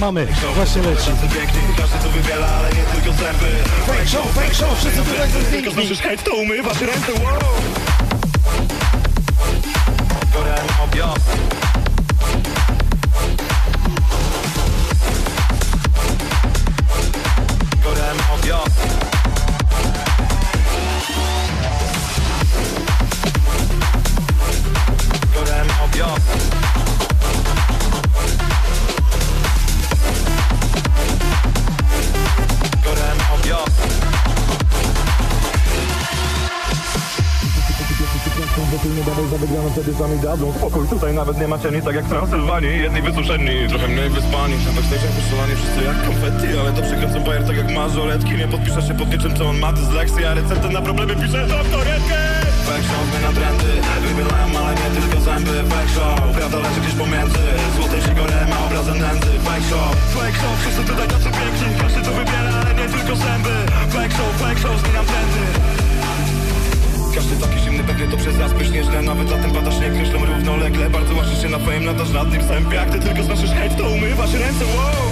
Mamy, 0.00 0.26
właśnie 0.54 0.82
leci. 0.82 1.10
tacy 1.10 1.34
piękni, 1.38 1.60
każdy 1.76 1.98
tu 1.98 2.10
wybiera, 2.10 2.46
ale 2.46 2.68
nie 2.68 2.82
tylko 2.94 3.12
zęby 3.22 3.46
Fake 3.86 4.06
show, 4.06 4.26
fake 4.34 4.54
show, 4.54 4.78
wszyscy 4.78 4.98
tutaj 4.98 5.30
są 5.30 5.38
Tylko 5.38 5.52
piękni. 5.52 5.72
znosisz 5.72 5.98
hejt, 5.98 6.24
to 6.24 6.34
umywasz 6.34 6.80
ręce, 6.80 7.12
wow 7.24 7.38
sami 39.98 40.18
dadzą 40.18 40.52
spokój. 40.52 40.88
Tutaj 40.88 41.14
nawet 41.14 41.36
nie 41.40 41.48
ma 41.48 41.58
cieni, 41.58 41.82
tak 41.82 41.94
jak 41.94 42.04
w 42.04 42.08
Transylwanii. 42.08 42.82
Jedni 42.84 43.02
wysuszeni, 43.02 43.68
trochę 43.68 43.88
mniej 43.88 44.10
wyspani 44.10 44.54
Na 44.66 44.72
backstage'ach 44.76 45.14
wyszalani 45.18 45.54
wszyscy 45.58 45.80
jak 45.88 45.98
konfetti 46.06 46.48
Ale 46.60 46.70
to 46.72 46.82
przekręcą 46.82 47.18
bajer 47.26 47.42
tak 47.48 47.56
jak 47.56 47.70
mażoletki 47.78 48.32
Nie 48.40 48.48
podpisze 48.48 48.82
się 48.82 48.94
pod 48.94 49.08
niczym, 49.12 49.36
co 49.36 49.42
on 49.50 49.58
ma 49.58 49.72
dyslekcję 49.72 50.30
A 50.30 50.34
receptę 50.34 50.68
na 50.68 50.82
problemy 50.82 51.12
pisze 51.22 51.40
doktoretkę. 51.46 52.18
Fake 52.66 52.86
show, 52.88 53.02
zmienia 53.10 53.32
trendy 53.38 53.72
Wybielają, 54.02 54.46
ale 54.58 54.72
nie 54.80 54.90
tylko 54.96 55.20
zęby. 55.20 55.54
Fake 55.70 55.92
show, 55.94 56.14
prawda 56.36 56.58
leży 56.58 56.80
gdzieś 56.80 56.94
pomiędzy. 56.94 57.44
Złotej 57.76 58.00
sigorem, 58.02 58.48
a 58.54 58.66
obrazem 58.66 58.98
nędzy. 58.98 59.32
Fake 59.46 59.66
show, 59.70 59.88
fake 60.14 60.36
show, 60.40 60.52
wszyscy 60.60 60.82
tutaj 60.90 61.08
tacy 61.08 61.28
piękni. 61.38 61.68
Każdy 61.80 62.00
tu 62.06 62.10
wybiera, 62.18 62.52
ale 62.60 62.74
nie 62.74 62.86
tylko 62.94 63.16
zęby. 63.24 63.54
Fake 63.94 64.14
show, 64.16 64.30
fake 64.42 64.60
show, 64.62 64.74
zmieniam 64.80 65.06
trendy 65.06 65.67
każdy 67.18 67.36
taki 67.36 67.58
zimny 67.58 67.84
pewnie 67.84 68.06
to 68.06 68.16
przez 68.16 68.34
zaspy 68.36 68.64
śnieżne 68.64 69.02
Nawet 69.02 69.28
zatem 69.28 69.50
pada 69.50 69.72
śnieg, 69.72 69.92
kreślą 69.94 70.24
równolegle. 70.24 70.90
Bardzo 70.90 71.14
łaszy 71.14 71.36
się 71.42 71.48
na 71.48 71.58
fame, 71.58 71.80
nadasz 71.80 72.08
żadnym 72.08 72.40
wstępie 72.40 72.76
Jak 72.76 72.90
ty 72.90 73.00
tylko 73.00 73.22
znosisz 73.22 73.50
hejt, 73.50 73.76
to 73.76 73.90
umywasz 73.90 74.32
ręce, 74.32 74.64
wow! 74.64 75.08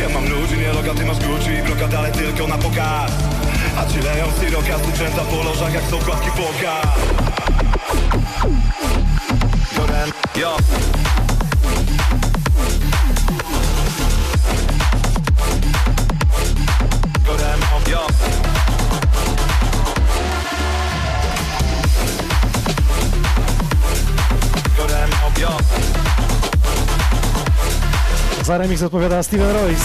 Ja 0.00 0.08
mam 0.08 0.28
ludzi, 0.28 0.56
nie 0.58 0.72
loga, 0.72 0.94
ty 0.94 1.04
masz 1.04 1.18
Gucci 1.18 1.50
i 1.50 1.94
ale 1.98 2.10
tylko 2.12 2.46
na 2.46 2.58
pokaz. 2.58 3.12
A 3.78 3.86
ci 3.86 3.98
leją 3.98 4.26
syroka, 4.40 4.78
stuczęta 4.78 5.22
po 5.22 5.42
lożach 5.42 5.74
jak 5.74 5.84
są 5.84 5.98
kładki 5.98 6.30
Gorem, 9.76 10.10
yo 10.40 10.56
Za 28.48 28.58
remix 28.58 28.82
odpowiada 28.82 29.22
Steven 29.22 29.52
Royce. 29.52 29.84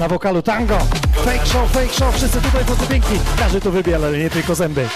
Na 0.00 0.08
wokalu 0.08 0.42
tango. 0.42 0.78
Fake 1.24 1.46
show, 1.46 1.70
fake 1.70 1.92
show, 1.92 2.14
wszyscy 2.14 2.40
tutaj 2.40 2.64
tacy 2.64 2.86
piękni. 2.86 3.18
Każdy 3.38 3.60
tu 3.60 3.72
wybiela, 3.72 4.10
nie 4.10 4.30
tylko 4.30 4.54
zęby. 4.54 4.88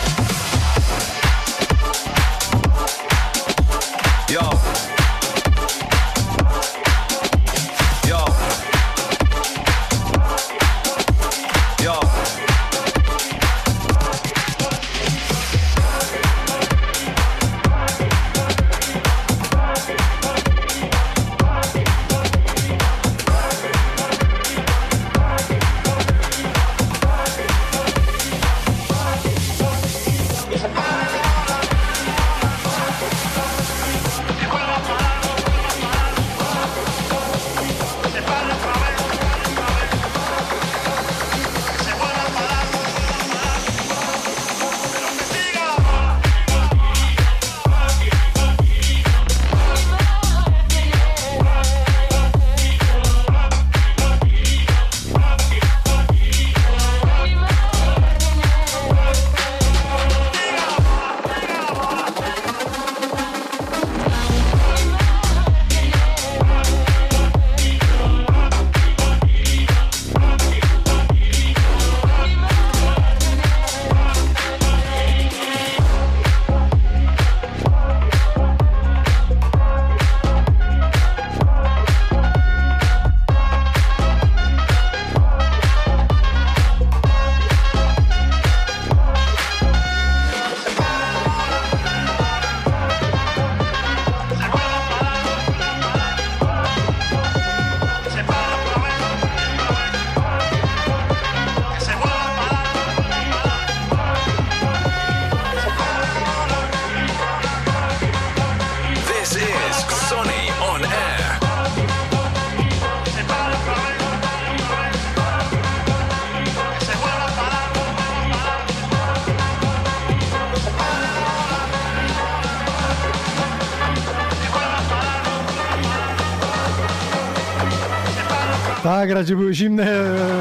Tak, 128.83 129.11
radzie 129.11 129.37
były 129.37 129.55
zimne, 129.55 129.87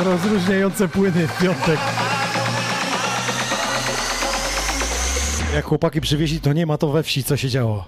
rozróżniające 0.04 0.88
płyny 0.88 1.28
w 1.28 1.42
piątek. 1.42 1.80
Jak 5.56 5.66
chłopaki 5.66 6.02
przywieźli, 6.02 6.42
to 6.42 6.54
nie 6.54 6.66
ma 6.66 6.78
to 6.78 6.88
we 6.92 7.04
wsi, 7.04 7.24
co 7.24 7.38
się 7.38 7.50
działo. 7.50 7.86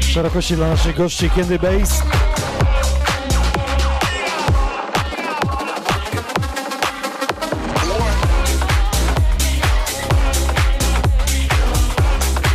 Szerokości 0.00 0.54
dla 0.56 0.68
naszych 0.68 0.96
gości 0.96 1.30
Candy 1.30 1.58
Bass. 1.58 2.02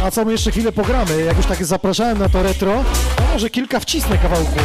A 0.08 0.12
co 0.12 0.26
my 0.26 0.32
jeszcze 0.32 0.52
chwilę 0.52 0.72
pogramy? 0.72 1.24
Jak 1.24 1.38
już 1.38 1.46
tak 1.46 1.66
zapraszałem 1.66 2.20
na 2.20 2.30
to 2.30 2.44
retro, 2.44 2.84
to 3.18 3.24
może 3.34 3.50
kilka 3.50 3.80
wcisnę 3.80 4.18
kawałków. 4.18 4.62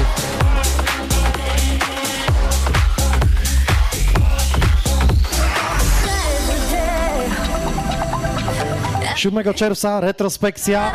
7 9.17 9.55
czerwca 9.55 10.01
retrospekcja. 10.01 10.93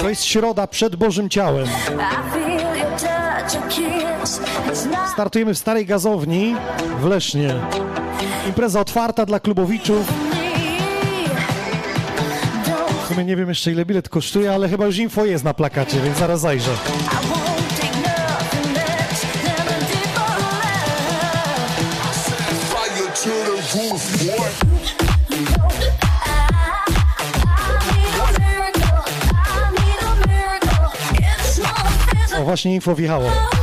To 0.00 0.08
jest 0.08 0.24
środa 0.24 0.66
przed 0.66 0.96
Bożym 0.96 1.28
Ciałem. 1.28 1.66
Startujemy 5.12 5.54
w 5.54 5.58
Starej 5.58 5.86
Gazowni 5.86 6.56
w 7.00 7.04
Lesznie. 7.04 7.54
Impreza 8.46 8.80
otwarta 8.80 9.26
dla 9.26 9.40
klubowiczów. 9.40 10.29
Sumie 13.10 13.24
nie 13.24 13.36
wiem 13.36 13.48
jeszcze 13.48 13.72
ile 13.72 13.84
bilet 13.84 14.08
kosztuje, 14.08 14.52
ale 14.52 14.68
chyba 14.68 14.86
już 14.86 14.96
info 14.96 15.24
jest 15.24 15.44
na 15.44 15.54
plakacie, 15.54 16.00
więc 16.00 16.18
zaraz 16.18 16.40
zajrzę. 16.40 16.70
O, 32.38 32.42
właśnie 32.42 32.74
info 32.74 32.94
wjechało. 32.94 33.59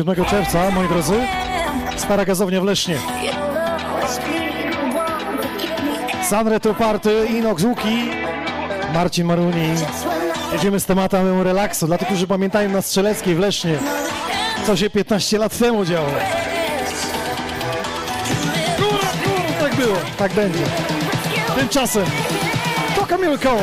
7 0.00 0.24
czerwca, 0.24 0.70
moi 0.70 0.88
drodzy, 0.88 1.14
Stara 1.96 2.24
Gazownia 2.24 2.60
w 2.60 2.64
Lesznie. 2.64 2.98
San 6.28 6.48
Retro 6.48 6.74
Party, 6.74 7.26
Inox 7.30 7.62
Łuki, 7.62 8.10
Marcin 8.94 9.26
Maruni. 9.26 9.68
Jedziemy 10.52 10.80
z 10.80 10.86
tematem 10.86 11.42
relaksu, 11.42 11.86
dla 11.86 11.98
tych, 11.98 12.08
którzy 12.08 12.26
pamiętają 12.26 12.70
na 12.70 12.82
Strzeleckiej 12.82 13.34
w 13.34 13.38
Lesznie, 13.38 13.78
co 14.66 14.76
się 14.76 14.90
15 14.90 15.38
lat 15.38 15.58
temu 15.58 15.84
działo. 15.84 16.08
Tak 19.60 19.74
było, 19.74 19.96
tak 20.18 20.32
będzie. 20.32 20.64
Tymczasem 21.56 22.04
to 22.96 23.06
Kamil 23.06 23.38
Koło. 23.38 23.62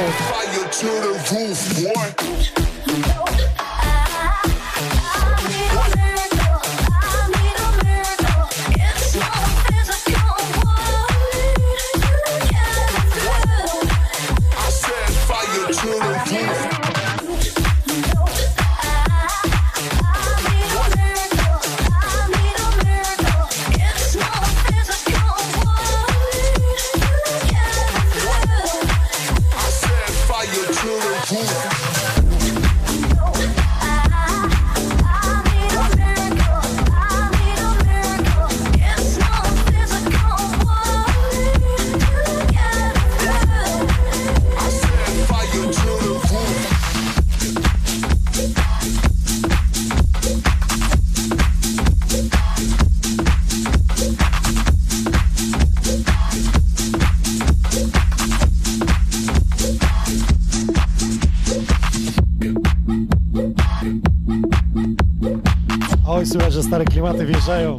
Wjeżdżają. 67.48 67.78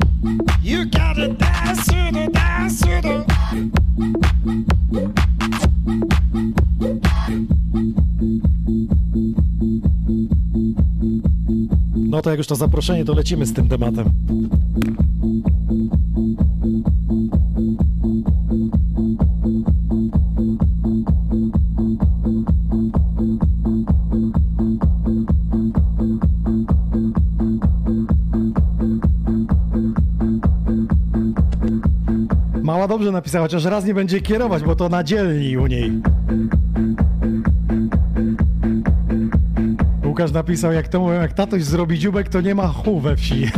You 0.63 0.85
gotta 0.85 1.29
dance 1.29 1.85
to 1.85 2.13
the 2.13 2.29
dance 2.31 2.87
to 2.87 3.03
the... 3.03 3.25
No 11.97 12.23
to 12.23 12.31
jak 12.31 12.39
już 12.39 12.47
to 12.47 12.57
zaproszenie, 12.57 13.05
to 13.05 13.15
lecimy 13.15 13.47
z 13.47 13.53
tym 13.53 13.69
tematem. 13.69 14.11
Mała 32.69 32.89
dobrze 32.89 33.13
napisała, 33.13 33.45
chociaż 33.45 33.65
raz 33.65 33.85
nie 33.85 33.95
będzie 33.95 34.21
kierować, 34.21 34.63
bo 34.63 34.77
to 34.77 34.89
na 34.89 35.05
dzielni 35.05 35.57
u 35.57 35.67
niej. 35.67 35.93
Łukasz 40.05 40.33
napisał, 40.33 40.73
jak 40.73 40.89
to 40.89 41.01
mówią, 41.01 41.21
jak 41.21 41.33
tatoś 41.33 41.65
zrobi 41.65 41.99
dziubek, 41.99 42.29
to 42.29 42.41
nie 42.41 42.55
ma 42.55 42.69
chu 42.69 43.01
we 43.01 43.17
wsi. 43.17 43.43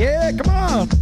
yeah, 0.00 0.36
come 0.36 0.80
on! 0.80 0.99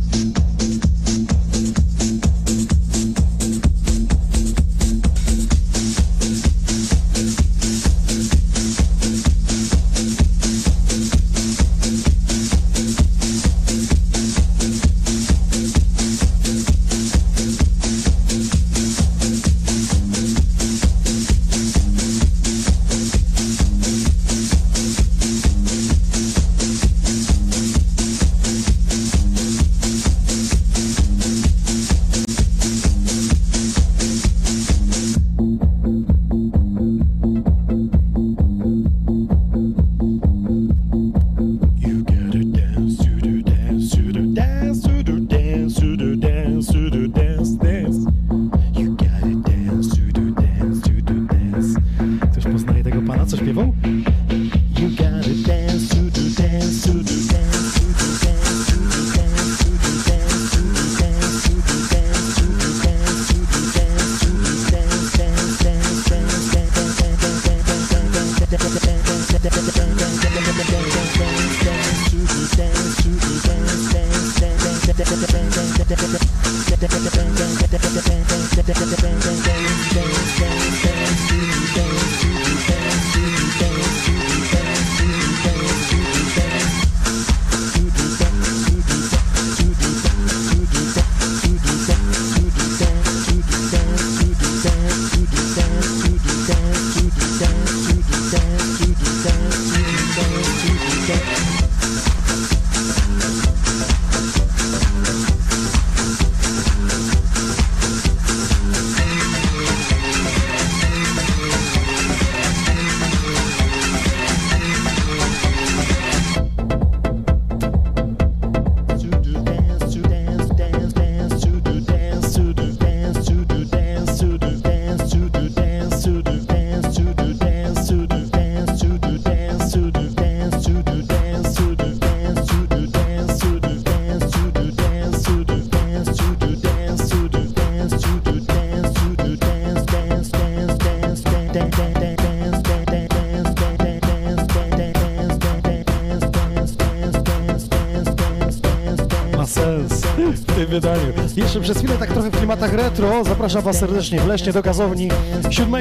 Wydaniu. 150.81 151.13
Jeszcze 151.37 151.61
przez 151.61 151.79
chwilę 151.79 151.97
tak 151.99 152.13
trochę 152.13 152.31
w 152.31 152.37
klimatach 152.37 152.73
retro. 152.73 153.25
Zapraszam 153.25 153.63
Was 153.63 153.79
serdecznie 153.79 154.21
w 154.21 154.27
Lesznie 154.27 154.53
do 154.53 154.63
gazowni 154.63 155.09
7 155.51 155.75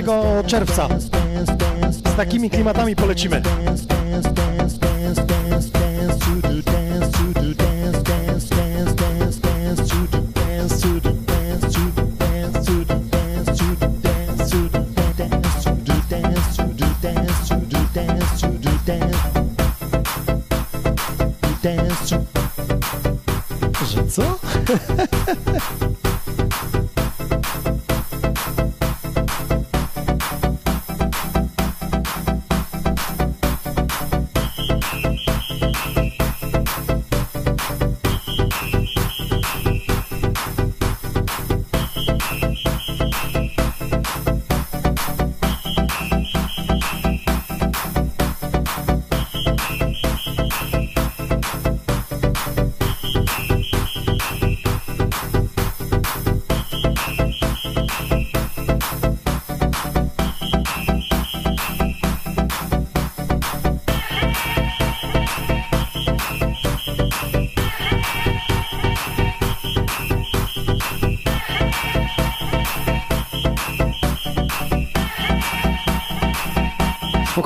czerwca. 0.47 0.87
Z 1.91 2.15
takimi 2.15 2.49
klimatami 2.49 2.95
polecimy. 2.95 3.41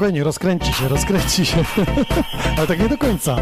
Spokojnie, 0.01 0.23
rozkręci 0.23 0.73
się, 0.73 0.87
rozkręci 0.87 1.45
się. 1.45 1.63
Ale 2.57 2.67
tak 2.67 2.79
nie 2.79 2.89
do 2.89 2.97
końca. 2.97 3.35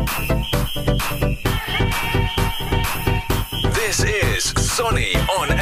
This 3.74 4.06
is 4.36 4.54
Sonny 4.76 5.06
on 5.38 5.59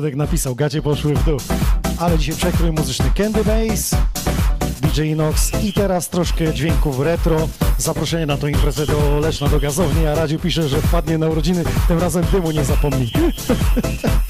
Bredek 0.00 0.16
napisał, 0.16 0.54
gacie 0.54 0.82
poszły 0.82 1.14
w 1.14 1.24
dół. 1.24 1.38
Ale 1.98 2.18
dzisiaj 2.18 2.36
przekrój 2.36 2.72
muzyczny 2.72 3.10
Candy 3.16 3.44
Bass, 3.44 3.94
DJ 4.80 5.02
Inox 5.02 5.52
i 5.64 5.72
teraz 5.72 6.08
troszkę 6.08 6.54
dźwięków 6.54 7.00
retro. 7.00 7.48
Zaproszenie 7.78 8.26
na 8.26 8.36
tą 8.36 8.46
imprezę 8.46 8.86
do 8.86 9.18
Leszna, 9.20 9.48
do 9.48 9.60
gazowni, 9.60 10.06
a 10.06 10.14
Radziu 10.14 10.38
pisze, 10.38 10.68
że 10.68 10.82
wpadnie 10.82 11.18
na 11.18 11.28
urodziny, 11.28 11.64
tym 11.88 11.98
razem 11.98 12.24
dymu 12.32 12.50
nie 12.50 12.64
zapomni. 12.64 13.12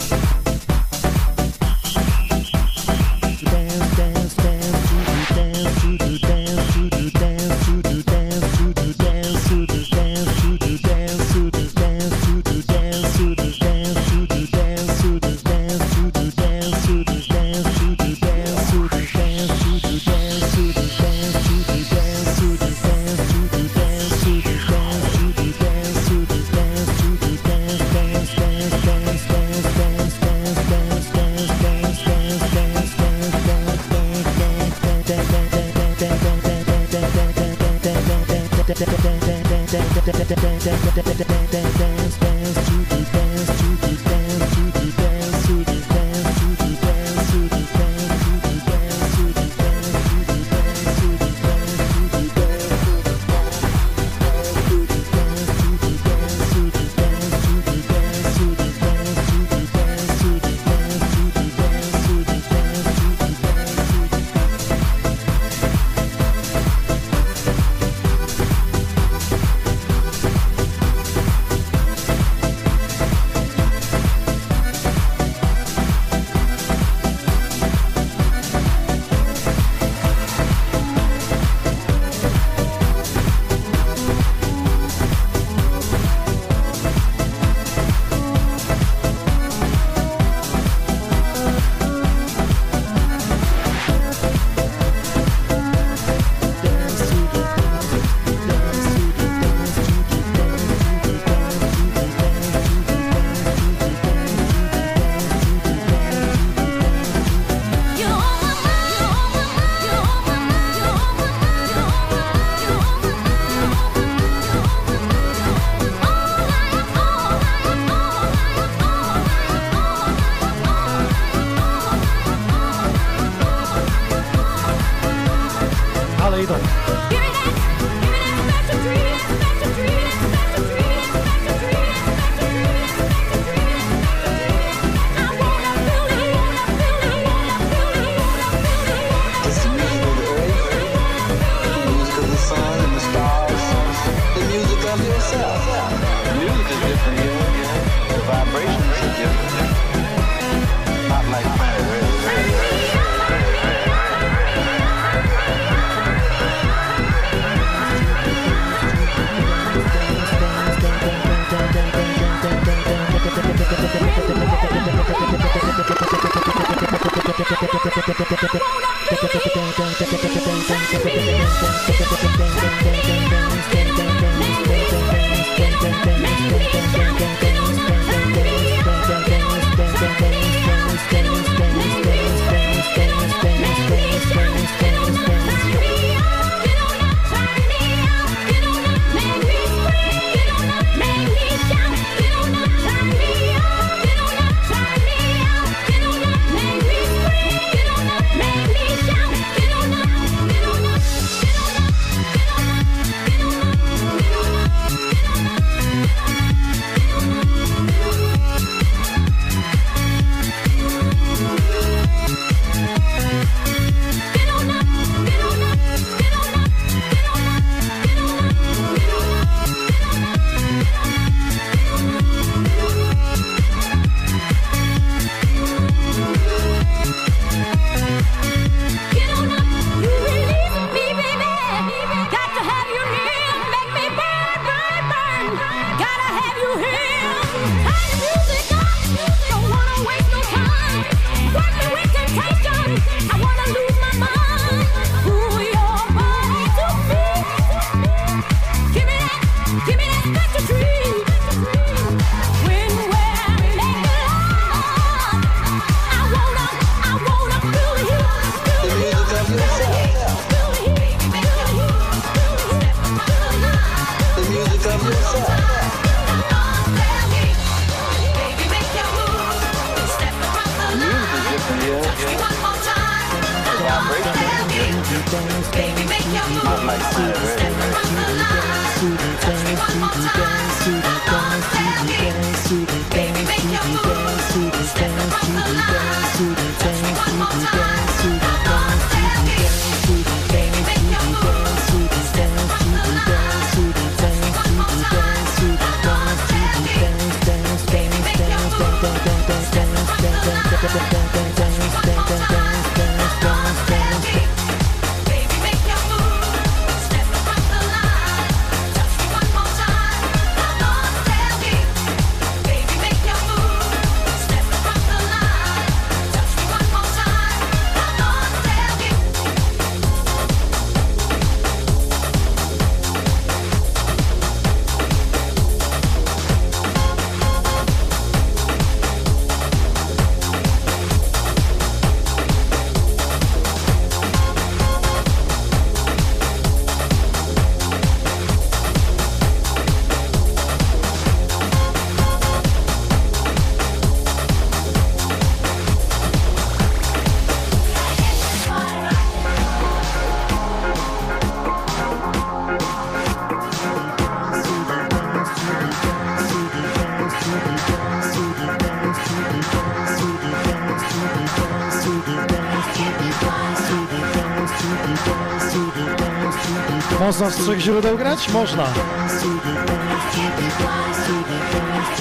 Można 367.40 367.56
z 367.56 367.64
trzech 367.64 367.80
źródeł 367.80 368.18
grać? 368.18 368.48
Można. 368.48 368.86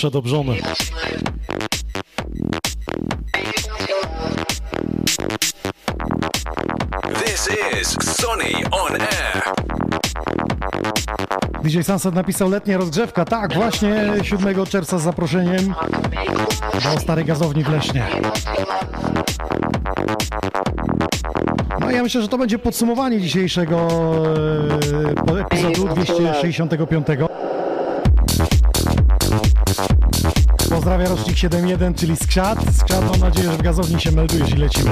Przedobrzone. 0.09 0.55
This 7.25 7.49
is 7.81 7.97
Sonny 8.17 8.53
on 8.71 8.93
air. 9.01 9.43
DJ 11.65 11.83
Sunset 11.83 12.15
napisał 12.15 12.51
letnia 12.51 12.79
rozgrzewka. 12.79 13.25
Tak, 13.25 13.55
właśnie 13.55 14.07
7 14.23 14.67
czerwca 14.67 14.99
z 14.99 15.03
zaproszeniem 15.03 15.75
do 16.95 17.01
starej 17.01 17.25
gazowni 17.25 17.65
w 17.65 17.69
Lesznie. 17.69 18.07
No 21.81 21.91
ja 21.91 22.03
myślę, 22.03 22.23
że 22.23 22.29
to 22.29 22.39
będzie 22.39 22.59
podsumowanie 22.59 23.21
dzisiejszego 23.21 23.89
e, 25.37 25.41
epizodu 25.41 25.89
265. 25.89 27.07
Pozdrawia 31.43 31.77
rocznik 31.77 31.79
7.1, 31.79 31.95
czyli 31.95 32.17
Skrzat. 32.17 32.59
Skrzat, 32.77 33.11
mam 33.11 33.21
nadzieję, 33.21 33.51
że 33.51 33.57
w 33.59 33.63
gazowni 33.63 34.01
się 34.01 34.13
meldujesz 34.13 34.51
i 34.51 34.57
lecimy. 34.57 34.91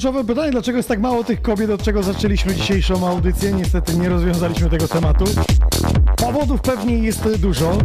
Kluczowe 0.00 0.24
pytanie, 0.24 0.50
dlaczego 0.50 0.76
jest 0.76 0.88
tak 0.88 1.00
mało 1.00 1.24
tych 1.24 1.42
kobiet, 1.42 1.70
od 1.70 1.82
czego 1.82 2.02
zaczęliśmy 2.02 2.54
dzisiejszą 2.54 3.08
audycję? 3.08 3.52
Niestety 3.52 3.96
nie 3.96 4.08
rozwiązaliśmy 4.08 4.70
tego 4.70 4.88
tematu. 4.88 5.24
Powodów 6.16 6.60
pewnie 6.60 6.98
jest 6.98 7.36
dużo. 7.38 7.78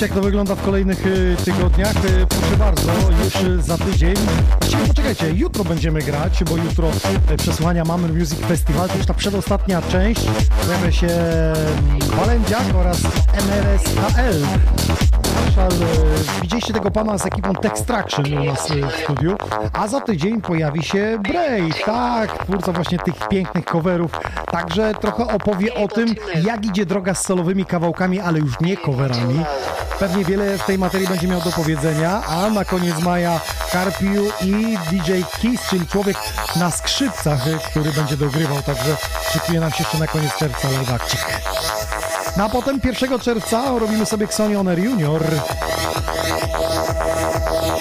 Jak 0.00 0.12
to 0.12 0.20
wygląda 0.20 0.54
w 0.54 0.62
kolejnych 0.62 1.06
y, 1.06 1.36
tygodniach? 1.44 2.04
Y, 2.04 2.26
proszę 2.26 2.56
bardzo, 2.58 2.92
już 3.24 3.64
za 3.64 3.78
tydzień. 3.78 4.14
Właściwie 4.60 4.86
poczekajcie, 4.86 5.30
jutro 5.30 5.64
będziemy 5.64 6.02
grać, 6.02 6.44
bo 6.44 6.56
jutro 6.56 6.88
y, 7.32 7.36
przesłuchania 7.36 7.84
Mamy 7.84 8.08
Music 8.08 8.38
Festival, 8.38 8.88
to 8.88 8.96
już 8.96 9.06
ta 9.06 9.14
przedostatnia 9.14 9.82
część. 9.82 10.20
Pojawia 10.66 10.92
się 10.92 11.06
mm, 11.06 11.98
Walendziak 12.16 12.64
oraz 12.74 13.04
y, 13.04 13.08
widzieliście 16.42 16.72
tego 16.72 16.90
pana 16.90 17.18
z 17.18 17.26
ekipą 17.26 17.52
Textraction 17.52 18.38
u 18.38 18.44
nas 18.44 18.68
w 18.68 19.02
studiu, 19.04 19.36
a 19.72 19.88
za 19.88 20.00
tydzień 20.00 20.40
pojawi 20.40 20.82
się 20.82 21.18
Bray, 21.22 21.70
tak, 21.86 22.44
twórca 22.44 22.72
właśnie 22.72 22.98
tych 22.98 23.28
pięknych 23.28 23.64
coverów, 23.64 24.10
także 24.50 24.92
trochę 25.00 25.26
opowie 25.26 25.74
o 25.74 25.88
tym, 25.88 26.14
jak 26.42 26.66
idzie 26.66 26.86
droga 26.86 27.14
z 27.14 27.24
solowymi 27.24 27.64
kawałkami, 27.64 28.20
ale 28.20 28.38
już 28.38 28.60
nie 28.60 28.76
coverami. 28.76 29.44
Pewnie 29.98 30.24
wiele 30.24 30.58
w 30.58 30.64
tej 30.64 30.78
materii 30.78 31.08
będzie 31.08 31.28
miał 31.28 31.40
do 31.40 31.52
powiedzenia, 31.52 32.22
a 32.26 32.50
na 32.50 32.64
koniec 32.64 32.98
maja 32.98 33.40
Carpiu 33.72 34.24
i 34.40 34.78
DJ 34.90 35.12
Kiss, 35.40 35.60
czyli 35.70 35.86
człowiek 35.86 36.16
na 36.56 36.70
skrzypcach, 36.70 37.40
który 37.70 37.92
będzie 37.92 38.16
dogrywał, 38.16 38.62
także 38.62 38.96
szykuje 39.32 39.60
nam 39.60 39.70
się 39.70 39.82
jeszcze 39.82 39.98
na 39.98 40.06
koniec 40.06 40.36
czerwca 40.36 40.68
Lordakcik. 40.70 41.20
No 42.36 42.44
a 42.44 42.48
potem 42.48 42.80
1 42.84 43.20
czerwca 43.20 43.78
robimy 43.78 44.06
sobie 44.06 44.26
Xonion 44.26 44.68
Junior. 44.82 45.22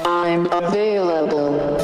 I'm 0.03 0.47
available. 0.53 1.77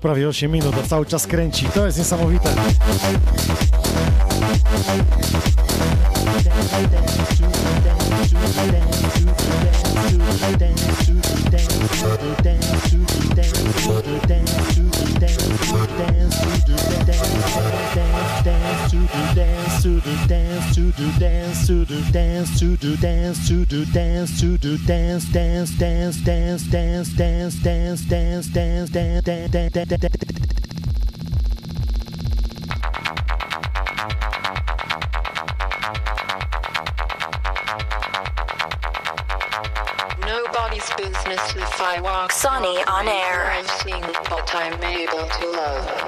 Prawie 0.00 0.28
8 0.28 0.52
minut, 0.52 0.74
a 0.84 0.88
cały 0.88 1.06
czas 1.06 1.26
kręci. 1.26 1.66
To 1.74 1.86
jest 1.86 1.98
niesamowite. 1.98 2.54
dance, 22.40 22.58
to 22.58 22.76
do 22.76 22.96
dance, 22.96 23.48
to 23.48 23.66
do 23.66 23.84
dance, 23.84 24.40
to 24.40 24.56
do 24.56 24.78
dance, 24.78 25.26
dance, 25.26 25.70
dance, 25.72 26.16
dance, 26.16 26.62
dance, 26.62 27.12
dance, 27.12 27.12
dance, 27.12 27.60
dance, 27.62 28.00
dance, 28.06 28.48
dance, 28.48 29.20
dance, 29.20 29.50
dance, 29.50 29.50
dance, 29.50 29.98
dance. 29.98 30.10
Nobody's 40.24 40.90
business 40.96 41.56
if 41.56 41.80
I 41.82 42.00
walk 42.00 42.32
Sunny 42.32 42.82
on 42.84 43.06
air. 43.06 43.50
I 43.52 43.62
sing, 43.82 44.02
what 44.02 44.50
I'm 44.54 44.82
able 44.82 45.28
to 45.28 45.50
love. 45.50 45.99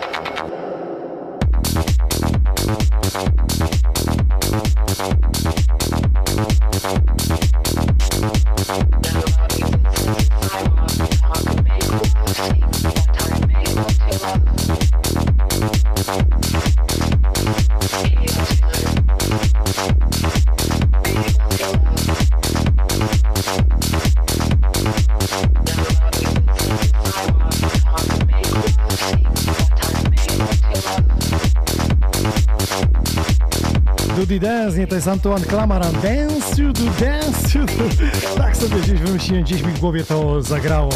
Dudy 34.73 34.79
Dance, 34.79 34.81
nie 34.81 34.87
to 34.87 34.95
jest 34.95 35.09
Antoine 35.09 35.45
Clamaran. 35.45 35.93
Dance 36.03 36.57
to 36.57 36.73
do, 36.73 36.91
dance 37.01 37.59
to 37.59 37.67
do. 37.67 38.37
Tak 38.37 38.57
sobie 38.57 38.81
gdzieś 38.81 39.01
wymyśliłem, 39.01 39.45
gdzieś 39.45 39.63
mi 39.63 39.73
w 39.73 39.81
głowie 39.81 40.05
to 40.05 40.43
zagrało. 40.43 40.91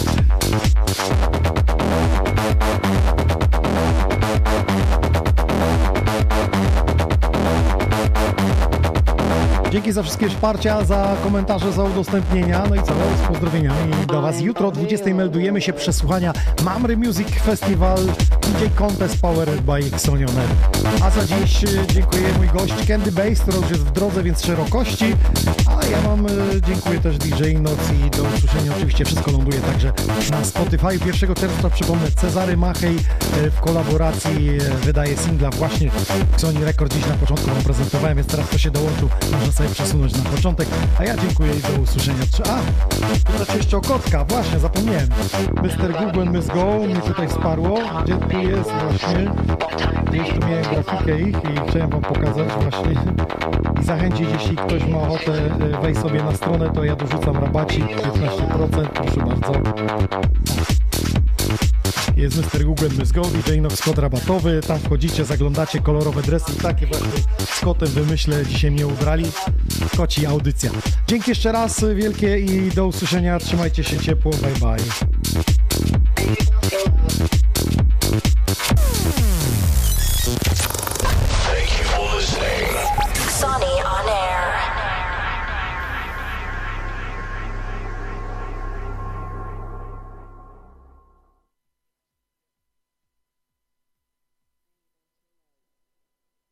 Dzięki 9.76 9.92
za 9.92 10.02
wszystkie 10.02 10.28
wsparcia, 10.28 10.84
za 10.84 11.16
komentarze, 11.24 11.72
za 11.72 11.84
udostępnienia. 11.84 12.64
No 12.68 12.74
i 12.74 12.78
co, 12.78 12.92
z 13.24 13.28
pozdrowieniami 13.28 14.06
do 14.06 14.22
Was. 14.22 14.40
Jutro 14.40 14.68
o 14.68 14.70
20 14.70 15.14
meldujemy 15.14 15.60
się 15.60 15.72
przesłuchania 15.72 16.32
Mamry 16.64 16.96
Music 16.96 17.28
Festival 17.28 17.98
DJ 18.42 18.64
Contest 18.78 19.20
Powered 19.20 19.60
by 19.60 19.72
Xonioner. 19.72 20.48
A 21.02 21.10
za 21.10 21.26
dziś 21.26 21.64
e, 21.64 21.86
dziękuję 21.86 22.28
mój 22.36 22.48
gość 22.48 22.86
Candy 22.88 23.12
Bass, 23.12 23.40
który 23.40 23.56
już 23.56 23.70
jest 23.70 23.82
w 23.82 23.90
drodze, 23.90 24.22
więc 24.22 24.44
szerokości. 24.44 25.14
Ja 25.90 26.00
mam, 26.08 26.26
e, 26.26 26.30
dziękuję 26.66 27.00
też 27.00 27.18
DJ 27.18 27.54
Noc 27.54 27.78
i 28.06 28.10
do 28.10 28.22
usłyszenia 28.22 28.72
oczywiście 28.76 29.04
wszystko 29.04 29.30
ląduje 29.30 29.60
także 29.60 29.92
na 30.30 30.44
Spotify. 30.44 30.98
1 31.06 31.34
czerwca 31.34 31.70
przypomnę 31.70 32.10
Cezary 32.10 32.56
Machej 32.56 32.96
e, 32.96 33.50
w 33.50 33.60
kolaboracji 33.60 34.48
e, 34.48 34.60
wydaje 34.84 35.16
singla 35.16 35.50
właśnie 35.50 35.90
Sony 36.36 36.64
Record 36.64 36.94
dziś 36.94 37.06
na 37.06 37.14
początku 37.14 37.46
wam 37.46 37.62
prezentowałem, 37.62 38.16
więc 38.16 38.28
teraz 38.28 38.48
to 38.48 38.58
się 38.58 38.70
dołączył, 38.70 39.08
można 39.32 39.52
sobie 39.52 39.68
przesunąć 39.68 40.12
na 40.12 40.30
początek. 40.30 40.68
A 40.98 41.04
ja 41.04 41.16
dziękuję 41.16 41.52
i 41.54 41.76
do 41.76 41.82
usłyszenia. 41.82 42.22
A, 42.50 42.58
pytacie 43.32 43.56
jeszcze 43.56 43.76
o 43.76 43.80
kotka, 43.80 44.24
właśnie 44.24 44.58
zapomniałem. 44.58 45.08
Mr. 45.62 46.04
Google 46.04 46.30
Miss 46.30 46.46
Go 46.46 46.78
mnie 46.86 47.00
tutaj 47.00 47.28
wsparło. 47.28 47.78
Gdzie 48.04 48.16
tu 48.16 48.38
jest 48.38 48.70
właśnie? 48.70 49.30
Tu 50.34 50.46
miałem 50.46 50.64
grafikę 50.64 51.20
ich 51.20 51.36
i 51.36 51.70
chciałem 51.70 51.90
wam 51.90 52.02
pokazać 52.02 52.48
właśnie 52.62 52.94
zachęcić, 53.82 54.26
jeśli 54.32 54.56
ktoś 54.56 54.86
ma 54.86 54.98
ochotę 54.98 55.32
e, 55.32 55.82
wejść 55.82 56.00
sobie 56.00 56.22
na 56.22 56.34
stronę, 56.34 56.70
to 56.74 56.84
ja 56.84 56.96
dorzucam 56.96 57.36
rabacik 57.36 57.84
15%, 57.84 58.86
proszę 58.88 59.20
bardzo. 59.20 59.52
Jest 62.16 62.54
Mr. 62.54 62.64
Google 62.64 62.88
Miss 62.98 63.12
Go, 63.12 63.22
DJ 63.22 63.60
Nox 63.60 63.82
kod 63.82 63.98
rabatowy, 63.98 64.60
tam 64.66 64.78
wchodzicie, 64.78 65.24
zaglądacie, 65.24 65.80
kolorowe 65.80 66.22
dresy, 66.22 66.56
takie 66.62 66.86
właśnie 66.86 67.08
z 67.38 67.60
kotem 67.60 67.88
wymyślę, 67.88 68.46
dzisiaj 68.46 68.70
mnie 68.70 68.86
ubrali. 68.86 69.24
Koci 69.96 70.26
audycja. 70.26 70.70
Dzięki 71.08 71.30
jeszcze 71.30 71.52
raz 71.52 71.84
wielkie 71.94 72.38
i 72.38 72.70
do 72.70 72.86
usłyszenia, 72.86 73.38
trzymajcie 73.38 73.84
się 73.84 73.98
ciepło, 73.98 74.32
bye 74.32 74.50
bye. 74.50 75.25